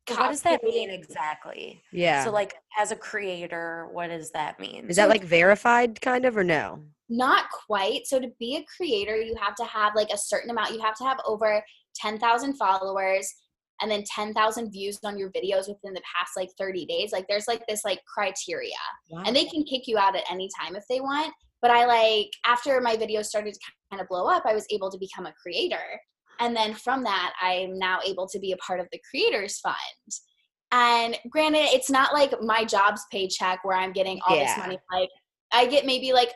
So 0.08 0.16
what 0.16 0.30
does 0.30 0.42
that 0.42 0.62
mean 0.62 0.90
exactly? 0.90 1.82
Yeah. 1.92 2.24
So 2.24 2.30
like 2.30 2.54
as 2.78 2.92
a 2.92 2.96
creator, 2.96 3.88
what 3.92 4.08
does 4.08 4.30
that 4.30 4.58
mean? 4.58 4.88
is 4.88 4.96
that 4.96 5.08
like 5.08 5.24
verified 5.24 6.00
kind 6.00 6.24
of 6.24 6.36
or 6.36 6.44
no? 6.44 6.82
Not 7.08 7.44
quite. 7.66 8.06
So 8.06 8.20
to 8.20 8.28
be 8.38 8.56
a 8.56 8.64
creator, 8.76 9.16
you 9.16 9.34
have 9.40 9.54
to 9.56 9.64
have 9.64 9.94
like 9.94 10.10
a 10.10 10.18
certain 10.18 10.50
amount. 10.50 10.72
You 10.72 10.80
have 10.80 10.94
to 10.96 11.04
have 11.04 11.18
over 11.26 11.62
10,000 11.96 12.54
followers 12.56 13.34
and 13.80 13.90
then 13.90 14.04
10,000 14.14 14.70
views 14.70 14.98
on 15.04 15.18
your 15.18 15.30
videos 15.30 15.68
within 15.68 15.94
the 15.94 16.02
past 16.16 16.32
like 16.36 16.50
30 16.58 16.86
days. 16.86 17.12
Like 17.12 17.26
there's 17.28 17.48
like 17.48 17.62
this 17.68 17.84
like 17.84 18.00
criteria. 18.12 18.72
And 19.26 19.34
they 19.34 19.44
can 19.46 19.64
kick 19.64 19.82
you 19.86 19.98
out 19.98 20.16
at 20.16 20.24
any 20.30 20.48
time 20.60 20.76
if 20.76 20.84
they 20.88 21.00
want. 21.00 21.32
But 21.62 21.70
I 21.70 21.84
like 21.86 22.30
after 22.46 22.80
my 22.80 22.96
videos 22.96 23.26
started 23.26 23.54
to 23.54 23.60
kind 23.90 24.00
of 24.00 24.08
blow 24.08 24.26
up, 24.26 24.44
I 24.46 24.54
was 24.54 24.66
able 24.70 24.90
to 24.90 24.98
become 24.98 25.26
a 25.26 25.34
creator. 25.42 26.00
And 26.40 26.56
then 26.56 26.74
from 26.74 27.02
that, 27.04 27.34
I'm 27.40 27.78
now 27.78 28.00
able 28.06 28.26
to 28.28 28.38
be 28.38 28.52
a 28.52 28.56
part 28.58 28.80
of 28.80 28.86
the 28.92 29.00
creators 29.10 29.58
fund. 29.60 29.76
And 30.72 31.18
granted, 31.30 31.68
it's 31.72 31.90
not 31.90 32.14
like 32.14 32.32
my 32.42 32.64
job's 32.64 33.02
paycheck 33.10 33.64
where 33.64 33.76
I'm 33.76 33.92
getting 33.92 34.20
all 34.26 34.36
Yeah. 34.36 34.44
this 34.46 34.56
money. 34.58 34.78
Like 34.92 35.08
I 35.52 35.66
get 35.66 35.84
maybe 35.84 36.12
like 36.12 36.30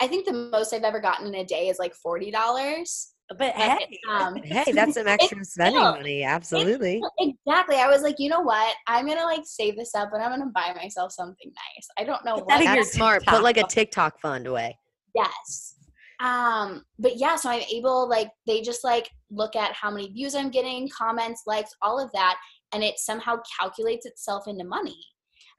I 0.00 0.06
think 0.06 0.26
the 0.26 0.32
most 0.32 0.72
I've 0.72 0.82
ever 0.84 1.00
gotten 1.00 1.26
in 1.28 1.34
a 1.36 1.44
day 1.44 1.68
is 1.68 1.78
like 1.78 1.94
forty 1.94 2.30
dollars. 2.30 3.12
But 3.36 3.52
hey, 3.52 3.98
Um, 4.10 4.36
Hey, 4.42 4.72
that's 4.72 4.94
some 4.94 5.06
extra 5.06 5.44
spending 5.44 5.80
still- 5.80 5.92
money. 5.96 6.22
Absolutely. 6.24 7.02
exactly. 7.18 7.76
I 7.76 7.86
was 7.88 8.02
like, 8.02 8.16
you 8.18 8.28
know 8.30 8.40
what? 8.40 8.74
I'm 8.86 9.06
gonna 9.06 9.24
like 9.24 9.42
save 9.44 9.76
this 9.76 9.94
up, 9.94 10.10
and 10.12 10.22
I'm 10.22 10.30
gonna 10.30 10.50
buy 10.54 10.72
myself 10.74 11.12
something 11.12 11.50
nice. 11.54 11.88
I 11.98 12.04
don't 12.04 12.24
know 12.24 12.36
Put 12.36 12.46
what. 12.46 12.48
that 12.48 12.60
in 12.60 12.66
your 12.66 12.76
That's 12.76 12.92
smart. 12.92 13.26
Put 13.26 13.42
like 13.42 13.56
a. 13.58 13.64
TikTok 13.64 14.20
fund 14.20 14.46
away. 14.46 14.78
Yes. 15.14 15.74
Um, 16.20 16.82
but 16.98 17.16
yeah, 17.16 17.36
so 17.36 17.48
I'm 17.50 17.62
able 17.72 18.08
like 18.08 18.30
they 18.46 18.60
just 18.60 18.82
like 18.82 19.08
look 19.30 19.54
at 19.54 19.72
how 19.72 19.90
many 19.90 20.08
views 20.10 20.34
I'm 20.34 20.50
getting, 20.50 20.88
comments, 20.88 21.42
likes, 21.46 21.70
all 21.82 22.00
of 22.02 22.10
that, 22.12 22.36
and 22.72 22.82
it 22.82 22.98
somehow 22.98 23.36
calculates 23.60 24.06
itself 24.06 24.48
into 24.48 24.64
money. 24.64 24.98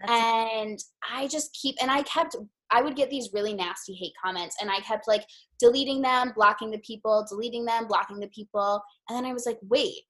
That's- 0.01 0.53
And 0.53 0.79
I 1.13 1.27
just 1.27 1.53
keep 1.61 1.75
and 1.81 1.89
I 1.91 2.01
kept 2.03 2.35
I 2.71 2.81
would 2.81 2.95
get 2.95 3.09
these 3.09 3.29
really 3.33 3.53
nasty 3.53 3.93
hate 3.93 4.13
comments 4.23 4.55
and 4.61 4.69
I 4.69 4.79
kept 4.81 5.07
like 5.07 5.25
deleting 5.59 6.01
them, 6.01 6.31
blocking 6.35 6.71
the 6.71 6.79
people, 6.79 7.25
deleting 7.29 7.65
them, 7.65 7.87
blocking 7.87 8.19
the 8.19 8.27
people. 8.27 8.81
And 9.07 9.17
then 9.17 9.25
I 9.25 9.33
was 9.33 9.45
like, 9.45 9.59
wait, 9.63 10.01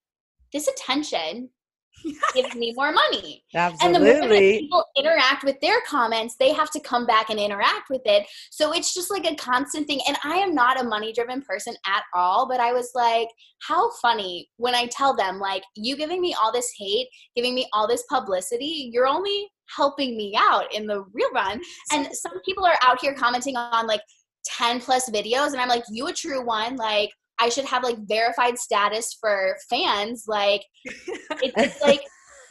this 0.54 0.68
attention 0.68 1.50
gives 2.34 2.56
me 2.56 2.74
more 2.76 2.92
money. 2.92 3.44
Absolutely. 3.54 3.86
And 3.86 3.96
the 3.96 4.00
moment 4.00 4.30
that 4.30 4.60
people 4.60 4.86
interact 4.96 5.44
with 5.44 5.60
their 5.62 5.82
comments, 5.88 6.36
they 6.40 6.54
have 6.54 6.72
to 6.72 6.80
come 6.80 7.06
back 7.06 7.30
and 7.30 7.40
interact 7.40 7.90
with 7.90 8.02
it. 8.06 8.26
So 8.52 8.74
it's 8.74 8.94
just 8.94 9.12
like 9.12 9.26
a 9.26 9.36
constant 9.36 9.88
thing. 9.88 10.00
And 10.08 10.18
I 10.24 10.36
am 10.36 10.54
not 10.54 10.80
a 10.80 10.84
money 10.84 11.12
driven 11.14 11.42
person 11.42 11.76
at 11.86 12.04
all, 12.14 12.48
but 12.48 12.60
I 12.60 12.74
was 12.74 12.92
like, 12.96 13.28
how 13.68 13.92
funny 14.02 14.50
when 14.58 14.76
I 14.76 14.88
tell 14.88 15.16
them, 15.16 15.40
like, 15.40 15.64
you 15.76 15.98
giving 15.98 16.22
me 16.22 16.36
all 16.42 16.52
this 16.52 16.72
hate, 16.78 17.08
giving 17.36 17.56
me 17.56 17.68
all 17.74 17.88
this 17.88 18.04
publicity, 18.10 18.90
you're 18.94 19.08
only 19.08 19.50
helping 19.76 20.18
me 20.18 20.36
out 20.38 20.74
in 20.74 20.88
the 20.88 21.04
real 21.14 21.32
run. 21.34 21.62
And 21.92 22.08
some 22.14 22.40
people 22.46 22.66
are 22.66 22.78
out 22.84 23.00
here 23.02 23.14
commenting 23.14 23.56
on 23.56 23.88
like 23.88 24.02
10 24.46 24.82
plus 24.82 25.10
videos, 25.10 25.52
and 25.52 25.58
I'm 25.58 25.70
like, 25.70 25.84
you 25.90 26.08
a 26.08 26.14
true 26.14 26.46
one. 26.46 26.76
Like, 26.76 27.10
I 27.40 27.50
should 27.50 27.66
have 27.66 27.84
like 27.84 27.98
verified 28.08 28.58
status 28.58 29.18
for 29.20 29.56
fans. 29.70 30.26
Like, 30.28 30.62
it's, 30.86 31.54
it's 31.58 31.82
like 31.82 32.02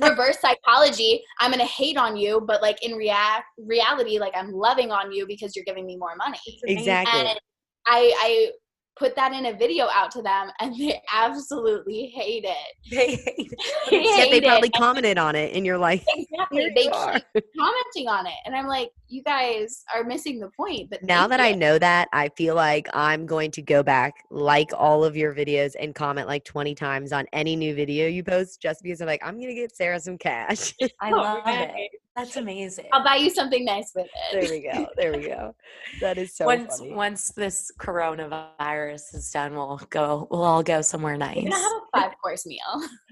reverse 0.00 0.38
psychology. 0.40 1.22
I'm 1.40 1.50
gonna 1.50 1.64
hate 1.64 1.96
on 1.96 2.16
you, 2.16 2.42
but 2.46 2.62
like 2.62 2.82
in 2.84 2.92
react 2.94 3.44
reality, 3.58 4.18
like 4.18 4.32
I'm 4.36 4.52
loving 4.52 4.90
on 4.90 5.12
you 5.12 5.26
because 5.26 5.54
you're 5.54 5.64
giving 5.64 5.86
me 5.86 5.96
more 5.96 6.16
money. 6.16 6.38
Exactly. 6.64 7.20
And 7.20 7.38
I 7.86 8.12
I 8.16 8.50
put 8.98 9.14
that 9.16 9.32
in 9.32 9.46
a 9.46 9.52
video 9.56 9.86
out 9.92 10.10
to 10.12 10.22
them, 10.22 10.50
and 10.60 10.74
they 10.78 11.00
absolutely 11.14 12.06
hate 12.14 12.44
it. 12.44 12.90
they 12.90 13.16
hate 13.16 13.52
They 13.90 14.02
Yet 14.04 14.30
they 14.30 14.40
probably 14.40 14.68
it. 14.68 14.74
commented 14.74 15.18
on 15.18 15.34
it, 15.34 15.54
and 15.54 15.64
you're 15.64 15.78
like, 15.78 16.04
Exactly. 16.08 16.60
"Here 16.60 16.72
They 16.74 16.84
you 16.84 16.90
are." 16.92 17.12
keep 17.34 17.44
commenting 17.58 18.08
on 18.08 18.26
it, 18.26 18.34
and 18.44 18.54
I'm 18.54 18.66
like, 18.66 18.90
you 19.08 19.22
guys 19.22 19.84
are 19.94 20.04
missing 20.04 20.38
the 20.38 20.50
point. 20.56 20.90
But 20.90 21.02
now 21.02 21.20
thank 21.20 21.30
that 21.30 21.40
I 21.40 21.52
know 21.52 21.78
that, 21.78 22.08
I 22.12 22.28
feel 22.36 22.54
like 22.54 22.88
I'm 22.94 23.24
going 23.26 23.50
to 23.52 23.62
go 23.62 23.82
back, 23.82 24.14
like 24.30 24.70
all 24.76 25.04
of 25.04 25.16
your 25.16 25.34
videos, 25.34 25.74
and 25.78 25.94
comment 25.94 26.26
like 26.28 26.44
20 26.44 26.74
times 26.74 27.12
on 27.12 27.26
any 27.32 27.56
new 27.56 27.74
video 27.74 28.06
you 28.08 28.22
post, 28.24 28.60
just 28.60 28.82
because 28.82 29.00
I'm 29.00 29.06
like, 29.06 29.22
I'm 29.24 29.40
gonna 29.40 29.54
get 29.54 29.74
Sarah 29.74 30.00
some 30.00 30.18
cash. 30.18 30.74
I 31.00 31.10
love 31.10 31.42
right. 31.46 31.70
it. 31.74 31.90
That's 32.18 32.36
amazing. 32.36 32.86
I'll 32.92 33.04
buy 33.04 33.14
you 33.16 33.30
something 33.30 33.64
nice 33.64 33.92
with 33.94 34.06
it. 34.06 34.10
there 34.32 34.50
we 34.50 34.60
go. 34.60 34.86
There 34.96 35.12
we 35.12 35.28
go. 35.28 35.54
That 36.00 36.18
is 36.18 36.34
so 36.34 36.46
once 36.46 36.78
funny. 36.80 36.92
once 36.92 37.30
this 37.30 37.70
coronavirus 37.80 39.14
is 39.14 39.30
done, 39.32 39.54
we'll 39.54 39.80
go. 39.90 40.26
We'll 40.30 40.42
all 40.42 40.62
go 40.64 40.80
somewhere 40.82 41.12
We're 41.14 41.18
nice. 41.18 41.36
gonna 41.44 41.54
have 41.54 41.62
a 41.94 42.00
five 42.00 42.12
course 42.22 42.44
meal 42.44 42.58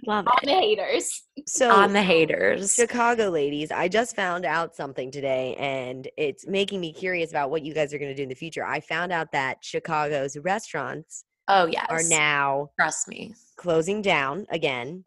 Love 0.07 0.27
on 0.27 0.35
it. 0.43 0.47
the 0.47 0.53
haters. 0.53 1.23
So 1.47 1.71
On 1.71 1.93
the 1.93 2.03
haters. 2.03 2.75
Chicago 2.75 3.29
ladies, 3.29 3.71
I 3.71 3.87
just 3.89 4.17
found 4.17 4.45
out 4.45 4.75
something 4.75 5.13
today 5.13 5.55
and 5.57 6.09
it's 6.17 6.47
making 6.47 6.81
me 6.81 6.93
curious 6.93 7.31
about 7.31 7.51
what 7.51 7.63
you 7.63 7.73
guys 7.75 7.95
are 7.95 7.99
going 7.99 8.11
to 8.11 8.15
do 8.17 8.25
in 8.25 8.29
the 8.29 8.35
future. 8.35 8.65
I 8.65 8.81
found 8.81 9.13
out 9.13 9.31
that 9.33 9.59
Chicago's 9.63 10.37
restaurants 10.39 11.25
Oh 11.49 11.67
yes. 11.67 11.87
are 11.91 12.03
now 12.09 12.71
Trust 12.77 13.07
me. 13.07 13.35
closing 13.57 14.03
down 14.03 14.47
again 14.51 15.05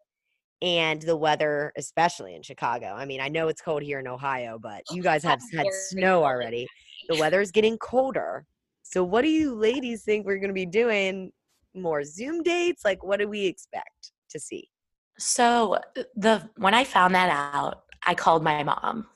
and 0.62 1.00
the 1.02 1.16
weather 1.16 1.72
especially 1.76 2.34
in 2.34 2.42
Chicago. 2.42 2.86
I 2.88 3.04
mean, 3.04 3.20
I 3.20 3.28
know 3.28 3.48
it's 3.48 3.62
cold 3.62 3.82
here 3.82 3.98
in 4.00 4.06
Ohio, 4.06 4.58
but 4.60 4.82
you 4.90 5.02
guys 5.02 5.22
have 5.24 5.40
had 5.54 5.66
snow 5.88 6.22
already. 6.24 6.66
The 7.08 7.16
weather 7.20 7.40
is 7.40 7.50
getting 7.50 7.78
colder. 7.78 8.44
So 8.82 9.04
what 9.04 9.22
do 9.22 9.28
you 9.28 9.54
ladies 9.54 10.02
think 10.04 10.26
we're 10.26 10.38
going 10.38 10.48
to 10.48 10.54
be 10.54 10.66
doing? 10.66 11.32
More 11.74 12.02
Zoom 12.04 12.42
dates? 12.42 12.84
Like 12.84 13.02
what 13.04 13.20
do 13.20 13.28
we 13.28 13.46
expect 13.46 14.12
to 14.30 14.40
see? 14.40 14.68
So 15.18 15.74
uh, 15.74 16.02
the 16.16 16.48
when 16.56 16.74
I 16.74 16.84
found 16.84 17.14
that 17.14 17.30
out, 17.54 17.82
I 18.06 18.14
called 18.14 18.42
my 18.42 18.62
mom. 18.62 19.06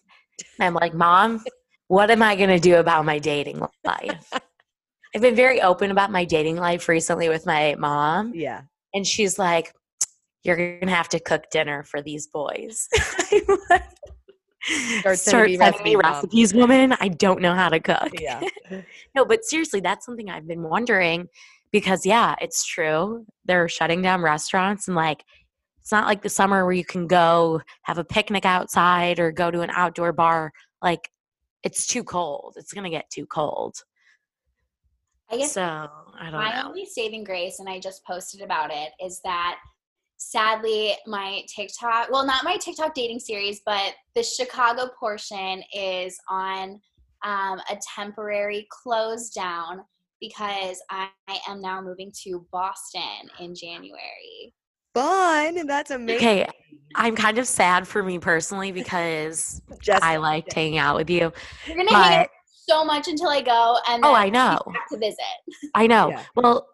I'm 0.61 0.75
like, 0.75 0.95
Mom, 0.95 1.43
what 1.89 2.11
am 2.11 2.23
I 2.23 2.37
gonna 2.37 2.59
do 2.61 2.77
about 2.77 3.05
my 3.05 3.19
dating 3.19 3.61
life? 3.85 4.33
I've 5.15 5.23
been 5.23 5.35
very 5.37 5.63
open 5.63 5.91
about 5.91 6.11
my 6.11 6.25
dating 6.25 6.57
life 6.57 6.89
recently 6.89 7.29
with 7.29 7.47
my 7.47 7.77
mom, 7.79 8.33
Yeah. 8.35 8.63
and 8.95 9.07
she's 9.07 9.39
like, 9.39 9.73
"You're 10.45 10.79
gonna 10.81 10.95
have 10.95 11.09
to 11.11 11.21
cook 11.21 11.51
dinner 11.51 11.83
for 11.83 12.01
these 12.03 12.27
boys." 12.29 12.89
Start 12.95 13.83
Start 14.63 15.19
sending 15.19 15.53
me 15.53 15.57
sending 15.59 15.83
me 15.83 15.97
recipes, 15.97 16.55
Mom. 16.55 16.61
woman. 16.63 16.97
I 17.01 17.09
don't 17.09 17.41
know 17.43 17.55
how 17.55 17.69
to 17.69 17.81
cook. 17.81 18.11
Yeah. 18.21 18.41
No, 19.15 19.25
but 19.25 19.45
seriously, 19.45 19.81
that's 19.81 20.05
something 20.07 20.29
I've 20.31 20.49
been 20.49 20.63
wondering 20.63 21.29
because 21.71 22.05
yeah, 22.07 22.35
it's 22.41 22.65
true. 22.65 23.27
They're 23.45 23.69
shutting 23.69 24.03
down 24.03 24.23
restaurants 24.23 24.89
and 24.89 24.97
like 24.97 25.25
it's 25.81 25.93
not 25.93 26.07
like 26.07 26.23
the 26.23 26.31
summer 26.31 26.65
where 26.65 26.73
you 26.73 26.85
can 26.85 27.07
go 27.07 27.61
have 27.83 27.99
a 27.99 28.05
picnic 28.05 28.47
outside 28.47 29.21
or 29.21 29.31
go 29.31 29.51
to 29.51 29.61
an 29.61 29.71
outdoor 29.71 30.13
bar. 30.13 30.51
Like 30.83 31.11
it's 31.63 31.87
too 31.87 32.03
cold. 32.03 32.55
It's 32.57 32.73
going 32.73 32.85
to 32.85 32.91
get 32.91 33.09
too 33.11 33.27
cold. 33.27 33.77
I 35.31 35.37
guess 35.39 35.53
So, 35.53 35.63
I 35.63 36.31
don't 36.31 36.33
my 36.35 36.55
know. 36.63 36.69
only 36.69 36.85
saving 36.87 37.25
grace, 37.25 37.59
and 37.59 37.69
I 37.69 37.81
just 37.81 38.05
posted 38.05 38.41
about 38.41 38.71
it, 38.73 38.93
is 39.03 39.21
that 39.25 39.57
sadly 40.17 40.95
my 41.07 41.43
TikTok, 41.55 42.11
well, 42.11 42.27
not 42.27 42.45
my 42.45 42.57
TikTok 42.57 42.95
dating 42.95 43.21
series, 43.21 43.61
but 43.67 43.95
the 44.15 44.23
Chicago 44.23 44.91
portion 44.99 45.63
is 45.75 46.17
on 46.29 46.81
um, 47.25 47.61
a 47.71 47.79
temporary 47.97 48.67
close 48.71 49.31
down 49.31 49.83
because 50.21 50.83
I, 50.91 51.09
I 51.29 51.39
am 51.49 51.61
now 51.61 51.81
moving 51.81 52.13
to 52.25 52.47
Boston 52.53 53.29
in 53.41 53.55
January. 53.55 54.55
Fun. 54.95 55.67
That's 55.67 55.91
amazing. 55.91 56.17
Okay, 56.17 56.47
I'm 56.95 57.17
kind 57.17 57.39
of 57.39 57.47
sad 57.47 57.87
for 57.87 58.03
me 58.03 58.19
personally 58.19 58.71
because 58.71 59.61
Just 59.83 60.05
I 60.05 60.17
liked 60.19 60.53
hanging 60.53 60.79
out 60.79 60.97
with 60.97 61.11
you. 61.11 61.33
You're 61.67 61.77
gonna 61.77 61.91
hate 61.91 62.17
But 62.17 62.21
it 62.23 62.31
so 62.69 62.85
much 62.85 63.09
until 63.09 63.29
I 63.29 63.43
go, 63.43 63.77
and 63.89 64.05
oh, 64.05 64.15
I 64.15 64.31
know. 64.31 64.61
back 64.67 64.89
to 64.93 64.99
visit. 64.99 65.19
I 65.75 65.87
know. 65.87 66.11
Yeah. 66.11 66.23
Well, 66.37 66.69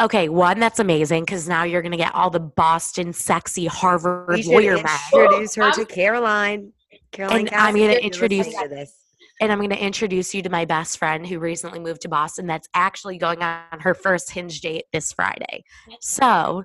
okay, 0.00 0.28
one 0.28 0.60
that's 0.60 0.78
amazing 0.78 1.24
because 1.24 1.48
now 1.48 1.64
you're 1.64 1.82
gonna 1.82 1.96
get 1.96 2.14
all 2.14 2.30
the 2.30 2.40
Boston 2.40 3.12
sexy 3.12 3.66
Harvard 3.66 4.44
lawyer 4.46 4.74
men, 4.76 4.86
introduce 5.12 5.54
her 5.54 5.70
to 5.72 5.84
Caroline. 5.84 6.72
Caroline, 7.12 7.46
And 7.48 7.54
I'm 7.56 7.74
gonna 7.74 7.84
if 7.86 7.92
you're 7.94 8.02
introduce- 8.02 8.46
to 8.54 8.68
this. 8.68 8.92
and 9.40 9.50
I'm 9.52 9.60
gonna 9.60 9.74
introduce 9.76 10.34
you 10.34 10.42
to 10.42 10.50
my 10.50 10.64
best 10.64 10.98
friend 10.98 11.26
who 11.26 11.38
recently 11.38 11.78
moved 11.78 12.02
to 12.02 12.08
Boston. 12.08 12.46
That's 12.46 12.68
actually 12.74 13.18
going 13.18 13.42
on 13.42 13.80
her 13.80 13.94
first 13.94 14.30
hinge 14.30 14.60
date 14.60 14.84
this 14.92 15.12
Friday. 15.12 15.64
So 16.00 16.62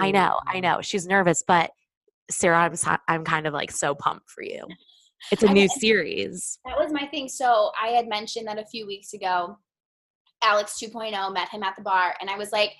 I 0.00 0.10
know, 0.10 0.38
I 0.46 0.60
know, 0.60 0.80
she's 0.82 1.06
nervous, 1.06 1.42
but 1.46 1.70
Sarah, 2.30 2.58
I'm 2.60 2.76
so- 2.76 2.96
I'm 3.08 3.24
kind 3.24 3.46
of 3.46 3.52
like 3.52 3.70
so 3.70 3.94
pumped 3.94 4.30
for 4.30 4.42
you. 4.42 4.64
It's 5.30 5.42
a 5.44 5.48
I 5.50 5.52
new 5.52 5.66
know. 5.68 5.74
series. 5.78 6.58
That 6.64 6.78
was 6.78 6.92
my 6.92 7.06
thing. 7.06 7.28
So 7.28 7.70
I 7.80 7.88
had 7.88 8.08
mentioned 8.08 8.46
that 8.48 8.58
a 8.58 8.64
few 8.66 8.86
weeks 8.86 9.12
ago, 9.12 9.56
Alex 10.42 10.78
2.0 10.82 11.32
met 11.32 11.48
him 11.48 11.62
at 11.62 11.74
the 11.76 11.82
bar, 11.82 12.14
and 12.20 12.28
I 12.28 12.36
was 12.36 12.52
like, 12.52 12.72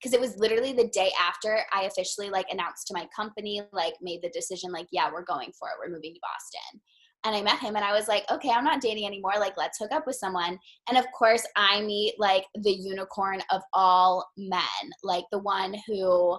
because 0.00 0.14
it 0.14 0.20
was 0.20 0.36
literally 0.38 0.72
the 0.72 0.88
day 0.88 1.10
after 1.20 1.60
I 1.72 1.82
officially 1.82 2.30
like 2.30 2.46
announced 2.50 2.86
to 2.86 2.94
my 2.94 3.06
company, 3.14 3.62
like 3.72 3.94
made 4.00 4.22
the 4.22 4.30
decision, 4.30 4.72
like, 4.72 4.86
yeah, 4.90 5.10
we're 5.12 5.24
going 5.24 5.52
for 5.58 5.68
it. 5.68 5.74
We're 5.78 5.94
moving 5.94 6.14
to 6.14 6.20
Boston. 6.22 6.80
And 7.24 7.36
I 7.36 7.42
met 7.42 7.58
him 7.58 7.76
and 7.76 7.84
I 7.84 7.92
was 7.92 8.08
like, 8.08 8.24
okay, 8.30 8.50
I'm 8.50 8.64
not 8.64 8.80
dating 8.80 9.06
anymore. 9.06 9.34
Like, 9.38 9.58
let's 9.58 9.78
hook 9.78 9.92
up 9.92 10.06
with 10.06 10.16
someone. 10.16 10.58
And 10.88 10.96
of 10.96 11.04
course, 11.16 11.44
I 11.54 11.82
meet 11.82 12.14
like 12.18 12.46
the 12.54 12.72
unicorn 12.72 13.42
of 13.50 13.60
all 13.74 14.26
men, 14.38 14.62
like 15.04 15.24
the 15.30 15.40
one 15.40 15.74
who 15.86 16.38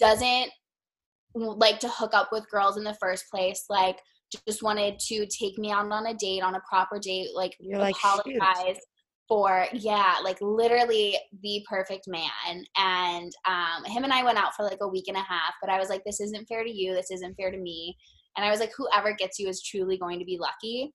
doesn't 0.00 0.50
like 1.34 1.78
to 1.80 1.88
hook 1.88 2.14
up 2.14 2.30
with 2.32 2.50
girls 2.50 2.76
in 2.76 2.82
the 2.82 2.96
first 3.00 3.26
place, 3.30 3.66
like 3.70 4.00
just 4.48 4.64
wanted 4.64 4.98
to 4.98 5.26
take 5.26 5.56
me 5.56 5.70
out 5.70 5.90
on 5.92 6.06
a 6.06 6.14
date, 6.14 6.42
on 6.42 6.56
a 6.56 6.62
proper 6.68 6.98
date, 6.98 7.28
like 7.32 7.56
You're 7.60 7.78
like, 7.78 7.94
apologize 7.94 8.80
for 9.28 9.66
yeah 9.72 10.16
like 10.22 10.38
literally 10.40 11.16
the 11.42 11.64
perfect 11.68 12.06
man. 12.06 12.64
And 12.76 13.32
um 13.46 13.84
him 13.84 14.04
and 14.04 14.12
i 14.12 14.22
went 14.22 14.38
out 14.38 14.54
for 14.54 14.64
like 14.64 14.78
a 14.80 14.88
week 14.88 15.08
and 15.08 15.16
a 15.16 15.20
half 15.20 15.54
but 15.60 15.70
i 15.70 15.78
was 15.78 15.88
like 15.88 16.02
this 16.04 16.20
isn't 16.20 16.46
fair 16.46 16.64
to 16.64 16.70
you. 16.70 16.94
This 16.94 17.10
isn't 17.10 17.34
fair 17.34 17.50
to 17.50 17.58
me. 17.58 17.96
And 18.36 18.44
i 18.44 18.50
was 18.50 18.60
like 18.60 18.72
whoever 18.76 19.14
gets 19.14 19.38
you 19.38 19.48
is 19.48 19.62
truly 19.62 19.98
going 19.98 20.18
to 20.18 20.24
be 20.24 20.38
lucky. 20.38 20.92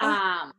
Oh. 0.00 0.08
um 0.08 0.52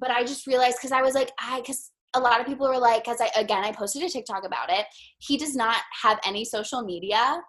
but 0.00 0.10
i 0.10 0.22
just 0.22 0.46
realized 0.46 0.78
because 0.78 0.92
i 0.92 1.02
was 1.02 1.14
like 1.14 1.30
i 1.40 1.60
because 1.60 1.90
a 2.14 2.20
lot 2.20 2.40
of 2.40 2.46
people 2.46 2.66
were 2.66 2.78
like 2.78 3.04
because 3.04 3.20
i 3.20 3.30
again 3.38 3.64
i 3.64 3.72
posted 3.72 4.02
a 4.02 4.08
tiktok 4.08 4.44
about 4.46 4.70
it. 4.70 4.86
He 5.18 5.36
does 5.36 5.54
not 5.54 5.76
have 6.02 6.18
any 6.24 6.44
social 6.44 6.82
media 6.82 7.40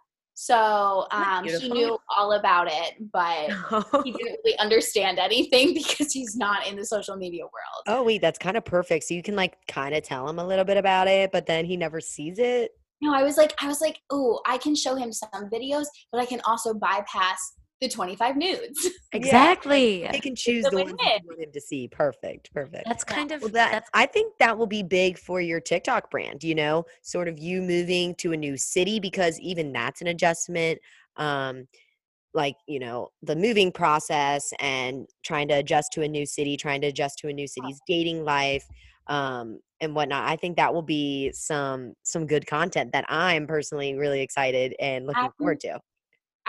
so 0.42 1.06
um 1.12 1.44
he 1.44 1.70
knew 1.70 1.98
all 2.16 2.32
about 2.34 2.68
it 2.72 2.94
but 3.12 3.50
he 4.06 4.12
didn't 4.12 4.38
really 4.46 4.58
understand 4.60 5.20
anything 5.20 5.74
because 5.74 6.14
he's 6.14 6.38
not 6.38 6.66
in 6.66 6.78
the 6.78 6.86
social 6.86 7.18
media 7.18 7.44
world 7.44 7.80
oh 7.90 8.04
wait, 8.04 8.22
that's 8.22 8.40
kind 8.40 8.56
of 8.56 8.64
perfect. 8.64 9.06
So 9.06 9.14
you 9.14 9.24
can 9.24 9.36
like 9.36 9.58
kind 9.68 9.96
of 9.96 10.04
tell 10.04 10.30
him 10.30 10.40
a 10.40 10.46
little 10.46 10.66
bit 10.66 10.78
about 10.78 11.08
it, 11.08 11.32
but 11.32 11.46
then 11.46 11.66
he 11.66 11.76
never 11.76 12.00
sees 12.00 12.40
it. 12.40 12.72
No, 13.02 13.14
I 13.14 13.24
was 13.24 13.38
like, 13.38 13.54
I 13.62 13.68
was 13.68 13.82
like, 13.82 14.00
oh, 14.12 14.42
I 14.46 14.58
can 14.58 14.76
show 14.76 14.96
him 14.96 15.12
some 15.12 15.50
videos, 15.50 15.86
but 16.12 16.20
I 16.20 16.26
can 16.26 16.42
also 16.46 16.74
bypass 16.74 17.54
the 17.82 17.90
25 17.90 18.36
nudes. 18.36 18.88
exactly. 19.14 20.08
They 20.12 20.20
can 20.20 20.36
choose 20.36 20.66
a 20.66 20.70
the 20.70 20.78
ones 20.78 20.92
that 20.92 20.98
win-win. 20.98 21.22
you 21.24 21.28
want 21.30 21.40
him 21.42 21.52
to 21.54 21.62
see. 21.62 21.88
Perfect. 21.88 22.52
Perfect. 22.54 22.84
That's 22.86 23.04
kind 23.04 23.32
of 23.32 23.42
Well, 23.42 23.52
that 23.52 23.72
that's 23.72 23.90
I 23.94 24.06
think 24.06 24.34
that 24.40 24.58
will 24.58 24.68
be 24.68 24.84
big 24.84 25.18
for 25.18 25.40
your 25.42 25.60
TikTok 25.60 26.12
brand. 26.12 26.44
You 26.44 26.56
know, 26.56 26.86
sort 27.02 27.28
of 27.28 27.40
you 27.40 27.62
moving 27.62 28.16
to 28.16 28.34
a 28.34 28.38
new 28.38 28.58
city 28.58 29.00
because 29.00 29.40
even 29.40 29.72
that's 29.72 30.02
an 30.02 30.08
adjustment. 30.08 30.80
Um, 31.16 31.68
like 32.34 32.56
you 32.68 32.80
know, 32.80 33.10
the 33.24 33.36
moving 33.36 33.72
process 33.72 34.54
and 34.60 35.08
trying 35.24 35.48
to 35.48 35.56
adjust 35.56 35.92
to 35.94 36.04
a 36.04 36.08
new 36.08 36.26
city, 36.26 36.58
trying 36.58 36.82
to 36.82 36.88
adjust 36.88 37.18
to 37.20 37.28
a 37.28 37.34
new 37.34 37.48
city's 37.48 37.80
dating 37.88 38.24
life, 38.24 38.68
um, 39.08 39.60
and 39.82 39.96
whatnot. 39.96 40.30
I 40.30 40.36
think 40.36 40.58
that 40.58 40.72
will 40.74 40.84
be 40.84 41.32
some 41.34 41.94
some 42.04 42.28
good 42.28 42.46
content 42.46 42.92
that 42.92 43.06
I'm 43.10 43.48
personally 43.48 43.96
really 43.96 44.22
excited 44.22 44.76
and 44.80 45.08
looking 45.08 45.24
I'm- 45.24 45.32
forward 45.38 45.60
to. 45.62 45.80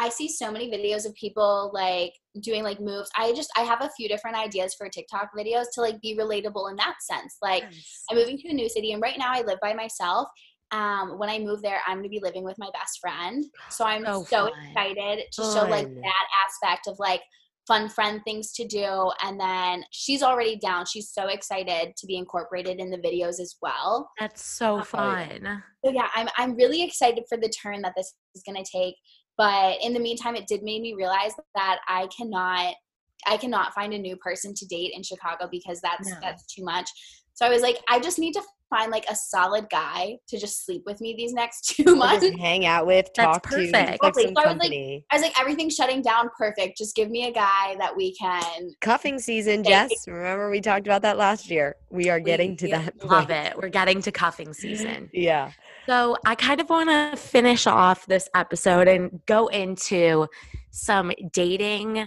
I 0.01 0.09
see 0.09 0.28
so 0.28 0.51
many 0.51 0.70
videos 0.70 1.05
of 1.07 1.14
people 1.14 1.70
like 1.74 2.14
doing 2.40 2.62
like 2.64 2.80
moves. 2.80 3.11
I 3.16 3.34
just 3.34 3.51
I 3.57 3.61
have 3.62 3.82
a 3.82 3.90
few 3.96 4.09
different 4.09 4.38
ideas 4.38 4.74
for 4.76 4.88
TikTok 4.88 5.28
videos 5.38 5.66
to 5.74 5.82
like 5.82 6.01
be 6.01 6.16
relatable 6.16 6.70
in 6.70 6.76
that 6.76 6.94
sense. 7.03 7.36
Like 7.42 7.64
I'm 8.11 8.16
moving 8.16 8.38
to 8.38 8.48
a 8.48 8.55
new 8.55 8.68
city 8.68 8.92
and 8.92 9.03
right 9.03 9.18
now 9.18 9.30
I 9.30 9.42
live 9.42 9.59
by 9.61 9.74
myself. 9.74 10.28
Um, 10.72 11.18
when 11.18 11.28
I 11.28 11.38
move 11.38 11.61
there, 11.61 11.80
I'm 11.86 11.98
gonna 11.98 12.09
be 12.09 12.20
living 12.22 12.44
with 12.44 12.57
my 12.59 12.70
best 12.72 12.98
friend. 13.01 13.44
So 13.68 13.84
I'm 13.84 14.05
So 14.07 14.24
so, 14.24 14.48
fun. 14.48 14.53
excited 14.70 15.24
to 15.32 15.42
show 15.42 15.66
like 15.68 15.88
that 15.88 16.26
aspect 16.46 16.86
of 16.86 16.98
like 16.98 17.20
fun 17.66 17.88
friend 17.88 18.20
things 18.24 18.53
to 18.53 18.66
do. 18.66 19.12
And 19.22 19.38
then 19.38 19.84
she's 19.90 20.22
already 20.22 20.57
down. 20.57 20.86
She's 20.86 21.11
so 21.11 21.28
excited 21.28 21.92
to 21.96 22.07
be 22.07 22.16
incorporated 22.16 22.78
in 22.80 22.90
the 22.90 22.98
videos 22.98 23.38
as 23.38 23.57
well. 23.61 24.11
that's 24.18 24.42
so 24.42 24.74
Oh, 24.74 24.76
yeah. 24.78 24.82
fun. 24.84 25.62
So 25.84 25.92
yeah, 25.92 26.09
I'm 26.14 26.28
I'm 26.36 26.57
really 26.57 26.82
excited 26.82 27.24
for 27.28 27.36
the 27.38 27.48
turn 27.48 27.82
that 27.82 27.94
this 27.96 28.12
is 28.34 28.42
gonna 28.46 28.64
take. 28.64 28.96
But 29.41 29.78
in 29.82 29.95
the 29.95 30.01
meantime, 30.01 30.36
it 30.36 30.47
did 30.47 30.62
make 30.62 30.82
me 30.82 30.93
realize 30.93 31.32
that 31.55 31.78
I 31.88 32.07
cannot 32.14 32.74
I 33.26 33.36
cannot 33.38 33.72
find 33.74 33.95
a 33.95 33.99
new 33.99 34.16
person 34.16 34.53
to 34.55 34.66
date 34.66 34.93
in 34.95 35.03
Chicago 35.03 35.49
because 35.51 35.80
that's 35.80 36.11
No. 36.11 36.16
that's 36.20 36.45
too 36.45 36.62
much. 36.62 36.91
So 37.32 37.47
I 37.47 37.49
was 37.49 37.62
like, 37.62 37.78
I 37.88 38.01
just 38.01 38.18
need 38.18 38.32
to 38.34 38.43
find 38.68 38.91
like 38.93 39.05
a 39.11 39.16
solid 39.16 39.66
guy 39.70 40.16
to 40.28 40.38
just 40.38 40.64
sleep 40.66 40.82
with 40.84 41.01
me 41.01 41.14
these 41.16 41.32
next 41.32 41.62
two 41.74 41.84
Or 41.93 41.97
months. 41.97 42.24
just 42.26 42.38
hang 42.38 42.66
out 42.66 42.86
with, 42.86 43.11
talk 43.14 43.43
to, 43.45 43.49
perfect. 43.49 43.72
like 43.72 44.14
Exactly. 44.14 44.24
some 44.24 44.34
So 44.36 44.43
I 44.43 44.53
was 44.53 44.59
like. 44.59 44.72
I 45.11 45.16
was 45.16 45.22
like, 45.22 45.41
everything's 45.41 45.74
shutting 45.74 46.03
down 46.03 46.28
perfect. 46.38 46.76
Just 46.76 46.95
give 46.95 47.11
me 47.11 47.26
a 47.26 47.32
guy 47.32 47.76
that 47.78 47.97
we 47.97 48.14
can 48.14 48.70
Cuffing 48.82 49.18
season, 49.18 49.64
Thank 49.64 49.91
Jess. 49.91 50.07
Remember 50.07 50.51
we 50.51 50.61
talked 50.61 50.86
about 50.86 51.01
that 51.03 51.16
last 51.16 51.51
year. 51.51 51.76
We 51.91 52.11
are 52.11 52.20
getting 52.20 52.57
to 52.59 52.66
We 52.66 52.72
that 52.72 53.05
Love 53.05 53.28
point. 53.28 53.47
it. 53.47 53.57
We're 53.57 53.68
getting 53.70 54.03
to 54.03 54.12
cuffing 54.12 54.53
season. 54.53 55.09
Yeah. 55.14 55.53
So 55.87 56.16
I 56.24 56.35
kind 56.35 56.61
of 56.61 56.68
want 56.68 56.91
to 56.91 57.16
finish 57.16 57.66
off 57.66 58.07
this 58.07 58.28
episode 58.35 58.89
and 58.89 59.20
go 59.26 59.49
into 59.49 60.28
some 60.70 61.12
dating 61.33 62.07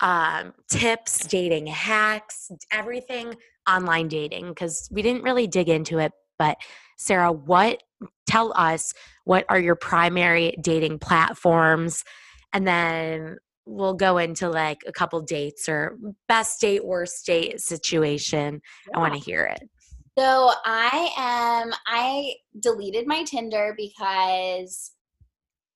um, 0.00 0.54
tips, 0.70 1.26
dating 1.26 1.66
hacks, 1.66 2.50
everything 2.72 3.34
online 3.68 4.08
dating 4.08 4.48
because 4.48 4.88
we 4.90 5.02
didn't 5.02 5.22
really 5.22 5.46
dig 5.46 5.68
into 5.68 5.98
it. 5.98 6.12
But 6.38 6.56
Sarah, 6.96 7.32
what 7.32 7.82
tell 8.26 8.52
us 8.56 8.92
what 9.24 9.44
are 9.48 9.58
your 9.58 9.76
primary 9.76 10.54
dating 10.62 10.98
platforms, 10.98 12.04
and 12.52 12.66
then 12.66 13.36
we'll 13.66 13.94
go 13.94 14.18
into 14.18 14.48
like 14.48 14.78
a 14.86 14.92
couple 14.92 15.20
dates 15.20 15.68
or 15.68 15.98
best 16.26 16.60
date, 16.60 16.84
worst 16.84 17.26
date 17.26 17.60
situation. 17.60 18.60
I 18.94 18.98
want 18.98 19.14
to 19.14 19.20
hear 19.20 19.44
it. 19.44 19.68
So 20.18 20.50
I 20.64 21.10
am 21.16 21.72
I 21.86 22.34
deleted 22.58 23.06
my 23.06 23.22
Tinder 23.22 23.72
because 23.76 24.90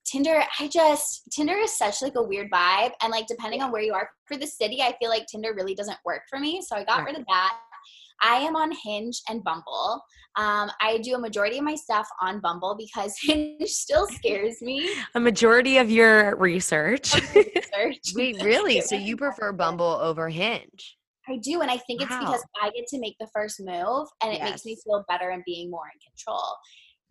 Tinder 0.04 0.42
I 0.58 0.66
just 0.66 1.28
Tinder 1.30 1.54
is 1.54 1.78
such 1.78 2.02
like 2.02 2.16
a 2.16 2.22
weird 2.22 2.50
vibe 2.50 2.90
and 3.00 3.12
like 3.12 3.28
depending 3.28 3.62
on 3.62 3.70
where 3.70 3.82
you 3.82 3.94
are 3.94 4.10
for 4.26 4.36
the 4.36 4.46
city 4.48 4.82
I 4.82 4.96
feel 4.98 5.10
like 5.10 5.28
Tinder 5.28 5.54
really 5.54 5.76
doesn't 5.76 5.98
work 6.04 6.22
for 6.28 6.40
me 6.40 6.60
so 6.60 6.74
I 6.74 6.82
got 6.82 7.04
rid 7.04 7.16
of 7.16 7.24
that. 7.28 7.56
I 8.20 8.38
am 8.38 8.56
on 8.56 8.72
Hinge 8.84 9.20
and 9.28 9.44
Bumble. 9.44 10.02
Um, 10.36 10.72
I 10.80 10.98
do 11.04 11.14
a 11.14 11.18
majority 11.18 11.58
of 11.58 11.64
my 11.64 11.76
stuff 11.76 12.08
on 12.20 12.40
Bumble 12.40 12.76
because 12.76 13.16
Hinge 13.22 13.68
still 13.68 14.08
scares 14.08 14.60
me. 14.60 14.90
A 15.14 15.20
majority 15.20 15.78
of 15.78 15.88
your 15.88 16.34
research. 16.34 17.14
Research. 17.34 18.12
Wait, 18.14 18.42
really? 18.42 18.80
So 18.80 18.94
you 18.96 19.16
prefer 19.16 19.52
Bumble 19.52 19.86
over 19.86 20.28
Hinge? 20.28 20.96
I 21.28 21.36
do, 21.36 21.60
and 21.62 21.70
I 21.70 21.78
think 21.78 22.02
it's 22.02 22.16
because 22.18 22.42
I 22.60 22.70
get 22.70 22.86
to 22.88 22.98
make 23.00 23.16
the 23.20 23.28
first 23.34 23.60
move, 23.60 24.08
and 24.22 24.32
it 24.34 24.42
makes 24.42 24.64
me 24.64 24.76
feel 24.84 25.04
better 25.08 25.30
and 25.30 25.42
being 25.46 25.70
more 25.70 25.86
in 25.92 25.98
control. 26.00 26.56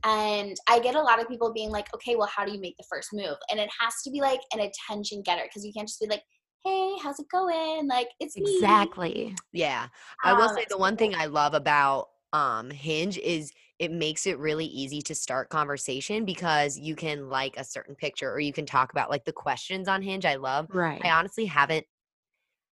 And 0.04 0.58
I 0.70 0.80
get 0.80 0.96
a 0.96 1.02
lot 1.02 1.22
of 1.22 1.28
people 1.30 1.54
being 1.54 1.72
like, 1.72 1.94
"Okay, 1.96 2.16
well, 2.16 2.28
how 2.28 2.46
do 2.46 2.52
you 2.54 2.60
make 2.60 2.78
the 2.78 2.86
first 2.90 3.10
move?" 3.14 3.38
And 3.52 3.60
it 3.60 3.70
has 3.80 3.96
to 4.04 4.12
be 4.12 4.22
like 4.22 4.42
an 4.54 4.60
attention 4.62 5.22
getter 5.24 5.44
because 5.46 5.66
you 5.66 5.74
can't 5.74 5.88
just 5.88 6.02
be 6.02 6.08
like, 6.08 6.24
"Hey, 6.66 6.98
how's 7.04 7.20
it 7.20 7.28
going?" 7.32 7.88
Like 7.88 8.10
it's 8.20 8.38
me. 8.40 8.94
exactly. 8.98 9.36
Yeah. 9.52 9.90
I 10.24 10.34
will 10.34 10.50
Um, 10.50 10.58
say 10.58 10.66
the 10.70 10.78
one 10.78 10.98
thing 10.98 11.14
I 11.16 11.26
love 11.26 11.54
about 11.54 12.10
um 12.34 12.70
Hinge 12.72 13.18
is 13.18 13.52
it 13.80 13.92
makes 13.92 14.26
it 14.26 14.38
really 14.40 14.66
easy 14.66 15.02
to 15.02 15.16
start 15.16 15.50
conversation 15.50 16.24
because 16.24 16.78
you 16.78 16.96
can 16.96 17.30
like 17.30 17.58
a 17.58 17.64
certain 17.64 17.96
picture 17.96 18.32
or 18.32 18.40
you 18.40 18.54
can 18.54 18.66
talk 18.66 18.92
about 18.92 19.10
like 19.10 19.26
the 19.26 19.34
questions 19.34 19.88
on 19.88 20.02
Hinge 20.02 20.26
I 20.26 20.36
love. 20.36 20.68
Right. 20.70 21.02
I 21.02 21.12
honestly 21.12 21.46
haven't 21.46 21.86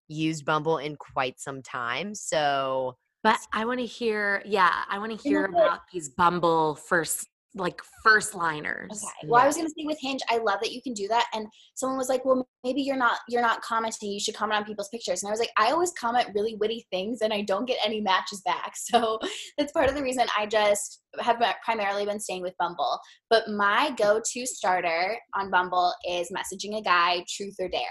used 0.09 0.45
Bumble 0.45 0.79
in 0.79 0.95
quite 0.95 1.39
some 1.39 1.61
time. 1.61 2.13
So 2.13 2.95
But 3.23 3.39
I 3.53 3.65
want 3.65 3.79
to 3.79 3.85
hear, 3.85 4.41
yeah, 4.45 4.83
I 4.89 4.99
want 4.99 5.11
to 5.11 5.17
hear 5.17 5.45
about 5.45 5.81
these 5.93 6.09
Bumble 6.09 6.75
first, 6.75 7.27
like 7.55 7.81
first 8.03 8.35
liners. 8.35 8.91
Okay. 8.91 9.27
Well, 9.27 9.41
I 9.41 9.47
was 9.47 9.55
gonna 9.55 9.69
say 9.69 9.83
with 9.83 9.97
Hinge, 9.99 10.21
I 10.29 10.37
love 10.37 10.59
that 10.61 10.71
you 10.71 10.81
can 10.81 10.93
do 10.93 11.07
that. 11.07 11.25
And 11.33 11.47
someone 11.73 11.97
was 11.97 12.07
like, 12.07 12.23
"Well, 12.23 12.47
maybe 12.63 12.81
you're 12.81 12.95
not 12.95 13.19
you're 13.27 13.41
not 13.41 13.61
commenting. 13.61 14.11
You 14.11 14.19
should 14.19 14.35
comment 14.35 14.59
on 14.59 14.65
people's 14.65 14.89
pictures." 14.89 15.23
And 15.23 15.29
I 15.29 15.31
was 15.31 15.39
like, 15.39 15.51
"I 15.57 15.71
always 15.71 15.91
comment 15.93 16.29
really 16.35 16.55
witty 16.55 16.85
things, 16.91 17.21
and 17.21 17.33
I 17.33 17.41
don't 17.41 17.65
get 17.65 17.79
any 17.83 18.01
matches 18.01 18.41
back." 18.45 18.73
So 18.91 19.19
that's 19.57 19.71
part 19.71 19.89
of 19.89 19.95
the 19.95 20.03
reason 20.03 20.27
I 20.37 20.45
just 20.45 21.01
have 21.19 21.41
primarily 21.65 22.05
been 22.05 22.19
staying 22.19 22.43
with 22.43 22.55
Bumble. 22.59 22.99
But 23.29 23.49
my 23.49 23.89
mm. 23.91 23.97
go-to 23.97 24.45
starter 24.45 25.17
on 25.35 25.49
Bumble 25.49 25.93
is 26.07 26.31
messaging 26.31 26.77
a 26.77 26.81
guy, 26.81 27.25
truth 27.27 27.55
or 27.59 27.67
dare, 27.67 27.81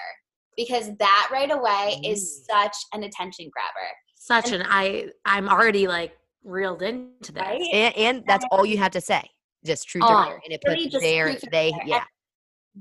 because 0.58 0.90
that 0.98 1.28
right 1.32 1.50
away 1.50 1.98
is 2.04 2.42
Mm. 2.50 2.52
such 2.52 2.76
an 2.92 3.04
attention 3.04 3.48
grabber. 3.50 3.88
Such 4.16 4.52
an 4.52 4.62
I 4.68 5.06
I'm 5.24 5.48
already 5.48 5.86
like 5.86 6.12
reeled 6.44 6.82
into 6.82 7.32
this. 7.32 7.40
Right? 7.40 7.62
and, 7.72 7.96
and 7.96 8.24
that's 8.26 8.44
all 8.50 8.66
you 8.66 8.76
have 8.76 8.90
to 8.92 9.00
say. 9.00 9.22
Just 9.64 9.88
truth 9.88 10.04
Oh, 10.06 10.14
or 10.14 10.24
dare. 10.26 10.40
And 10.44 10.52
it 10.52 10.60
really 10.66 10.82
puts 10.84 10.92
just 10.94 11.02
there 11.02 11.28
truth 11.30 11.44
or 11.46 11.50
they 11.50 11.70
dare. 11.70 11.86
yeah. 11.86 12.04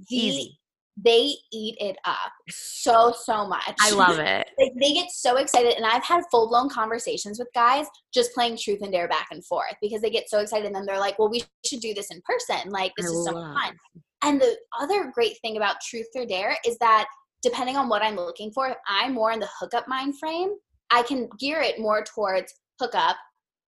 The- 0.10 0.16
Easy. 0.18 0.60
They 1.00 1.34
eat 1.54 1.78
it 1.80 1.96
up 2.06 2.32
so 2.50 3.14
so 3.16 3.46
much. 3.48 3.76
I 3.80 3.92
love 3.92 4.18
it. 4.18 4.50
like 4.60 4.72
they 4.82 4.94
get 4.94 5.12
so 5.12 5.38
excited 5.38 5.76
and 5.78 5.86
i've 5.86 6.04
had 6.04 6.24
full-blown 6.32 6.70
conversations 6.70 7.38
with 7.38 7.48
guys 7.54 7.86
just 8.12 8.34
playing 8.34 8.58
truth 8.58 8.82
and 8.82 8.92
dare 8.92 9.08
back 9.08 9.28
and 9.30 9.46
forth 9.46 9.76
because 9.80 10.02
they 10.02 10.10
get 10.10 10.28
so 10.28 10.40
excited 10.40 10.66
and 10.66 10.74
then 10.76 10.88
they're 10.88 11.00
like 11.00 11.20
well 11.20 11.30
we 11.30 11.44
should 11.68 11.82
do 11.82 11.94
this 11.94 12.10
in 12.10 12.20
person 12.26 12.72
like 12.72 12.92
this 12.98 13.06
I 13.06 13.10
is 13.12 13.26
so 13.26 13.34
fun 13.34 13.76
and 14.24 14.42
the 14.42 14.58
other 14.82 15.12
great 15.14 15.38
thing 15.44 15.56
about 15.58 15.76
truth 15.88 16.08
or 16.16 16.26
dare 16.26 16.58
is 16.66 16.76
that 16.80 17.06
depending 17.42 17.78
on 17.78 17.90
what 17.90 18.02
i'm 18.02 18.16
looking 18.16 18.52
for 18.52 18.68
if 18.68 18.78
i'm 18.88 19.14
more 19.14 19.32
in 19.32 19.40
the 19.40 19.50
hookup 19.60 19.88
mind 19.88 20.18
frame 20.20 20.50
i 20.92 21.02
can 21.02 21.30
gear 21.40 21.62
it 21.62 21.80
more 21.80 22.04
towards 22.04 22.54
hookup 22.80 23.18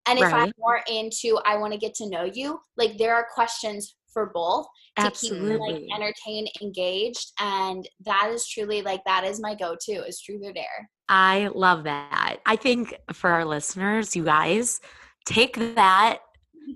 And 0.05 0.19
if 0.19 0.33
I'm 0.33 0.51
more 0.57 0.81
into 0.87 1.39
I 1.45 1.57
want 1.57 1.71
to 1.73 1.79
get 1.79 1.95
to 1.95 2.09
know 2.09 2.25
you, 2.25 2.59
like 2.77 2.97
there 2.97 3.15
are 3.15 3.25
questions 3.33 3.95
for 4.11 4.31
both 4.33 4.65
to 4.99 5.09
keep 5.11 5.31
them 5.31 5.57
like 5.57 5.81
entertained, 5.95 6.49
engaged, 6.61 7.31
and 7.39 7.87
that 8.05 8.29
is 8.31 8.47
truly 8.47 8.81
like 8.81 9.01
that 9.05 9.23
is 9.23 9.39
my 9.39 9.55
go-to 9.55 10.05
is 10.05 10.19
truth 10.21 10.41
or 10.43 10.53
dare. 10.53 10.89
I 11.09 11.49
love 11.55 11.85
that. 11.85 12.37
I 12.45 12.55
think 12.55 12.95
for 13.13 13.29
our 13.29 13.45
listeners, 13.45 14.15
you 14.15 14.25
guys, 14.25 14.81
take 15.25 15.55
that 15.75 16.19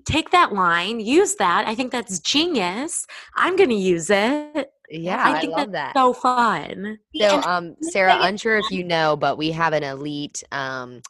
take 0.06 0.32
that 0.32 0.54
line, 0.54 1.00
use 1.00 1.36
that. 1.36 1.66
I 1.68 1.74
think 1.76 1.92
that's 1.92 2.20
genius. 2.20 3.06
I'm 3.36 3.56
going 3.56 3.70
to 3.70 3.76
use 3.76 4.10
it. 4.10 4.70
Yeah, 4.90 5.22
I 5.24 5.42
I, 5.42 5.46
love 5.46 5.72
that's 5.72 5.72
that. 5.72 5.94
so 5.96 6.14
fun. 6.14 7.00
So, 7.20 7.42
um, 7.42 7.76
Sarah, 7.82 8.18
unsure 8.22 8.58
if 8.58 8.72
you 8.72 8.84
know, 8.84 9.16
but 9.18 9.38
we 9.38 9.52
have 9.52 9.74
an 9.74 9.84
elite 9.84 10.44
um 10.52 11.02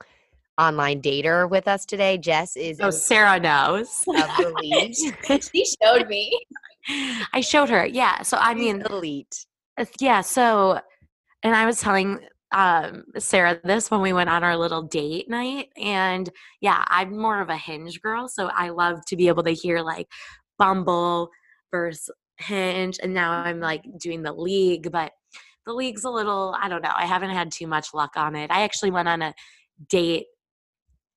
online 0.57 1.01
dater 1.01 1.49
with 1.49 1.67
us 1.67 1.85
today. 1.85 2.17
Jess 2.17 2.55
is 2.55 2.79
Oh, 2.81 2.89
Sarah 2.89 3.39
knows. 3.39 4.03
she 5.51 5.65
showed 5.81 6.07
me. 6.07 6.39
I 7.33 7.41
showed 7.41 7.69
her. 7.69 7.85
Yeah. 7.85 8.21
So 8.23 8.37
I 8.37 8.53
mean, 8.53 8.81
elite. 8.89 9.45
Uh, 9.77 9.85
yeah 9.99 10.21
so 10.21 10.79
and 11.43 11.55
i 11.55 11.65
was 11.65 11.79
telling 11.79 12.19
um 12.51 13.03
sarah 13.19 13.59
this 13.63 13.91
when 13.91 14.01
we 14.01 14.11
went 14.11 14.29
on 14.29 14.43
our 14.43 14.57
little 14.57 14.81
date 14.81 15.29
night 15.29 15.67
and 15.77 16.29
yeah 16.61 16.83
i'm 16.87 17.15
more 17.15 17.41
of 17.41 17.49
a 17.49 17.57
hinge 17.57 18.01
girl 18.01 18.27
so 18.27 18.49
i 18.55 18.69
love 18.69 19.05
to 19.05 19.15
be 19.15 19.27
able 19.27 19.43
to 19.43 19.51
hear 19.51 19.81
like 19.81 20.07
bumble 20.57 21.29
versus 21.71 22.09
hinge 22.39 22.99
and 23.01 23.13
now 23.13 23.31
i'm 23.31 23.59
like 23.59 23.83
doing 23.97 24.21
the 24.21 24.31
league 24.31 24.91
but 24.91 25.11
the 25.65 25.73
league's 25.73 26.05
a 26.05 26.09
little 26.09 26.55
i 26.61 26.69
don't 26.69 26.81
know 26.81 26.93
i 26.95 27.05
haven't 27.05 27.31
had 27.31 27.51
too 27.51 27.67
much 27.67 27.93
luck 27.93 28.11
on 28.15 28.35
it. 28.35 28.49
I 28.51 28.63
actually 28.63 28.91
went 28.91 29.07
on 29.07 29.21
a 29.21 29.33
date 29.89 30.27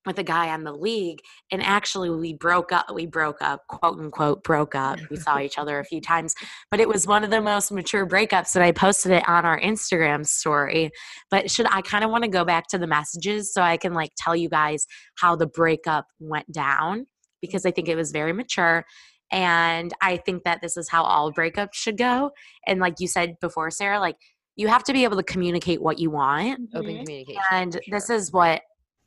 with 0.07 0.18
a 0.18 0.23
guy 0.23 0.49
on 0.49 0.64
the 0.64 0.73
league 0.73 1.21
and 1.53 1.62
actually 1.62 2.09
we 2.09 2.33
broke 2.33 2.73
up 2.73 2.87
we 2.93 3.05
broke 3.05 3.43
up 3.43 3.66
quote 3.68 3.99
unquote 3.99 4.43
broke 4.43 4.75
up. 4.75 4.99
We 5.11 5.16
saw 5.16 5.39
each 5.39 5.59
other 5.59 5.79
a 5.79 5.85
few 5.85 6.01
times 6.01 6.35
but 6.71 6.81
it 6.81 6.89
was 6.89 7.07
one 7.07 7.23
of 7.23 7.31
the 7.31 7.41
most 7.41 7.71
mature 7.71 8.07
breakups 8.07 8.57
and 8.57 8.64
i 8.64 8.73
posted 8.73 9.12
it 9.12 9.29
on 9.29 9.45
our 9.45 9.61
instagram 9.61 10.27
story 10.27 10.91
but 11.31 11.51
should 11.51 11.66
i 11.71 11.83
kind 11.83 12.03
of 12.03 12.11
want 12.11 12.25
to 12.25 12.31
go 12.31 12.45
back 12.45 12.66
to 12.68 12.79
the 12.79 12.87
messages 12.87 13.53
so 13.53 13.61
i 13.61 13.77
can 13.77 13.93
like 13.93 14.11
tell 14.16 14.35
you 14.35 14.49
guys 14.49 14.87
how 15.18 15.37
the 15.37 15.47
breakup 15.47 16.07
went 16.18 16.51
down 16.51 17.07
because 17.43 17.66
i 17.66 17.71
think 17.71 17.87
it 17.87 17.97
was 17.97 18.11
very 18.11 18.33
mature 18.33 18.87
and 19.31 19.93
i 20.01 20.16
think 20.16 20.45
that 20.45 20.61
this 20.61 20.76
is 20.76 20.89
how 20.89 21.03
all 21.03 21.33
breakups 21.33 21.74
should 21.74 21.97
go 21.97 22.31
and 22.66 22.81
like 22.81 22.95
you 22.99 23.07
said 23.07 23.37
before 23.41 23.70
sarah 23.70 24.01
like 24.01 24.16
you 24.57 24.68
have 24.68 24.85
to 24.85 24.93
be 24.93 25.05
able 25.05 25.16
to 25.16 25.22
communicate 25.22 25.81
what 25.81 25.99
you 25.99 26.11
want 26.11 26.61
Open 26.74 26.97
Mhm. 26.97 27.05
communication. 27.05 27.43
and 27.51 27.72
for 27.74 27.81
this 27.91 28.11
is 28.11 28.33
what 28.33 28.62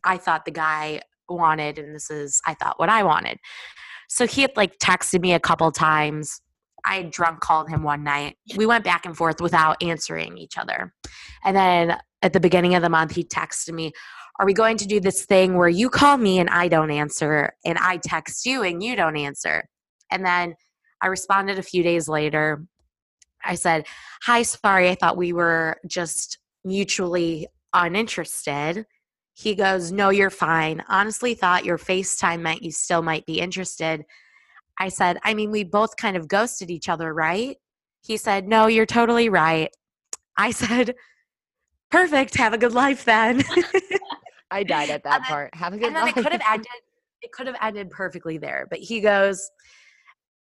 I 0.06 0.18
thought 0.18 0.44
the 0.46 0.52
guy 0.52 1.02
wanted, 1.30 1.78
and 1.80 1.96
this 1.96 2.10
is 2.12 2.42
I 2.46 2.54
thought 2.56 2.78
what 2.80 2.90
I 2.90 3.04
wanted. 3.04 3.38
So 4.10 4.28
he 4.28 4.42
had 4.42 4.52
like 4.58 4.78
texted 4.80 5.22
me 5.22 5.34
a 5.34 5.40
couple 5.40 5.72
times. 5.72 6.42
I 6.86 6.96
had 6.96 7.12
drunk 7.12 7.40
called 7.40 7.70
him 7.70 7.84
one 7.84 8.04
night. 8.04 8.38
We 8.58 8.66
went 8.66 8.84
back 8.84 9.06
and 9.06 9.16
forth 9.16 9.40
without 9.40 9.82
answering 9.82 10.38
each 10.38 10.58
other. 10.58 10.94
And 11.46 11.56
then 11.56 11.98
at 12.22 12.34
the 12.34 12.40
beginning 12.42 12.76
of 12.76 12.82
the 12.82 12.90
month, 12.90 13.14
he 13.16 13.24
texted 13.24 13.74
me, 13.74 13.94
Are 14.40 14.46
we 14.46 14.54
going 14.54 14.76
to 14.78 14.86
do 14.88 15.00
this 15.00 15.26
thing 15.26 15.56
where 15.58 15.70
you 15.70 15.90
call 15.90 16.18
me 16.18 16.40
and 16.40 16.50
I 16.50 16.68
don't 16.68 16.92
answer, 16.92 17.54
and 17.64 17.78
I 17.78 17.98
text 17.98 18.46
you 18.46 18.64
and 18.64 18.84
you 18.84 18.96
don't 18.98 19.16
answer? 19.16 19.70
And 20.14 20.26
then 20.26 20.56
I 21.02 21.08
responded 21.08 21.60
a 21.60 21.64
few 21.64 21.84
days 21.84 22.08
later. 22.08 22.64
I 23.44 23.56
said, 23.56 23.86
Hi, 24.24 24.44
sorry, 24.44 24.90
I 24.90 24.96
thought 24.96 25.18
we 25.18 25.34
were 25.34 25.78
just 25.88 26.38
mutually 26.64 27.48
uninterested. 27.74 28.86
He 29.34 29.56
goes, 29.56 29.92
No, 29.92 30.10
you're 30.10 30.30
fine. 30.30 30.84
Honestly, 30.88 31.34
thought 31.34 31.66
your 31.66 31.78
FaceTime 31.78 32.42
meant 32.42 32.64
you 32.64 32.72
still 32.72 33.02
might 33.02 33.26
be 33.26 33.40
interested. 33.40 34.04
I 34.80 34.90
said, 34.90 35.18
I 35.24 35.34
mean, 35.34 35.52
we 35.52 35.64
both 35.64 35.98
kind 35.98 36.16
of 36.16 36.28
ghosted 36.28 36.72
each 36.72 36.90
other, 36.90 37.14
right? 37.14 37.58
He 38.06 38.18
said, 38.18 38.48
No, 38.48 38.68
you're 38.68 38.86
totally 38.86 39.30
right. 39.30 39.70
I 40.38 40.52
said, 40.64 40.96
Perfect. 41.92 42.36
Have 42.36 42.54
a 42.54 42.58
good 42.58 42.74
life 42.74 43.06
then. 43.06 43.44
I 44.52 44.64
died 44.64 44.90
at 44.90 45.04
that 45.04 45.22
then- 45.22 45.28
part. 45.28 45.56
Have 45.56 45.74
a 45.74 45.78
good 45.78 45.88
and 45.88 45.96
then 45.96 46.08
it 46.08 46.14
could 46.14 46.32
have 46.32 46.42
ended 46.50 46.68
it 47.24 47.32
could 47.32 47.48
have 47.48 47.56
ended 47.62 47.90
perfectly 47.90 48.38
there. 48.38 48.68
But 48.70 48.80
he 48.80 49.00
goes, 49.00 49.50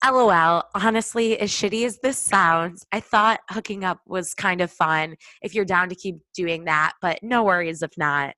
LOL, 0.04 0.62
honestly, 0.74 1.38
as 1.38 1.50
shitty 1.50 1.84
as 1.84 1.98
this 1.98 2.18
sounds, 2.18 2.86
I 2.92 3.00
thought 3.00 3.40
hooking 3.50 3.84
up 3.84 4.00
was 4.06 4.34
kind 4.34 4.60
of 4.60 4.70
fun 4.70 5.16
if 5.42 5.54
you're 5.54 5.64
down 5.64 5.88
to 5.88 5.94
keep 5.94 6.16
doing 6.34 6.64
that, 6.64 6.92
but 7.00 7.18
no 7.22 7.44
worries 7.44 7.82
if 7.82 7.92
not. 7.96 8.34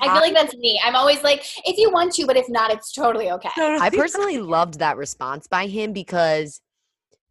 I 0.00 0.06
feel 0.06 0.20
like 0.20 0.28
um 0.30 0.34
that's 0.34 0.56
me. 0.56 0.80
I'm 0.84 0.96
always 0.96 1.22
like, 1.22 1.44
if 1.64 1.78
you 1.78 1.90
want 1.90 2.12
to, 2.14 2.26
but 2.26 2.36
if 2.36 2.48
not, 2.48 2.72
it's 2.72 2.92
totally 2.92 3.30
okay. 3.30 3.50
I 3.56 3.90
personally 3.94 4.38
loved 4.38 4.80
that 4.80 4.96
response 4.96 5.46
by 5.46 5.66
him 5.66 5.92
because, 5.92 6.60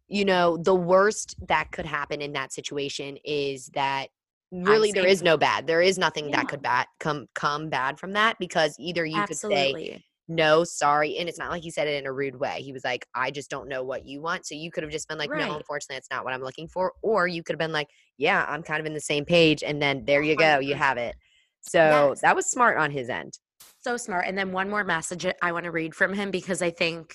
you 0.08 0.24
know, 0.24 0.56
the 0.56 0.74
worst 0.74 1.36
that 1.48 1.70
could 1.70 1.86
happen 1.86 2.22
in 2.22 2.32
that 2.32 2.52
situation 2.52 3.18
is 3.24 3.66
that 3.74 4.08
really 4.50 4.92
there 4.92 5.06
is 5.06 5.22
no 5.22 5.36
bad. 5.36 5.66
There 5.66 5.82
is 5.82 5.98
nothing 5.98 6.26
Yeah. 6.26 6.38
that 6.38 6.48
could 6.48 6.62
bad 6.62 6.86
come 6.98 7.26
come 7.34 7.68
bad 7.68 7.98
from 7.98 8.12
that 8.12 8.38
because 8.38 8.74
either 8.78 9.04
you 9.04 9.22
could 9.24 9.36
say 9.36 9.72
Absolutely. 9.72 10.04
No, 10.28 10.62
sorry, 10.64 11.16
and 11.18 11.28
it's 11.28 11.38
not 11.38 11.50
like 11.50 11.62
he 11.62 11.70
said 11.70 11.88
it 11.88 11.98
in 11.98 12.06
a 12.06 12.12
rude 12.12 12.38
way. 12.38 12.60
He 12.62 12.72
was 12.72 12.84
like, 12.84 13.06
I 13.14 13.30
just 13.30 13.50
don't 13.50 13.68
know 13.68 13.82
what 13.82 14.06
you 14.06 14.20
want. 14.20 14.46
So 14.46 14.54
you 14.54 14.70
could 14.70 14.82
have 14.82 14.92
just 14.92 15.08
been 15.08 15.18
like, 15.18 15.30
Right. 15.30 15.48
no, 15.48 15.56
unfortunately, 15.56 15.96
that's 15.96 16.10
not 16.10 16.24
what 16.24 16.34
I'm 16.34 16.42
looking 16.42 16.68
for. 16.68 16.92
Or 17.02 17.26
you 17.26 17.42
could 17.42 17.54
have 17.54 17.58
been 17.58 17.72
like, 17.72 17.88
yeah, 18.18 18.44
I'm 18.48 18.62
kind 18.62 18.78
of 18.80 18.86
in 18.86 18.94
the 18.94 19.00
same 19.00 19.24
page, 19.24 19.62
and 19.62 19.80
then 19.80 20.04
there 20.04 20.22
you 20.22 20.36
go, 20.36 20.58
you 20.58 20.74
have 20.74 20.98
it. 20.98 21.16
So 21.62 22.10
Yes. 22.10 22.20
that 22.20 22.36
was 22.36 22.46
smart 22.46 22.76
on 22.78 22.90
his 22.90 23.08
end. 23.08 23.38
so 23.80 23.96
smart. 23.96 24.26
And 24.26 24.36
then 24.36 24.52
one 24.52 24.68
more 24.68 24.84
message 24.84 25.24
I 25.40 25.52
want 25.52 25.64
to 25.64 25.70
read 25.70 25.94
from 25.94 26.12
him 26.12 26.30
because 26.30 26.60
I 26.62 26.70
think 26.70 27.14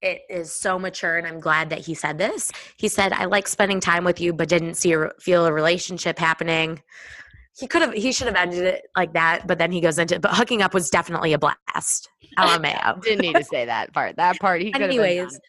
it 0.00 0.22
is 0.30 0.52
so 0.52 0.78
mature 0.78 1.16
and 1.18 1.26
I'm 1.26 1.38
glad 1.40 1.70
that 1.70 1.80
he 1.80 1.94
said 1.94 2.18
this. 2.18 2.50
He 2.76 2.88
said, 2.88 3.12
I 3.12 3.26
like 3.26 3.46
spending 3.48 3.78
time 3.80 4.04
with 4.04 4.20
you, 4.20 4.32
but 4.32 4.48
didn't 4.48 4.74
see 4.74 4.94
or 4.94 5.12
feel 5.20 5.44
a 5.46 5.52
relationship 5.52 6.18
happening. 6.18 6.82
He 7.58 7.66
could 7.66 7.82
have, 7.82 7.92
he 7.92 8.12
should 8.12 8.28
have 8.28 8.36
ended 8.36 8.64
it 8.64 8.86
like 8.96 9.12
that, 9.14 9.46
but 9.46 9.58
then 9.58 9.72
he 9.72 9.80
goes 9.80 9.98
into, 9.98 10.20
but 10.20 10.34
hooking 10.34 10.62
up 10.62 10.74
was 10.74 10.90
definitely 10.90 11.32
a 11.32 11.38
blast. 11.38 12.08
LMAO. 12.38 13.02
Didn't 13.02 13.22
need 13.22 13.34
to 13.34 13.44
say 13.44 13.64
that 13.64 13.92
part. 13.92 14.16
That 14.16 14.38
part 14.38 14.62
he 14.62 14.70
could 14.70 14.82
Anyways, 14.82 15.40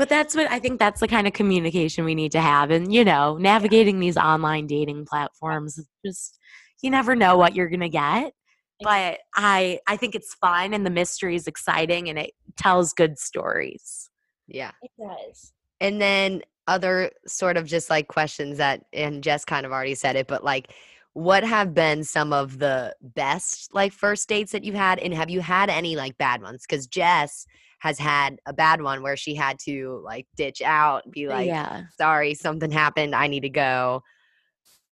but 0.00 0.08
that's 0.08 0.34
what 0.34 0.50
I 0.50 0.58
think 0.58 0.78
that's 0.78 1.00
the 1.00 1.08
kind 1.08 1.26
of 1.26 1.34
communication 1.34 2.06
we 2.06 2.14
need 2.14 2.32
to 2.32 2.40
have. 2.40 2.70
And, 2.70 2.90
you 2.90 3.04
know, 3.04 3.36
navigating 3.36 4.00
these 4.00 4.16
online 4.16 4.66
dating 4.66 5.04
platforms, 5.04 5.76
is 5.76 5.86
just, 6.06 6.38
you 6.80 6.90
never 6.90 7.14
know 7.14 7.36
what 7.36 7.54
you're 7.54 7.68
going 7.68 7.80
to 7.80 7.90
get. 7.90 8.32
But 8.80 9.18
I, 9.36 9.78
I 9.86 9.98
think 9.98 10.14
it's 10.14 10.32
fun 10.34 10.72
and 10.72 10.86
the 10.86 10.90
mystery 10.90 11.36
is 11.36 11.46
exciting 11.46 12.08
and 12.08 12.18
it 12.18 12.30
tells 12.56 12.94
good 12.94 13.18
stories. 13.18 14.08
Yeah. 14.48 14.70
It 14.80 14.90
does. 14.98 15.52
And 15.80 16.00
then 16.00 16.40
other 16.66 17.10
sort 17.26 17.58
of 17.58 17.66
just 17.66 17.90
like 17.90 18.08
questions 18.08 18.56
that, 18.56 18.82
and 18.94 19.22
Jess 19.22 19.44
kind 19.44 19.66
of 19.66 19.72
already 19.72 19.96
said 19.96 20.16
it, 20.16 20.28
but 20.28 20.42
like, 20.42 20.72
what 21.12 21.42
have 21.44 21.74
been 21.74 22.04
some 22.04 22.32
of 22.32 22.58
the 22.58 22.94
best 23.00 23.74
like 23.74 23.92
first 23.92 24.28
dates 24.28 24.52
that 24.52 24.64
you've 24.64 24.74
had? 24.74 24.98
And 24.98 25.12
have 25.14 25.30
you 25.30 25.40
had 25.40 25.68
any 25.68 25.96
like 25.96 26.16
bad 26.18 26.42
ones? 26.42 26.64
Because 26.68 26.86
Jess 26.86 27.46
has 27.80 27.98
had 27.98 28.38
a 28.46 28.52
bad 28.52 28.82
one 28.82 29.02
where 29.02 29.16
she 29.16 29.34
had 29.34 29.58
to 29.60 30.00
like 30.04 30.26
ditch 30.36 30.62
out, 30.62 31.10
be 31.10 31.26
like, 31.26 31.46
yeah. 31.48 31.82
sorry, 31.98 32.34
something 32.34 32.70
happened. 32.70 33.14
I 33.14 33.26
need 33.26 33.40
to 33.40 33.48
go. 33.48 34.02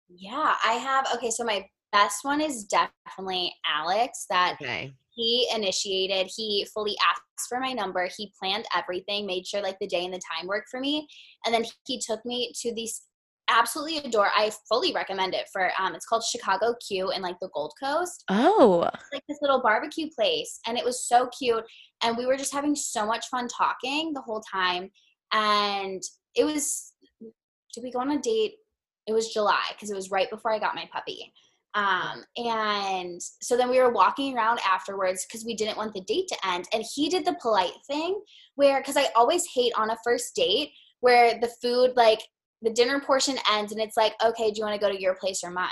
Yeah, 0.09 0.55
I 0.65 0.73
have. 0.73 1.07
Okay, 1.15 1.31
so 1.31 1.43
my 1.43 1.65
best 1.91 2.23
one 2.23 2.41
is 2.41 2.65
definitely 2.65 3.53
Alex. 3.65 4.25
That 4.29 4.57
Okay. 4.61 4.93
he 5.15 5.49
initiated. 5.55 6.29
He 6.35 6.67
fully 6.73 6.95
asked 7.09 7.47
for 7.49 7.59
my 7.59 7.73
number. 7.73 8.07
He 8.15 8.33
planned 8.39 8.65
everything, 8.75 9.25
made 9.25 9.47
sure 9.47 9.61
like 9.61 9.79
the 9.79 9.87
day 9.87 10.05
and 10.05 10.13
the 10.13 10.21
time 10.31 10.47
worked 10.47 10.69
for 10.69 10.79
me, 10.79 11.07
and 11.45 11.53
then 11.53 11.65
he 11.85 11.99
took 11.99 12.23
me 12.25 12.51
to 12.61 12.73
these 12.73 13.01
absolutely 13.49 13.97
adore. 13.97 14.29
I 14.35 14.51
fully 14.69 14.93
recommend 14.93 15.33
it 15.33 15.47
for. 15.51 15.71
Um, 15.79 15.95
it's 15.95 16.05
called 16.05 16.23
Chicago 16.23 16.75
Q 16.85 17.11
in 17.11 17.21
like 17.21 17.37
the 17.41 17.49
Gold 17.53 17.73
Coast. 17.81 18.23
Oh, 18.29 18.89
It's 18.93 19.09
like 19.13 19.23
this 19.27 19.39
little 19.41 19.61
barbecue 19.61 20.09
place, 20.15 20.59
and 20.67 20.77
it 20.77 20.85
was 20.85 21.07
so 21.07 21.29
cute. 21.37 21.63
And 22.01 22.17
we 22.17 22.25
were 22.25 22.37
just 22.37 22.53
having 22.53 22.75
so 22.75 23.05
much 23.05 23.27
fun 23.27 23.47
talking 23.47 24.13
the 24.13 24.21
whole 24.21 24.41
time, 24.41 24.89
and 25.33 26.01
it 26.35 26.43
was. 26.43 26.93
Did 27.73 27.83
we 27.83 27.91
go 27.91 27.99
on 27.99 28.11
a 28.11 28.19
date? 28.19 28.53
It 29.07 29.13
was 29.13 29.33
July 29.33 29.63
because 29.73 29.89
it 29.89 29.95
was 29.95 30.11
right 30.11 30.29
before 30.29 30.53
I 30.53 30.59
got 30.59 30.75
my 30.75 30.87
puppy. 30.93 31.33
Um, 31.75 32.23
and 32.37 33.19
so 33.41 33.57
then 33.57 33.69
we 33.69 33.79
were 33.79 33.91
walking 33.91 34.37
around 34.37 34.59
afterwards 34.59 35.25
because 35.25 35.43
we 35.43 35.55
didn't 35.55 35.77
want 35.77 35.93
the 35.93 36.01
date 36.01 36.27
to 36.27 36.37
end. 36.47 36.65
And 36.71 36.83
he 36.93 37.09
did 37.09 37.25
the 37.25 37.35
polite 37.41 37.73
thing 37.87 38.21
where, 38.55 38.79
because 38.79 38.95
I 38.95 39.07
always 39.15 39.45
hate 39.53 39.73
on 39.75 39.89
a 39.89 39.97
first 40.03 40.35
date 40.35 40.69
where 40.99 41.39
the 41.39 41.51
food, 41.61 41.93
like 41.95 42.19
the 42.63 42.71
dinner 42.71 42.99
portion 42.99 43.37
ends 43.51 43.71
and 43.71 43.81
it's 43.81 43.97
like, 43.97 44.13
okay, 44.25 44.49
do 44.51 44.57
you 44.59 44.65
want 44.65 44.79
to 44.79 44.85
go 44.85 44.91
to 44.91 44.99
your 45.01 45.15
place 45.15 45.43
or 45.43 45.51
mine? 45.51 45.69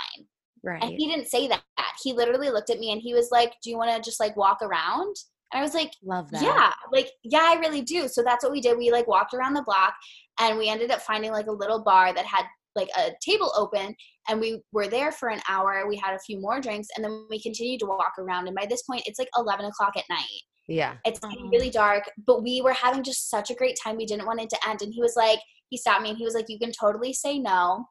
right. 0.64 0.82
And 0.82 0.92
he 0.92 1.08
didn't 1.08 1.26
say 1.28 1.48
that. 1.48 1.62
He 2.02 2.12
literally 2.12 2.50
looked 2.50 2.70
at 2.70 2.78
me 2.78 2.92
and 2.92 3.00
he 3.00 3.14
was 3.14 3.30
like, 3.32 3.52
do 3.62 3.70
you 3.70 3.76
want 3.76 3.90
to 3.96 4.00
just 4.08 4.20
like 4.20 4.36
walk 4.36 4.58
around? 4.62 5.16
And 5.52 5.58
I 5.58 5.62
was 5.62 5.74
like, 5.74 5.90
Love 6.04 6.30
that. 6.30 6.40
yeah, 6.42 6.72
like, 6.92 7.10
yeah, 7.24 7.40
I 7.42 7.58
really 7.58 7.82
do. 7.82 8.06
So 8.08 8.22
that's 8.22 8.42
what 8.44 8.52
we 8.52 8.60
did. 8.60 8.78
We 8.78 8.90
like 8.92 9.06
walked 9.08 9.34
around 9.34 9.54
the 9.54 9.62
block 9.62 9.92
and 10.40 10.56
we 10.58 10.68
ended 10.68 10.90
up 10.90 11.00
finding 11.02 11.32
like 11.32 11.46
a 11.48 11.52
little 11.52 11.82
bar 11.82 12.14
that 12.14 12.24
had 12.24 12.44
like 12.74 12.88
a 12.96 13.10
table 13.20 13.52
open 13.56 13.94
and 14.28 14.40
we 14.40 14.62
were 14.72 14.86
there 14.88 15.12
for 15.12 15.28
an 15.28 15.42
hour 15.46 15.86
we 15.86 15.96
had 15.98 16.14
a 16.14 16.18
few 16.20 16.40
more 16.40 16.58
drinks 16.58 16.88
and 16.96 17.04
then 17.04 17.26
we 17.28 17.38
continued 17.38 17.78
to 17.80 17.86
walk 17.86 18.12
around 18.18 18.46
and 18.46 18.56
by 18.56 18.64
this 18.64 18.82
point 18.84 19.02
it's 19.04 19.18
like 19.18 19.28
11 19.36 19.66
o'clock 19.66 19.92
at 19.94 20.04
night 20.08 20.40
Yeah. 20.68 20.94
it's 21.04 21.20
Oh. 21.22 21.28
really 21.50 21.68
dark 21.68 22.04
but 22.26 22.42
we 22.42 22.62
were 22.62 22.72
having 22.72 23.02
just 23.02 23.28
such 23.28 23.50
a 23.50 23.54
great 23.54 23.76
time 23.84 23.98
we 23.98 24.06
didn't 24.06 24.24
want 24.24 24.40
it 24.40 24.48
to 24.48 24.58
end 24.66 24.80
and 24.80 24.94
he 24.94 25.02
was 25.02 25.16
like 25.16 25.38
he 25.72 25.78
stopped 25.78 26.02
me 26.02 26.10
and 26.10 26.18
he 26.18 26.24
was 26.24 26.34
like 26.34 26.44
you 26.48 26.58
can 26.58 26.70
totally 26.78 27.14
say 27.14 27.38
no 27.38 27.84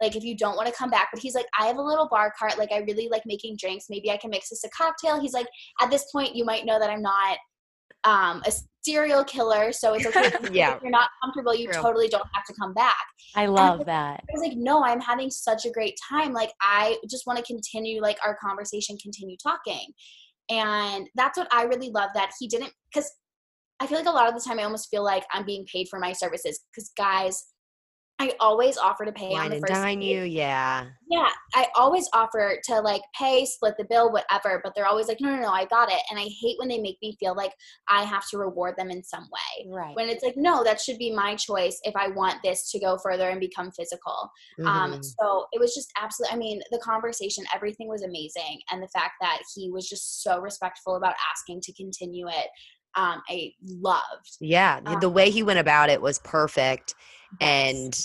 like 0.00 0.16
if 0.16 0.24
you 0.24 0.34
don't 0.34 0.56
want 0.56 0.66
to 0.66 0.74
come 0.74 0.88
back 0.90 1.08
but 1.12 1.22
he's 1.22 1.34
like 1.34 1.46
i 1.60 1.66
have 1.66 1.76
a 1.76 1.82
little 1.82 2.08
bar 2.08 2.32
cart 2.38 2.58
like 2.58 2.72
i 2.72 2.78
really 2.78 3.08
like 3.10 3.22
making 3.26 3.56
drinks 3.60 3.86
maybe 3.90 4.10
i 4.10 4.16
can 4.16 4.30
mix 4.30 4.48
this 4.48 4.64
a 4.64 4.70
cocktail 4.70 5.20
he's 5.20 5.34
like 5.34 5.46
at 5.82 5.90
this 5.90 6.10
point 6.10 6.34
you 6.34 6.44
might 6.44 6.64
know 6.64 6.78
that 6.78 6.90
i'm 6.90 7.02
not 7.02 7.36
um, 8.04 8.40
a 8.46 8.52
serial 8.84 9.24
killer 9.24 9.72
so 9.72 9.94
it's 9.94 10.06
okay 10.06 10.26
if 10.42 10.50
you're 10.82 10.90
not 10.90 11.10
comfortable 11.22 11.54
you 11.54 11.66
True. 11.66 11.82
totally 11.82 12.08
don't 12.08 12.26
have 12.32 12.44
to 12.44 12.54
come 12.54 12.72
back 12.72 13.04
I 13.34 13.46
love 13.46 13.84
that. 13.84 14.20
I 14.20 14.32
was 14.32 14.40
like, 14.40 14.56
no, 14.56 14.82
I'm 14.82 15.00
having 15.00 15.30
such 15.30 15.66
a 15.66 15.70
great 15.70 15.98
time. 16.08 16.32
Like, 16.32 16.50
I 16.62 16.96
just 17.08 17.26
want 17.26 17.38
to 17.38 17.44
continue, 17.44 18.00
like, 18.00 18.16
our 18.24 18.36
conversation, 18.36 18.96
continue 18.96 19.36
talking. 19.42 19.92
And 20.48 21.08
that's 21.14 21.36
what 21.36 21.48
I 21.52 21.64
really 21.64 21.90
love 21.90 22.10
that 22.14 22.30
he 22.38 22.48
didn't, 22.48 22.72
because 22.90 23.10
I 23.80 23.86
feel 23.86 23.98
like 23.98 24.06
a 24.06 24.10
lot 24.10 24.28
of 24.28 24.34
the 24.34 24.40
time 24.46 24.58
I 24.58 24.64
almost 24.64 24.88
feel 24.90 25.04
like 25.04 25.24
I'm 25.32 25.44
being 25.44 25.66
paid 25.70 25.88
for 25.88 25.98
my 25.98 26.12
services. 26.12 26.60
Because, 26.72 26.90
guys, 26.96 27.46
I 28.18 28.32
always 28.40 28.78
offer 28.78 29.04
to 29.04 29.12
pay 29.12 29.26
on 29.26 29.32
Wine 29.32 29.50
the 29.50 29.56
and 29.56 29.60
first 29.68 29.74
dine 29.74 30.00
date. 30.00 30.06
you. 30.06 30.22
Yeah. 30.22 30.86
Yeah, 31.08 31.28
I 31.54 31.66
always 31.76 32.08
offer 32.14 32.58
to 32.64 32.80
like 32.80 33.02
pay, 33.16 33.44
split 33.44 33.74
the 33.78 33.84
bill, 33.84 34.10
whatever, 34.10 34.60
but 34.64 34.72
they're 34.74 34.86
always 34.86 35.06
like, 35.06 35.20
no, 35.20 35.36
no, 35.36 35.42
no, 35.42 35.50
I 35.50 35.66
got 35.66 35.92
it. 35.92 36.00
And 36.10 36.18
I 36.18 36.22
hate 36.22 36.58
when 36.58 36.66
they 36.68 36.80
make 36.80 36.96
me 37.02 37.14
feel 37.20 37.36
like 37.36 37.52
I 37.88 38.04
have 38.04 38.26
to 38.30 38.38
reward 38.38 38.74
them 38.78 38.90
in 38.90 39.04
some 39.04 39.24
way. 39.24 39.70
Right. 39.70 39.94
When 39.94 40.08
it's 40.08 40.24
like, 40.24 40.34
no, 40.36 40.64
that 40.64 40.80
should 40.80 40.96
be 40.98 41.14
my 41.14 41.36
choice 41.36 41.78
if 41.84 41.94
I 41.94 42.08
want 42.08 42.42
this 42.42 42.70
to 42.72 42.80
go 42.80 42.96
further 42.96 43.28
and 43.28 43.38
become 43.38 43.70
physical. 43.70 44.30
Um, 44.66 44.94
Mhm. 44.94 45.04
so 45.04 45.46
it 45.52 45.60
was 45.60 45.74
just 45.74 45.92
absolutely, 46.00 46.34
I 46.34 46.38
mean, 46.38 46.62
the 46.70 46.78
conversation, 46.78 47.44
everything 47.54 47.86
was 47.86 48.02
amazing. 48.02 48.62
And 48.72 48.82
the 48.82 48.88
fact 48.88 49.12
that 49.20 49.42
he 49.54 49.70
was 49.70 49.86
just 49.88 50.22
so 50.22 50.40
respectful 50.40 50.96
about 50.96 51.14
asking 51.30 51.60
to 51.64 51.72
continue 51.74 52.26
it, 52.28 52.46
um, 52.96 53.22
I 53.28 53.52
loved. 53.62 54.36
yeah. 54.40 54.80
the- 54.80 54.90
um, 54.92 55.00
the 55.00 55.10
way 55.10 55.30
he 55.30 55.42
went 55.42 55.58
about 55.58 55.90
it 55.90 56.00
was 56.00 56.18
perfect. 56.20 56.94
And 57.40 57.98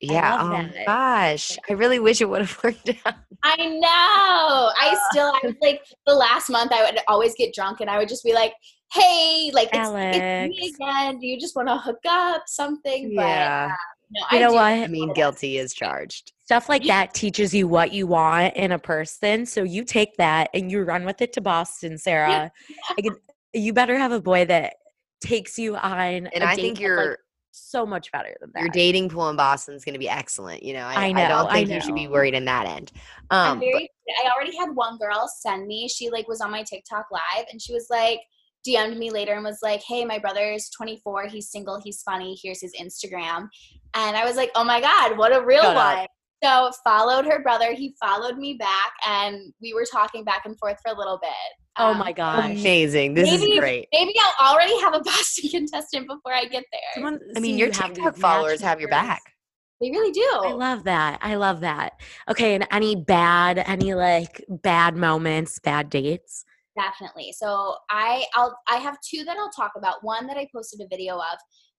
yeah. 0.00 0.36
love 0.36 0.46
oh 0.46 0.48
my 0.50 0.62
that. 0.64 0.86
gosh. 0.86 1.58
I 1.68 1.74
really 1.74 1.98
wish 1.98 2.20
it 2.20 2.28
would 2.28 2.40
have 2.40 2.58
worked 2.64 2.88
out. 3.04 3.14
I 3.42 3.56
know. 3.56 4.70
I 4.80 4.98
still, 5.10 5.26
I 5.26 5.40
was 5.44 5.54
like, 5.60 5.82
the 6.06 6.14
last 6.14 6.48
month 6.50 6.72
I 6.72 6.84
would 6.90 7.00
always 7.08 7.34
get 7.36 7.54
drunk 7.54 7.80
and 7.80 7.90
I 7.90 7.98
would 7.98 8.08
just 8.08 8.24
be 8.24 8.32
like, 8.32 8.52
hey, 8.92 9.50
like, 9.52 9.68
it's, 9.72 9.88
it's 9.88 10.58
me 10.58 10.74
again. 10.74 11.18
Do 11.20 11.26
you 11.26 11.38
just 11.38 11.54
want 11.54 11.68
to 11.68 11.76
hook 11.78 12.00
up 12.08 12.42
something? 12.46 13.12
But 13.14 13.22
Yeah. 13.26 13.68
uh, 13.70 13.74
no, 14.12 14.20
You 14.20 14.26
I 14.30 14.40
know 14.40 14.48
do 14.48 14.54
what? 14.54 14.64
I 14.72 14.86
mean, 14.88 15.12
guilty 15.12 15.58
is 15.58 15.72
charged. 15.74 16.32
Stuff 16.44 16.68
like 16.68 16.82
that 16.84 17.14
teaches 17.14 17.54
you 17.54 17.68
what 17.68 17.92
you 17.92 18.08
want 18.08 18.56
in 18.56 18.72
a 18.72 18.78
person. 18.78 19.46
So 19.46 19.62
you 19.62 19.84
take 19.84 20.16
that 20.16 20.50
and 20.52 20.68
you 20.70 20.82
run 20.82 21.04
with 21.04 21.22
it 21.22 21.32
to 21.34 21.40
Boston, 21.40 21.96
Sarah. 21.98 22.50
Like, 22.96 23.06
it- 23.06 23.12
you 23.52 23.72
better 23.72 23.98
have 23.98 24.12
a 24.12 24.20
boy 24.20 24.44
that 24.46 24.74
takes 25.20 25.58
you 25.58 25.76
on. 25.76 26.26
And 26.28 26.44
a 26.44 26.46
I 26.48 26.54
date 26.56 26.62
think 26.62 26.80
you're 26.80 27.10
like, 27.10 27.18
so 27.52 27.84
much 27.84 28.12
better 28.12 28.34
than 28.40 28.50
that. 28.54 28.60
your 28.60 28.68
dating 28.70 29.08
pool 29.08 29.28
in 29.28 29.36
Boston 29.36 29.74
is 29.74 29.84
going 29.84 29.94
to 29.94 29.98
be 29.98 30.08
excellent. 30.08 30.62
You 30.62 30.74
know, 30.74 30.84
I, 30.86 30.94
I 30.94 31.06
I 31.08 31.28
don't 31.28 31.46
I 31.48 31.52
think 31.64 31.70
you 31.70 31.80
should 31.80 31.94
be 31.96 32.06
worried 32.08 32.34
in 32.34 32.44
that 32.44 32.66
end. 32.66 32.92
I'm 33.30 33.52
Um, 33.52 33.58
but- 33.58 33.64
very. 33.66 33.90
I 34.24 34.28
already 34.34 34.56
had 34.56 34.70
one 34.74 34.98
girl 34.98 35.28
send 35.40 35.66
me. 35.68 35.88
She 35.88 36.10
like 36.10 36.26
was 36.26 36.40
on 36.40 36.50
my 36.50 36.62
TikTok 36.64 37.06
live, 37.12 37.46
and 37.52 37.60
she 37.62 37.72
was 37.72 37.86
like 37.90 38.20
DM'd 38.66 38.98
me 38.98 39.10
later 39.10 39.34
and 39.34 39.44
was 39.44 39.60
like, 39.62 39.82
"Hey, 39.86 40.04
my 40.04 40.18
brother's 40.18 40.68
24. 40.70 41.26
He's 41.28 41.48
single. 41.50 41.80
He's 41.80 42.02
funny. 42.02 42.36
Here's 42.42 42.60
his 42.60 42.72
Instagram." 42.74 43.48
And 43.94 44.16
I 44.16 44.24
was 44.24 44.34
like, 44.36 44.50
"Oh 44.56 44.64
my 44.64 44.80
god, 44.80 45.16
what 45.16 45.34
a 45.34 45.44
real 45.44 45.62
Shut 45.62 45.76
up. 45.76 45.96
one!" 45.98 46.06
So 46.42 46.70
followed 46.82 47.24
her 47.26 47.40
brother. 47.42 47.72
He 47.72 47.94
followed 48.00 48.36
me 48.36 48.54
back, 48.54 48.92
and 49.06 49.52
we 49.62 49.74
were 49.74 49.84
talking 49.90 50.24
back 50.24 50.42
and 50.44 50.58
forth 50.58 50.78
for 50.84 50.92
a 50.92 50.98
little 50.98 51.18
bit. 51.22 51.30
Oh 51.80 51.94
my 51.94 52.12
gosh. 52.12 52.44
amazing. 52.44 53.14
This 53.14 53.30
Maybe- 53.30 53.52
is 53.52 53.58
great. 53.60 53.88
Maybe 53.92 54.12
I'll 54.38 54.54
already 54.54 54.78
have 54.80 54.94
a 54.94 55.00
Boston 55.04 55.50
contestant 55.50 56.06
before 56.06 56.32
I 56.34 56.44
get 56.44 56.64
there. 56.72 56.80
Someone 56.94 57.18
I 57.36 57.40
mean, 57.40 57.54
see 57.54 57.58
your 57.58 57.68
you 57.68 57.74
have 57.74 57.92
TikTok 57.94 58.16
followers 58.16 58.60
have 58.60 58.80
your 58.80 58.88
back. 58.90 59.22
they 59.80 59.90
really 59.90 60.12
do. 60.12 60.30
I 60.44 60.52
love 60.52 60.84
that. 60.84 61.18
I 61.22 61.36
love 61.36 61.60
that. 61.60 61.94
Okay, 62.30 62.54
and 62.54 62.66
any 62.70 62.96
bad, 62.96 63.58
any 63.66 63.94
like 63.94 64.44
bad 64.48 64.96
moments, 64.96 65.58
bad 65.58 65.90
dates? 65.90 66.44
definitely 66.76 67.32
so 67.36 67.74
i 67.90 68.24
i'll 68.36 68.56
i 68.68 68.76
have 68.76 68.96
two 69.00 69.24
that 69.24 69.36
i'll 69.36 69.50
talk 69.50 69.72
about 69.76 69.96
one 70.04 70.28
that 70.28 70.36
i 70.36 70.46
posted 70.54 70.80
a 70.80 70.86
video 70.88 71.16
of 71.16 71.36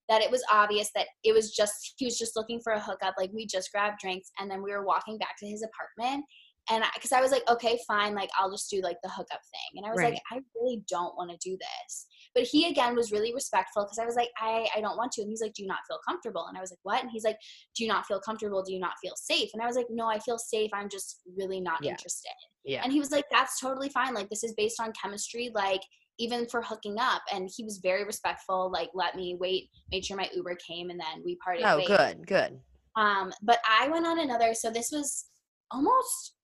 that 0.09 0.21
it 0.21 0.29
was 0.29 0.43
obvious 0.51 0.91
that 0.93 1.07
it 1.23 1.33
was 1.33 1.51
just 1.55 1.93
he 1.95 2.03
was 2.03 2.19
just 2.19 2.35
looking 2.35 2.59
for 2.61 2.73
a 2.73 2.79
hookup 2.79 3.13
like 3.17 3.31
we 3.33 3.45
just 3.47 3.71
grabbed 3.71 3.99
drinks 3.99 4.29
and 4.37 4.51
then 4.51 4.61
we 4.61 4.69
were 4.69 4.85
walking 4.85 5.17
back 5.17 5.37
to 5.39 5.47
his 5.47 5.63
apartment 5.63 6.25
and 6.69 6.83
because 6.93 7.11
I, 7.11 7.21
was 7.21 7.31
like 7.31 7.43
okay 7.49 7.79
fine 7.87 8.13
like 8.13 8.29
i'll 8.39 8.51
just 8.51 8.69
do 8.69 8.81
like 8.81 8.97
the 9.03 9.09
hookup 9.09 9.41
thing 9.51 9.77
and 9.77 9.85
i 9.85 9.89
was 9.89 9.97
Right. 9.99 10.13
like 10.13 10.21
i 10.31 10.39
really 10.55 10.83
don't 10.89 11.15
want 11.17 11.31
to 11.31 11.37
do 11.37 11.57
this 11.57 12.05
but 12.35 12.43
he 12.43 12.67
again 12.69 12.95
was 12.95 13.11
really 13.11 13.33
respectful 13.33 13.83
because 13.83 13.97
i 13.99 14.05
was 14.05 14.15
like 14.15 14.29
I, 14.39 14.67
I 14.75 14.81
don't 14.81 14.97
want 14.97 15.11
to 15.13 15.21
and 15.21 15.29
he's 15.29 15.41
like 15.41 15.53
do 15.53 15.63
you 15.63 15.67
not 15.67 15.79
feel 15.87 15.99
comfortable 16.07 16.45
and 16.47 16.57
i 16.57 16.61
was 16.61 16.71
like 16.71 16.79
what 16.83 17.01
and 17.01 17.09
he's 17.11 17.23
like 17.23 17.37
do 17.75 17.83
you 17.83 17.89
not 17.89 18.05
feel 18.05 18.19
comfortable 18.19 18.61
do 18.63 18.73
you 18.73 18.79
not 18.79 18.93
feel 19.01 19.13
safe 19.15 19.49
and 19.53 19.61
i 19.61 19.65
was 19.65 19.75
like 19.75 19.87
no 19.89 20.07
i 20.07 20.19
feel 20.19 20.37
safe 20.37 20.69
i'm 20.73 20.89
just 20.89 21.21
really 21.37 21.59
not 21.59 21.83
Yeah. 21.83 21.91
interested 21.91 22.29
Yeah. 22.63 22.81
and 22.83 22.91
he 22.93 22.99
was 22.99 23.11
like, 23.11 23.25
that's 23.31 23.59
totally 23.59 23.89
fine. 23.89 24.13
Like, 24.13 24.29
this 24.29 24.43
is 24.43 24.53
based 24.53 24.79
on 24.79 24.93
chemistry, 24.93 25.49
like, 25.55 25.81
even 26.19 26.47
for 26.47 26.61
hooking 26.61 26.97
up. 26.99 27.23
And 27.33 27.49
he 27.55 27.63
was 27.63 27.79
very 27.81 28.03
respectful, 28.03 28.69
like, 28.71 28.89
let 28.93 29.15
me 29.15 29.35
wait, 29.39 29.69
made 29.91 30.05
sure 30.05 30.15
my 30.15 30.29
Uber 30.35 30.55
came, 30.67 30.91
and 30.91 30.99
then 30.99 31.23
we 31.25 31.37
parted 31.43 31.65
Oh, 31.65 31.81
good, 31.85 32.27
good. 32.27 32.59
Um, 32.95 33.33
but 33.41 33.59
I 33.67 33.87
went 33.89 34.05
on 34.05 34.19
another, 34.19 34.53
so 34.53 34.69
this 34.69 34.91
was 34.91 35.25
almost, 35.71 36.35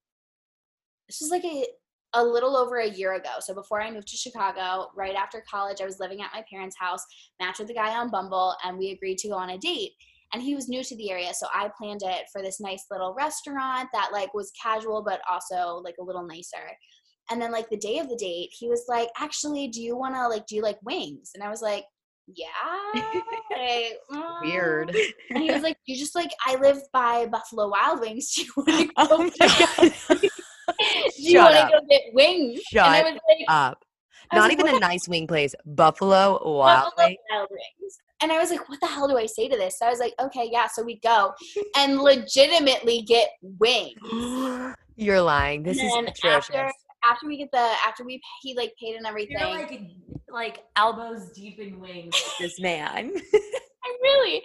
this 1.08 1.20
was 1.22 1.32
like 1.32 1.46
a, 1.46 1.66
a 2.14 2.24
little 2.24 2.56
over 2.56 2.78
a 2.78 2.90
year 2.90 3.16
ago. 3.16 3.32
So 3.40 3.54
before 3.54 3.82
I 3.82 3.92
moved 3.92 4.08
to 4.10 4.18
Chicago, 4.18 4.90
right 4.96 5.16
after 5.16 5.44
college, 5.50 5.82
I 5.82 5.86
was 5.86 6.00
living 6.00 6.22
at 6.22 6.34
my 6.34 6.44
parents' 6.50 6.78
house, 6.80 7.04
matched 7.40 7.60
with 7.60 7.70
a 7.70 7.74
guy 7.74 7.98
on 7.98 8.10
Bumble, 8.10 8.56
and 8.64 8.78
we 8.78 8.92
agreed 8.92 9.18
to 9.20 9.30
go 9.30 9.36
on 9.36 9.52
a 9.52 9.58
date. 9.58 9.92
And 10.34 10.42
he 10.42 10.56
was 10.56 10.68
new 10.68 10.84
to 10.84 10.96
the 10.98 11.10
area, 11.10 11.34
so 11.34 11.48
I 11.54 11.70
planned 11.78 12.02
it 12.04 12.26
for 12.34 12.42
this 12.42 12.60
nice 12.60 12.86
little 12.92 13.14
restaurant 13.14 13.88
that 13.94 14.10
like 14.12 14.34
was 14.34 14.52
casual 14.62 15.02
but 15.02 15.22
also 15.30 15.82
like 15.86 15.96
a 16.00 16.04
little 16.04 16.26
nicer. 16.26 16.76
And 17.30 17.42
then 17.42 17.52
like 17.52 17.70
the 17.70 17.78
day 17.78 18.00
of 18.00 18.10
the 18.10 18.16
date, 18.16 18.50
he 18.58 18.68
was 18.68 18.86
like, 18.88 19.10
"Actually, 19.18 19.70
do 19.70 19.82
you 19.82 19.96
want 19.98 20.16
to 20.16 20.28
like 20.28 20.46
do 20.46 20.56
you 20.56 20.62
like 20.62 20.80
wings?" 20.84 21.32
And 21.34 21.44
I 21.44 21.50
was 21.50 21.62
like, 21.62 21.86
"Yeah." 22.28 22.46
like, 22.96 23.98
mm." 24.12 24.42
Weird. 24.42 24.96
And 25.30 25.44
he 25.44 25.52
was 25.52 25.62
like, 25.64 25.78
"You 25.86 25.96
just 25.98 26.16
like 26.16 26.32
I 26.46 26.56
live 26.56 26.80
by 26.92 27.26
Buffalo 27.26 27.70
Wild 27.70 28.02
Wings. 28.02 28.34
Do 28.34 28.44
you 28.44 28.52
want 28.58 28.70
to 28.70 28.86
go? 28.88 28.92
Oh 28.98 29.24
my 29.24 29.92
god. 30.18 30.30
do 31.28 31.34
you 31.34 31.40
Shut 31.40 31.54
want 31.54 31.72
to 31.72 31.78
go 31.80 31.86
get 31.90 32.02
wings?" 32.14 32.62
and 32.74 32.82
I 32.82 32.98
Shut 33.02 33.14
was 33.14 33.22
like, 33.30 33.46
Up. 33.50 33.84
I 34.30 34.36
was 34.36 34.42
Not 34.42 34.50
like, 34.50 34.60
even 34.60 34.66
what 34.66 34.76
a 34.76 34.80
nice 34.80 35.08
wing 35.08 35.28
place. 35.28 35.56
Buffalo 35.66 36.32
Wild 36.44 36.92
Buffalo 36.96 37.08
Wings. 37.08 37.18
Wild 37.32 37.48
Wings. 37.50 38.00
And 38.22 38.32
I 38.32 38.40
was 38.40 38.50
like, 38.50 38.68
what 38.68 38.80
the 38.82 38.88
hell 38.88 39.08
do 39.08 39.16
I 39.18 39.28
say 39.28 39.48
to 39.48 39.56
this? 39.56 39.78
So 39.78 39.86
I 39.86 39.90
was 39.90 40.00
like, 40.00 40.14
okay, 40.20 40.50
yeah. 40.52 40.68
So 40.68 40.84
we 40.84 41.00
go 41.00 41.34
and 41.78 42.00
legitimately 42.02 43.04
get 43.04 43.30
wings. 43.42 43.96
You're 44.96 45.22
lying. 45.22 45.62
This 45.62 45.78
is 45.78 45.84
and 45.84 46.08
then 46.08 46.14
atrocious. 46.14 46.50
after 46.56 46.72
after 47.04 47.28
we 47.28 47.38
get 47.38 47.52
the 47.52 47.72
after 47.86 48.04
we 48.04 48.20
he 48.42 48.56
like 48.56 48.74
paid 48.82 48.96
and 48.96 49.06
everything. 49.06 49.38
You're 49.40 49.52
like 49.52 49.82
like 50.30 50.64
elbows 50.76 51.32
deep 51.32 51.60
in 51.60 51.80
wings 51.80 52.16
this 52.40 52.60
man. 52.60 53.14
Really. 54.08 54.44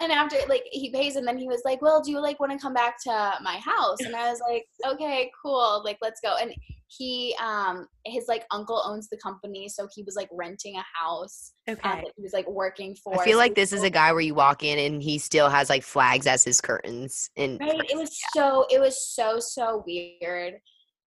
And 0.00 0.10
after 0.10 0.36
like 0.48 0.64
he 0.70 0.90
pays 0.90 1.16
and 1.16 1.26
then 1.26 1.38
he 1.38 1.46
was 1.46 1.62
like, 1.64 1.80
Well, 1.80 2.02
do 2.02 2.10
you 2.10 2.20
like 2.20 2.40
want 2.40 2.52
to 2.52 2.58
come 2.58 2.74
back 2.74 2.96
to 3.04 3.32
my 3.42 3.56
house? 3.56 3.98
And 4.00 4.16
I 4.16 4.30
was 4.30 4.40
like, 4.40 4.66
Okay, 4.86 5.30
cool, 5.42 5.82
like 5.84 5.98
let's 6.00 6.20
go. 6.20 6.36
And 6.40 6.52
he 6.88 7.34
um 7.42 7.86
his 8.04 8.24
like 8.28 8.44
uncle 8.50 8.82
owns 8.84 9.08
the 9.08 9.16
company, 9.16 9.68
so 9.68 9.88
he 9.94 10.02
was 10.02 10.16
like 10.16 10.28
renting 10.32 10.76
a 10.76 10.84
house. 10.94 11.52
Um, 11.68 11.74
okay. 11.74 11.88
that 11.88 12.12
he 12.16 12.22
was 12.22 12.32
like 12.32 12.48
working 12.48 12.96
for. 12.96 13.20
I 13.20 13.24
feel 13.24 13.38
like 13.38 13.54
this 13.54 13.72
is 13.72 13.82
a 13.82 13.90
guy 13.90 14.12
where 14.12 14.20
you 14.20 14.34
walk 14.34 14.64
in 14.64 14.78
and 14.78 15.02
he 15.02 15.18
still 15.18 15.48
has 15.48 15.70
like 15.70 15.84
flags 15.84 16.26
as 16.26 16.42
his 16.44 16.60
curtains. 16.60 17.30
And 17.36 17.60
right. 17.60 17.80
It 17.88 17.96
was 17.96 18.18
so 18.34 18.66
it 18.70 18.80
was 18.80 19.08
so, 19.14 19.38
so 19.38 19.84
weird. 19.86 20.54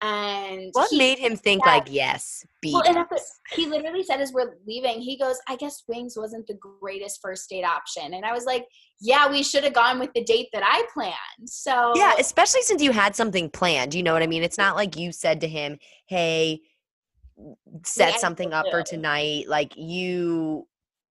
And 0.03 0.69
what 0.73 0.89
he- 0.89 0.97
made 0.97 1.17
him 1.17 1.37
think 1.37 1.65
like 1.65 1.87
yes, 1.89 2.45
be 2.61 2.73
Well, 2.73 2.83
and 2.85 3.05
he 3.53 3.67
literally 3.67 4.03
said 4.03 4.19
as 4.19 4.33
we're 4.33 4.57
leaving, 4.67 4.99
he 4.99 5.17
goes, 5.17 5.37
"I 5.47 5.55
guess 5.55 5.83
wings 5.87 6.17
wasn't 6.17 6.45
the 6.45 6.55
greatest 6.55 7.21
first 7.21 7.49
date 7.49 7.63
option." 7.63 8.13
And 8.13 8.25
I 8.25 8.33
was 8.33 8.43
like, 8.43 8.67
"Yeah, 8.99 9.31
we 9.31 9.43
should 9.43 9.63
have 9.63 9.73
gone 9.73 9.99
with 9.99 10.11
the 10.13 10.21
date 10.25 10.49
that 10.51 10.61
I 10.65 10.85
planned." 10.93 11.47
So 11.47 11.93
Yeah, 11.95 12.15
especially 12.19 12.63
since 12.63 12.83
you 12.83 12.91
had 12.91 13.15
something 13.15 13.49
planned. 13.49 13.93
You 13.93 14.03
know 14.03 14.11
what 14.11 14.21
I 14.21 14.27
mean? 14.27 14.43
It's 14.43 14.57
not 14.57 14.75
like 14.75 14.97
you 14.97 15.13
said 15.13 15.39
to 15.39 15.47
him, 15.47 15.79
"Hey, 16.07 16.59
set 17.85 18.19
something 18.19 18.51
up 18.51 18.65
for 18.69 18.83
tonight." 18.83 19.47
Like 19.47 19.77
you 19.77 20.67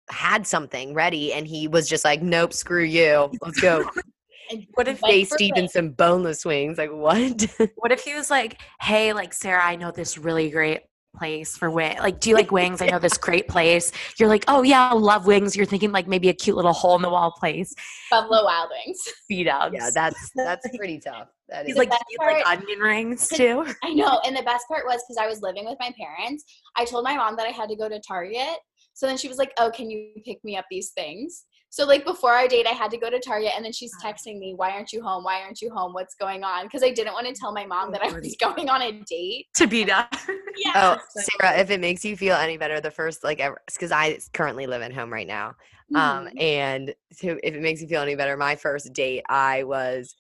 had 0.09 0.49
something 0.49 0.95
ready, 0.95 1.33
and 1.33 1.47
he 1.47 1.69
was 1.69 1.89
just 1.89 2.05
like, 2.05 2.23
"Nope, 2.23 2.53
screw 2.53 2.83
you. 2.83 3.31
Let's 3.41 3.61
go." 3.61 3.89
and 4.51 4.67
What 4.75 4.89
if 4.89 5.01
went 5.03 5.13
Face 5.13 5.29
for 5.29 5.39
deep 5.39 5.57
in 5.57 5.63
wings. 5.63 5.73
some 5.73 5.91
boneless 5.91 6.45
wings. 6.45 6.79
Like 6.79 6.91
what? 6.93 7.47
what 7.77 7.93
if 7.93 8.03
he 8.03 8.15
was 8.15 8.31
like, 8.31 8.61
hey, 8.81 9.13
like 9.13 9.33
Sarah, 9.33 9.65
I 9.65 9.77
know 9.77 9.91
this 9.91 10.19
really 10.19 10.51
great 10.51 10.81
place 11.17 11.57
for 11.57 11.71
wing. 11.71 11.99
Like, 11.99 12.21
do 12.21 12.31
you 12.31 12.37
like 12.37 12.53
wings? 12.53 12.81
I 12.81 12.87
know 12.87 12.99
this 12.99 13.19
great 13.19 13.49
place. 13.49 13.93
You're 14.19 14.29
like, 14.29 14.45
oh 14.49 14.63
yeah, 14.63 14.91
I 14.91 14.95
love 14.95 15.27
wings. 15.27 15.57
You're 15.57 15.67
thinking 15.67 15.93
like 15.93 16.07
maybe 16.07 16.29
a 16.29 16.33
cute 16.33 16.57
little 16.57 16.73
hole 16.73 16.97
in 16.97 17.03
the 17.03 17.11
wall 17.11 17.33
place. 17.33 17.75
Buffalo 18.11 18.45
Wild 18.45 18.71
Wings. 18.71 19.01
Speed 19.25 19.49
ups. 19.49 19.75
Yeah, 19.75 19.91
that's 19.93 20.31
that's 20.37 20.67
pretty 20.77 21.01
tough. 21.01 21.29
That 21.49 21.67
He's 21.67 21.77
like, 21.77 21.91
best 21.91 22.05
do 22.09 22.25
you 22.25 22.33
like 22.33 22.47
onion 22.47 22.79
rings 22.79 23.29
too? 23.29 23.67
I 23.83 23.93
know. 23.93 24.21
And 24.25 24.37
the 24.37 24.43
best 24.43 24.67
part 24.69 24.85
was 24.87 25.03
because 25.07 25.17
I 25.21 25.27
was 25.27 25.43
living 25.43 25.65
with 25.65 25.79
my 25.81 25.93
parents, 25.99 26.45
I 26.77 26.85
told 26.85 27.05
my 27.05 27.17
mom 27.17 27.37
that 27.37 27.47
I 27.47 27.51
had 27.51 27.69
to 27.71 27.77
go 27.77 27.89
to 27.89 28.01
Target. 28.07 28.59
So 28.95 29.07
then 29.07 29.17
she 29.17 29.29
was 29.29 29.39
like, 29.39 29.53
Oh, 29.59 29.71
can 29.71 29.91
you 29.91 30.13
pick 30.25 30.43
me 30.45 30.57
up 30.57 30.67
these 30.71 30.91
things? 30.91 31.45
So 31.73 31.87
like 31.87 32.05
before 32.05 32.33
our 32.33 32.49
date, 32.49 32.67
I 32.67 32.73
had 32.73 32.91
to 32.91 32.99
go 32.99 33.09
to 33.11 33.21
Target 33.21 33.53
and 33.55 33.65
then 33.65 33.73
she's 33.73 33.93
texting 34.03 34.39
me, 34.41 34.55
Why 34.55 34.71
aren't 34.73 34.93
you 34.93 35.03
home? 35.03 35.23
Why 35.23 35.41
aren't 35.41 35.63
you 35.63 35.71
home? 35.71 35.93
What's 35.93 36.17
going 36.17 36.43
on? 36.43 36.65
Because 36.67 36.83
I 36.83 36.91
didn't 36.91 37.13
want 37.13 37.27
to 37.29 37.33
tell 37.33 37.53
my 37.53 37.65
mom 37.65 37.93
that 37.93 38.03
I 38.03 38.11
was 38.11 38.37
going 38.41 38.69
on 38.69 38.83
a 38.83 38.93
date. 39.09 39.47
to 39.57 39.67
be 39.67 39.85
done. 39.85 40.07
Yeah. 40.57 40.73
Oh, 40.75 41.23
Sarah, 41.41 41.59
if 41.59 41.71
it 41.71 41.81
makes 41.81 42.05
you 42.05 42.17
feel 42.17 42.35
any 42.35 42.59
better, 42.59 42.81
the 42.83 42.91
first 42.91 43.25
like 43.25 43.41
ever, 43.41 43.59
because 43.67 43.93
I 43.93 44.19
currently 44.35 44.67
live 44.67 44.83
at 44.83 44.93
home 44.93 45.11
right 45.11 45.27
now. 45.27 45.55
Um, 45.95 46.27
Mhm. 46.27 46.43
and 46.43 46.95
so 47.13 47.39
if 47.43 47.55
it 47.55 47.63
makes 47.63 47.81
you 47.81 47.87
feel 47.89 48.03
any 48.03 48.15
better, 48.15 48.37
my 48.37 48.57
first 48.57 48.93
date, 48.93 49.23
I 49.29 49.63
was, 49.63 50.15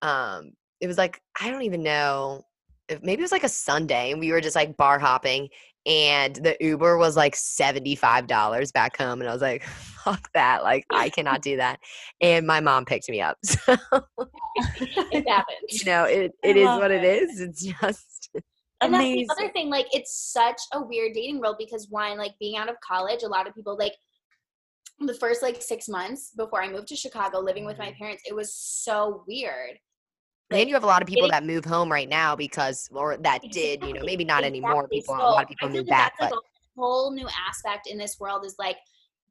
um, 0.00 0.52
it 0.80 0.86
was 0.86 0.96
like 0.96 1.20
I 1.38 1.50
don't 1.50 1.62
even 1.62 1.82
know, 1.82 2.42
if 2.88 3.02
maybe 3.02 3.20
it 3.20 3.24
was 3.24 3.32
like 3.32 3.44
a 3.44 3.48
Sunday, 3.48 4.12
and 4.12 4.20
we 4.20 4.30
were 4.32 4.40
just 4.40 4.56
like 4.56 4.76
bar 4.76 4.98
hopping, 4.98 5.48
and 5.86 6.36
the 6.36 6.56
Uber 6.60 6.96
was 6.96 7.16
like 7.16 7.36
seventy 7.36 7.94
five 7.94 8.26
dollars 8.26 8.72
back 8.72 8.96
home, 8.96 9.20
and 9.20 9.28
I 9.28 9.32
was 9.32 9.42
like, 9.42 9.62
fuck 10.04 10.30
that, 10.34 10.62
like 10.62 10.86
I 10.90 11.10
cannot 11.10 11.42
do 11.42 11.56
that, 11.56 11.80
and 12.20 12.46
my 12.46 12.60
mom 12.60 12.84
picked 12.84 13.08
me 13.08 13.20
up, 13.20 13.36
so 13.44 13.76
it 15.10 15.28
happens. 15.28 15.58
you 15.70 15.84
know 15.86 16.04
it 16.04 16.32
it 16.42 16.56
is 16.56 16.76
what 16.76 16.90
it 16.90 17.04
it. 17.04 17.22
is. 17.22 17.40
It's 17.40 17.64
just 17.64 18.30
And 18.80 18.92
that's 18.92 19.06
Amazing. 19.06 19.26
the 19.28 19.44
other 19.44 19.52
thing, 19.52 19.70
like 19.70 19.86
it's 19.92 20.14
such 20.14 20.60
a 20.72 20.82
weird 20.82 21.14
dating 21.14 21.40
world 21.40 21.56
because 21.58 21.88
one, 21.90 22.18
like 22.18 22.32
being 22.38 22.56
out 22.56 22.68
of 22.68 22.76
college, 22.80 23.22
a 23.22 23.28
lot 23.28 23.46
of 23.48 23.54
people 23.54 23.76
like 23.78 23.94
the 25.00 25.14
first 25.14 25.42
like 25.42 25.60
six 25.62 25.88
months 25.88 26.30
before 26.36 26.62
I 26.62 26.68
moved 26.70 26.88
to 26.88 26.96
Chicago, 26.96 27.40
living 27.40 27.64
with 27.64 27.78
my 27.78 27.86
Mm-hmm. 27.86 27.98
parents, 27.98 28.22
it 28.28 28.34
was 28.34 28.54
so 28.54 29.24
weird. 29.26 29.78
And 30.54 30.68
you 30.68 30.74
have 30.74 30.84
a 30.84 30.88
lot 30.88 31.02
of 31.02 31.08
people 31.08 31.28
that 31.28 31.44
move 31.44 31.64
home 31.64 31.90
right 31.90 32.08
now 32.08 32.36
because, 32.36 32.88
or 32.92 33.16
that 33.18 33.42
did, 33.50 33.82
you 33.82 33.94
know, 33.94 34.02
maybe 34.04 34.24
not 34.24 34.44
anymore. 34.44 34.88
exactly. 34.90 35.00
People, 35.00 35.14
a 35.16 35.30
lot 35.30 35.42
of 35.42 35.48
people 35.48 35.68
I 35.68 35.72
feel 35.72 35.80
move 35.82 35.88
back, 35.88 36.12
that's, 36.18 36.30
but 36.30 36.36
like 36.36 36.42
a 36.76 36.80
whole 36.80 37.10
new 37.12 37.28
aspect 37.48 37.86
in 37.86 37.98
this 37.98 38.16
world 38.20 38.44
is 38.44 38.54
like 38.58 38.76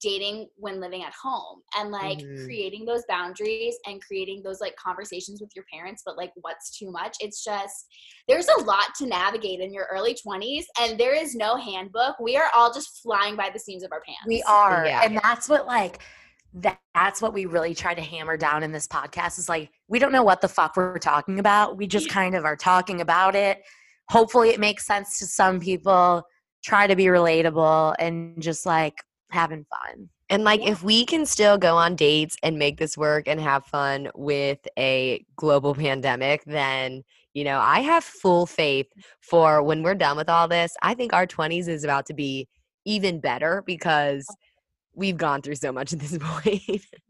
dating 0.01 0.49
when 0.57 0.81
living 0.81 1.01
at 1.01 1.13
home 1.13 1.61
and 1.77 1.89
like 1.89 2.17
Mhm. 2.17 2.45
creating 2.45 2.83
those 2.83 3.03
boundaries 3.07 3.77
and 3.87 4.01
creating 4.05 4.43
those 4.43 4.59
like 4.59 4.75
conversations 4.75 5.39
with 5.39 5.49
your 5.55 5.63
parents 5.71 6.03
but 6.05 6.17
like 6.17 6.33
what's 6.41 6.77
too 6.77 6.91
much 6.91 7.15
it's 7.21 7.41
just 7.41 7.85
there's 8.27 8.49
a 8.49 8.63
lot 8.63 8.93
to 8.95 9.05
navigate 9.05 9.61
in 9.61 9.73
your 9.73 9.87
early 9.89 10.13
20s 10.13 10.65
and 10.81 10.99
there 10.99 11.13
is 11.15 11.35
no 11.35 11.55
handbook 11.55 12.19
we 12.19 12.35
are 12.35 12.49
all 12.53 12.73
just 12.73 13.01
flying 13.01 13.37
by 13.37 13.49
the 13.49 13.59
seams 13.59 13.81
of 13.81 13.93
our 13.93 14.01
pants 14.01 14.23
We 14.27 14.43
are. 14.43 14.85
Yeah. 14.85 15.01
And 15.05 15.17
that's 15.23 15.47
what 15.47 15.65
like 15.65 15.99
that, 16.55 16.79
that's 16.93 17.21
what 17.21 17.33
we 17.33 17.45
really 17.45 17.73
try 17.73 17.93
to 17.93 18.01
hammer 18.01 18.37
down 18.37 18.63
in 18.63 18.71
this 18.71 18.87
podcast 18.87 19.39
is 19.39 19.49
like 19.49 19.69
we 19.87 19.99
don't 19.99 20.11
know 20.11 20.23
what 20.23 20.41
the 20.41 20.47
fuck 20.47 20.77
we're 20.77 20.99
talking 20.99 21.39
about. 21.39 21.77
We 21.77 21.87
just 21.87 22.09
kind 22.09 22.35
of 22.35 22.45
are 22.45 22.55
talking 22.55 23.01
about 23.01 23.35
it. 23.35 23.63
Hopefully 24.09 24.49
it 24.49 24.59
makes 24.59 24.85
sense 24.85 25.19
to 25.19 25.25
some 25.25 25.59
people. 25.59 26.23
Try 26.63 26.87
to 26.87 26.95
be 26.95 27.05
relatable 27.05 27.95
and 27.99 28.41
just 28.41 28.65
like 28.65 28.95
having 29.31 29.65
fun. 29.65 30.09
and 30.29 30.43
like 30.43 30.61
if 30.61 30.83
we 30.83 31.05
can 31.05 31.25
still 31.25 31.57
go 31.57 31.75
on 31.75 31.95
dates 31.95 32.37
and 32.43 32.57
make 32.57 32.77
this 32.77 32.97
work 32.97 33.27
and 33.27 33.39
have 33.39 33.65
fun 33.65 34.09
with 34.15 34.59
a 34.77 35.25
global 35.35 35.73
pandemic, 35.75 36.43
then 36.45 37.03
you 37.33 37.43
know 37.43 37.59
I 37.59 37.79
have 37.79 38.03
full 38.03 38.45
faith 38.45 38.87
for 39.21 39.63
when 39.63 39.81
we're 39.83 39.95
done 39.95 40.17
with 40.17 40.29
all 40.29 40.47
this. 40.47 40.75
I 40.81 40.93
think 40.93 41.13
our 41.13 41.25
twenties 41.25 41.67
is 41.67 41.83
about 41.83 42.05
to 42.07 42.13
be 42.13 42.47
even 42.85 43.19
better 43.19 43.63
because 43.65 44.25
we've 44.95 45.17
gone 45.17 45.41
through 45.41 45.55
so 45.55 45.71
much 45.71 45.91
at 45.93 45.99
this 45.99 46.17
point. 46.21 46.61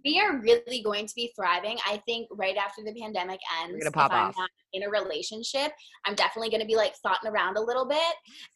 we 0.05 0.19
are 0.19 0.37
really 0.39 0.81
going 0.83 1.05
to 1.05 1.13
be 1.15 1.31
thriving. 1.35 1.77
I 1.85 1.97
think 2.05 2.27
right 2.31 2.55
after 2.57 2.81
the 2.83 2.93
pandemic 2.99 3.39
ends, 3.61 3.73
We're 3.73 3.79
gonna 3.79 3.91
pop 3.91 4.11
I'm 4.13 4.29
off. 4.29 4.35
not 4.37 4.49
in 4.73 4.83
a 4.83 4.89
relationship, 4.89 5.71
I'm 6.05 6.15
definitely 6.15 6.49
going 6.49 6.61
to 6.61 6.65
be 6.67 6.75
like 6.75 6.95
thoughting 6.97 7.29
around 7.29 7.57
a 7.57 7.61
little 7.61 7.87
bit, 7.87 8.13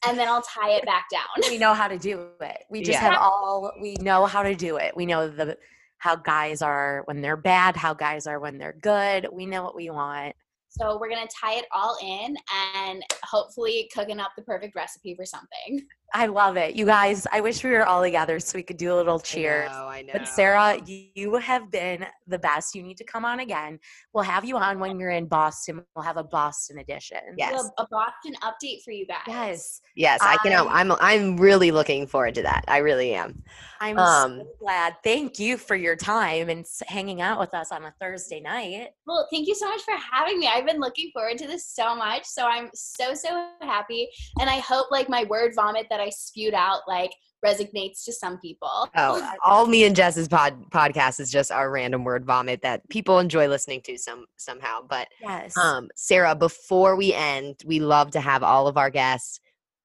and 0.08 0.18
then 0.18 0.28
I'll 0.28 0.42
tie 0.42 0.72
it 0.72 0.86
back 0.86 1.06
down. 1.12 1.22
We 1.52 1.58
know 1.58 1.74
how 1.74 1.88
to 1.88 1.98
do 1.98 2.30
it. 2.42 2.64
We 2.70 2.80
just 2.82 3.00
Yeah. 3.02 3.12
have 3.12 3.18
all 3.22 3.72
we 3.82 3.96
know 4.02 4.26
how 4.26 4.44
to 4.44 4.56
do 4.56 4.78
it. 4.78 4.96
We 4.96 5.06
know 5.06 5.28
the 5.30 5.58
how 6.00 6.16
guys 6.16 6.62
are 6.62 7.02
when 7.06 7.22
they're 7.22 7.38
bad, 7.38 7.76
how 7.76 7.94
guys 7.94 8.28
are 8.28 8.40
when 8.40 8.58
they're 8.58 8.78
good. 8.82 9.28
We 9.32 9.46
know 9.46 9.64
what 9.64 9.76
we 9.76 9.90
want. 9.90 10.36
So 10.70 10.98
we're 11.00 11.10
going 11.10 11.26
to 11.26 11.34
tie 11.42 11.56
it 11.56 11.66
all 11.74 11.98
in, 12.04 12.36
and 12.76 13.02
hopefully 13.24 13.90
cooking 13.94 14.20
up 14.20 14.32
the 14.38 14.44
perfect 14.44 14.76
recipe 14.76 15.16
for 15.16 15.26
something. 15.26 15.86
I 16.14 16.28
love 16.28 16.56
it. 16.56 16.76
You 16.76 16.86
guys, 16.86 17.28
I 17.34 17.42
wish 17.42 17.64
we 17.64 17.72
were 17.72 17.86
all 17.86 18.02
together 18.02 18.40
so 18.40 18.58
we 18.58 18.64
could 18.64 18.78
do 18.78 18.94
a 18.94 18.96
little 18.96 19.20
cheers. 19.20 19.70
I 19.70 19.74
know, 19.74 19.88
I 19.88 20.02
know. 20.04 20.14
But 20.14 20.28
Sarah, 20.28 20.80
you 20.86 21.36
have 21.36 21.70
been 21.70 22.06
the 22.28 22.40
best. 22.40 22.74
You 22.76 22.82
need 22.82 22.98
to 22.98 23.04
come 23.04 23.26
on 23.26 23.42
again. 23.42 23.78
We'll 24.14 24.24
have 24.24 24.46
you 24.46 24.58
on 24.58 24.80
when 24.80 25.00
you're 25.00 25.10
in 25.12 25.26
Boston. 25.28 25.84
We'll 25.96 26.06
have 26.06 26.18
a 26.18 26.24
Boston 26.24 26.80
edition. 26.80 27.18
Yes. 27.38 27.52
Well, 27.54 27.74
a 27.78 27.88
Boston 27.92 28.34
update 28.42 28.84
for 28.86 28.92
you 28.92 29.06
guys. 29.06 29.20
Yes. 29.28 29.82
Yes, 29.96 30.20
I 30.22 30.38
can. 30.38 30.54
I- 30.54 30.66
I'm. 30.80 30.92
I'm 30.94 31.38
really 31.38 31.72
looking 31.72 32.08
forward 32.08 32.36
to 32.36 32.42
that. 32.44 32.64
I 32.68 32.78
really 32.78 33.14
am. 33.14 33.44
I'm 33.80 34.00
Um, 34.00 34.40
so 34.40 34.48
glad. 34.60 34.96
Thank 35.04 35.40
you 35.40 35.58
for 35.58 35.76
your 35.76 35.96
time 35.96 36.50
and 36.50 36.66
hanging 36.88 37.22
out 37.22 37.40
with 37.40 37.54
us 37.54 37.72
on 37.72 37.84
a 37.84 37.94
Thursday 38.00 38.40
night. 38.40 38.90
Well, 39.06 39.28
thank 39.32 39.48
you 39.48 39.56
so 39.56 39.68
much 39.68 39.82
for 39.82 39.94
having 40.12 40.40
me. 40.40 40.48
I've 40.48 40.66
been 40.66 40.80
looking 40.80 41.12
forward 41.14 41.38
to 41.40 41.48
this 41.48 41.68
so 41.68 41.96
much. 41.96 42.26
So 42.26 42.46
I'm 42.46 42.70
so, 42.74 43.14
so 43.14 43.50
happy. 43.62 44.08
And 44.40 44.50
I 44.50 44.60
hope 44.60 44.88
like 44.90 45.10
my 45.10 45.26
word 45.26 45.54
vomit 45.56 45.86
that 45.90 45.97
I 46.00 46.10
spewed 46.10 46.54
out 46.54 46.82
like 46.88 47.12
resonates 47.46 48.04
to 48.06 48.14
some 48.14 48.40
people. 48.40 48.90
Oh, 48.96 49.32
all 49.46 49.68
me 49.68 49.86
and 49.86 49.96
Jess's 49.96 50.28
pod 50.28 50.70
podcast 50.72 51.20
is 51.20 51.32
just 51.32 51.52
our 51.52 51.70
random 51.70 52.04
word 52.04 52.26
vomit 52.26 52.62
that 52.64 52.88
people 52.90 53.20
enjoy 53.20 53.48
listening 53.48 53.82
to 53.82 53.98
some 53.98 54.26
somehow. 54.38 54.80
But 54.88 55.08
Yes. 55.22 55.56
um, 55.58 55.90
Sarah, 55.96 56.36
before 56.36 56.96
we 56.96 57.14
end, 57.14 57.56
we 57.66 57.80
love 57.80 58.12
to 58.12 58.20
have 58.20 58.44
all 58.44 58.68
of 58.68 58.78
our 58.78 58.90
guests 58.90 59.40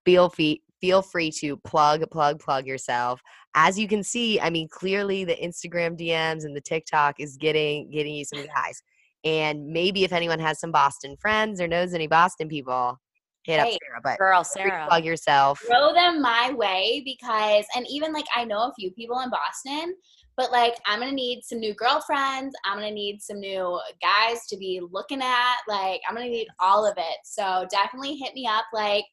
feel 0.04 0.28
free 0.28 0.62
feel 0.80 1.00
free 1.00 1.30
to 1.30 1.56
plug 1.58 2.02
plug 2.10 2.40
plug 2.40 2.66
yourself. 2.66 3.20
As 3.54 3.78
you 3.78 3.86
can 3.86 4.02
see, 4.02 4.40
I 4.40 4.50
mean, 4.50 4.68
clearly 4.68 5.24
the 5.24 5.36
Instagram 5.36 5.98
DMs 5.98 6.44
and 6.44 6.56
the 6.56 6.60
TikTok 6.60 7.20
is 7.20 7.36
getting 7.36 7.90
getting 7.90 8.14
you 8.14 8.24
some 8.24 8.44
guys. 8.46 8.82
And 9.24 9.68
maybe 9.68 10.02
if 10.02 10.12
anyone 10.12 10.40
has 10.40 10.58
some 10.58 10.72
Boston 10.72 11.16
friends 11.20 11.60
or 11.60 11.68
knows 11.68 11.94
any 11.94 12.08
Boston 12.08 12.48
people, 12.48 12.98
hit 13.44 13.60
up 13.60 13.66
Hey, 13.66 13.78
Sarah. 13.86 14.00
But 14.02 14.18
Girl, 14.18 14.44
feel 14.44 14.62
free 14.62 14.70
to 14.70 14.76
Sarah. 14.76 14.86
plug 14.88 15.04
yourself. 15.04 15.60
throw 15.60 15.92
them 15.92 16.20
my 16.22 16.52
way 16.52 17.02
because 17.04 17.64
and 17.76 17.86
even 17.88 18.12
like 18.12 18.26
I 18.34 18.44
know 18.44 18.68
a 18.68 18.74
few 18.74 18.90
people 18.92 19.20
in 19.20 19.30
Boston, 19.30 19.94
but 20.36 20.50
like 20.52 20.74
I'm 20.86 21.00
gonna 21.00 21.12
need 21.12 21.42
some 21.44 21.58
new 21.58 21.74
girlfriends. 21.74 22.54
I'm 22.64 22.78
gonna 22.78 22.90
need 22.90 23.20
some 23.20 23.40
new 23.40 23.80
guys 24.00 24.46
to 24.48 24.56
be 24.56 24.80
looking 24.90 25.22
at. 25.22 25.56
Like 25.68 26.00
I'm 26.08 26.14
gonna 26.14 26.28
need 26.28 26.48
all 26.60 26.86
of 26.86 26.96
it. 26.98 27.18
So 27.24 27.66
definitely 27.70 28.16
hit 28.16 28.34
me 28.34 28.46
up 28.46 28.64
like 28.72 29.04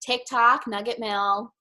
TikTok, 0.00 0.66
Nugget 0.66 0.98
Mill, 0.98 1.52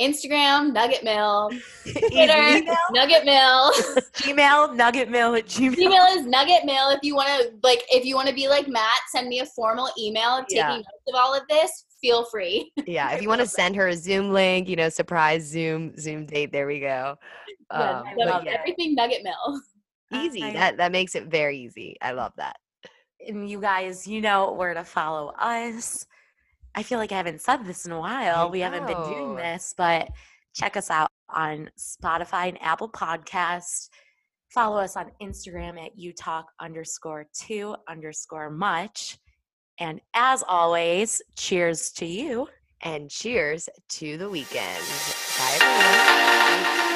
Instagram, 0.00 0.72
Nugget 0.72 1.02
Mill, 1.04 1.50
Twitter, 1.82 2.36
Email? 2.56 2.76
Nugget 2.92 3.24
Mill. 3.24 3.72
Gmail, 4.18 4.76
nuggetmill 4.78 5.38
at 5.38 5.46
gmail. 5.46 5.76
email 5.78 6.02
is 6.10 6.24
Nugget 6.26 6.64
Mill. 6.64 6.90
If 6.90 7.00
you 7.02 7.14
want 7.14 7.28
to 7.28 7.50
like 7.62 7.82
if 7.90 8.04
you 8.04 8.14
want 8.14 8.28
to 8.28 8.34
be 8.34 8.48
like 8.48 8.68
Matt, 8.68 8.98
send 9.10 9.28
me 9.28 9.40
a 9.40 9.46
formal 9.46 9.88
email 9.98 10.38
of 10.38 10.46
taking 10.46 10.58
Yeah. 10.58 10.76
notes 10.76 10.86
of 11.08 11.14
all 11.16 11.34
of 11.34 11.42
this. 11.48 11.84
Feel 12.00 12.24
free. 12.26 12.70
yeah 12.86 13.10
if 13.12 13.22
you 13.22 13.28
want 13.28 13.40
to 13.40 13.46
send 13.46 13.74
her 13.74 13.88
a 13.88 13.96
zoom 13.96 14.30
link 14.30 14.68
you 14.68 14.76
know 14.76 14.88
surprise 14.88 15.44
zoom 15.44 15.96
zoom 15.98 16.26
date 16.26 16.52
there 16.52 16.66
we 16.68 16.78
go 16.78 17.16
Yeah, 17.72 17.76
um, 17.98 18.04
so 18.06 18.12
but 18.18 18.26
love 18.28 18.44
yeah, 18.44 18.52
everything 18.60 18.94
Nugget 18.94 19.24
Mill. 19.24 19.60
easy 20.12 20.44
I- 20.44 20.52
that 20.52 20.76
that 20.76 20.92
makes 20.92 21.16
it 21.16 21.24
very 21.26 21.58
easy 21.58 21.96
i 22.00 22.12
love 22.12 22.32
that 22.36 22.56
and 23.26 23.50
you 23.50 23.60
guys, 23.60 24.06
you 24.06 24.20
know 24.20 24.52
where 24.52 24.72
to 24.74 24.84
follow 24.84 25.32
us. 25.40 26.06
I 26.78 26.84
feel 26.84 27.00
like 27.00 27.10
I 27.10 27.16
haven't 27.16 27.40
said 27.40 27.64
this 27.64 27.86
in 27.86 27.92
a 27.92 27.98
while. 27.98 28.50
We 28.50 28.60
haven't 28.60 28.86
been 28.86 29.02
doing 29.02 29.34
this, 29.34 29.74
but 29.76 30.08
check 30.54 30.76
us 30.76 30.90
out 30.90 31.10
on 31.28 31.68
Spotify 31.76 32.48
and 32.48 32.62
Apple 32.62 32.88
Podcast. 32.88 33.88
Follow 34.50 34.78
us 34.80 34.96
on 34.96 35.10
Instagram 35.20 35.76
at 35.84 35.98
utalk 35.98 36.44
underscore 36.60 37.26
two 37.34 37.74
underscore 37.88 38.48
much. 38.48 39.18
And 39.80 40.00
as 40.14 40.44
always, 40.46 41.20
cheers 41.36 41.90
to 41.94 42.06
you. 42.06 42.48
and 42.82 43.10
cheers 43.10 43.68
to 43.88 44.16
the 44.16 44.30
weekend 44.30 44.84
bye 45.36 45.58
everyone 45.60 46.87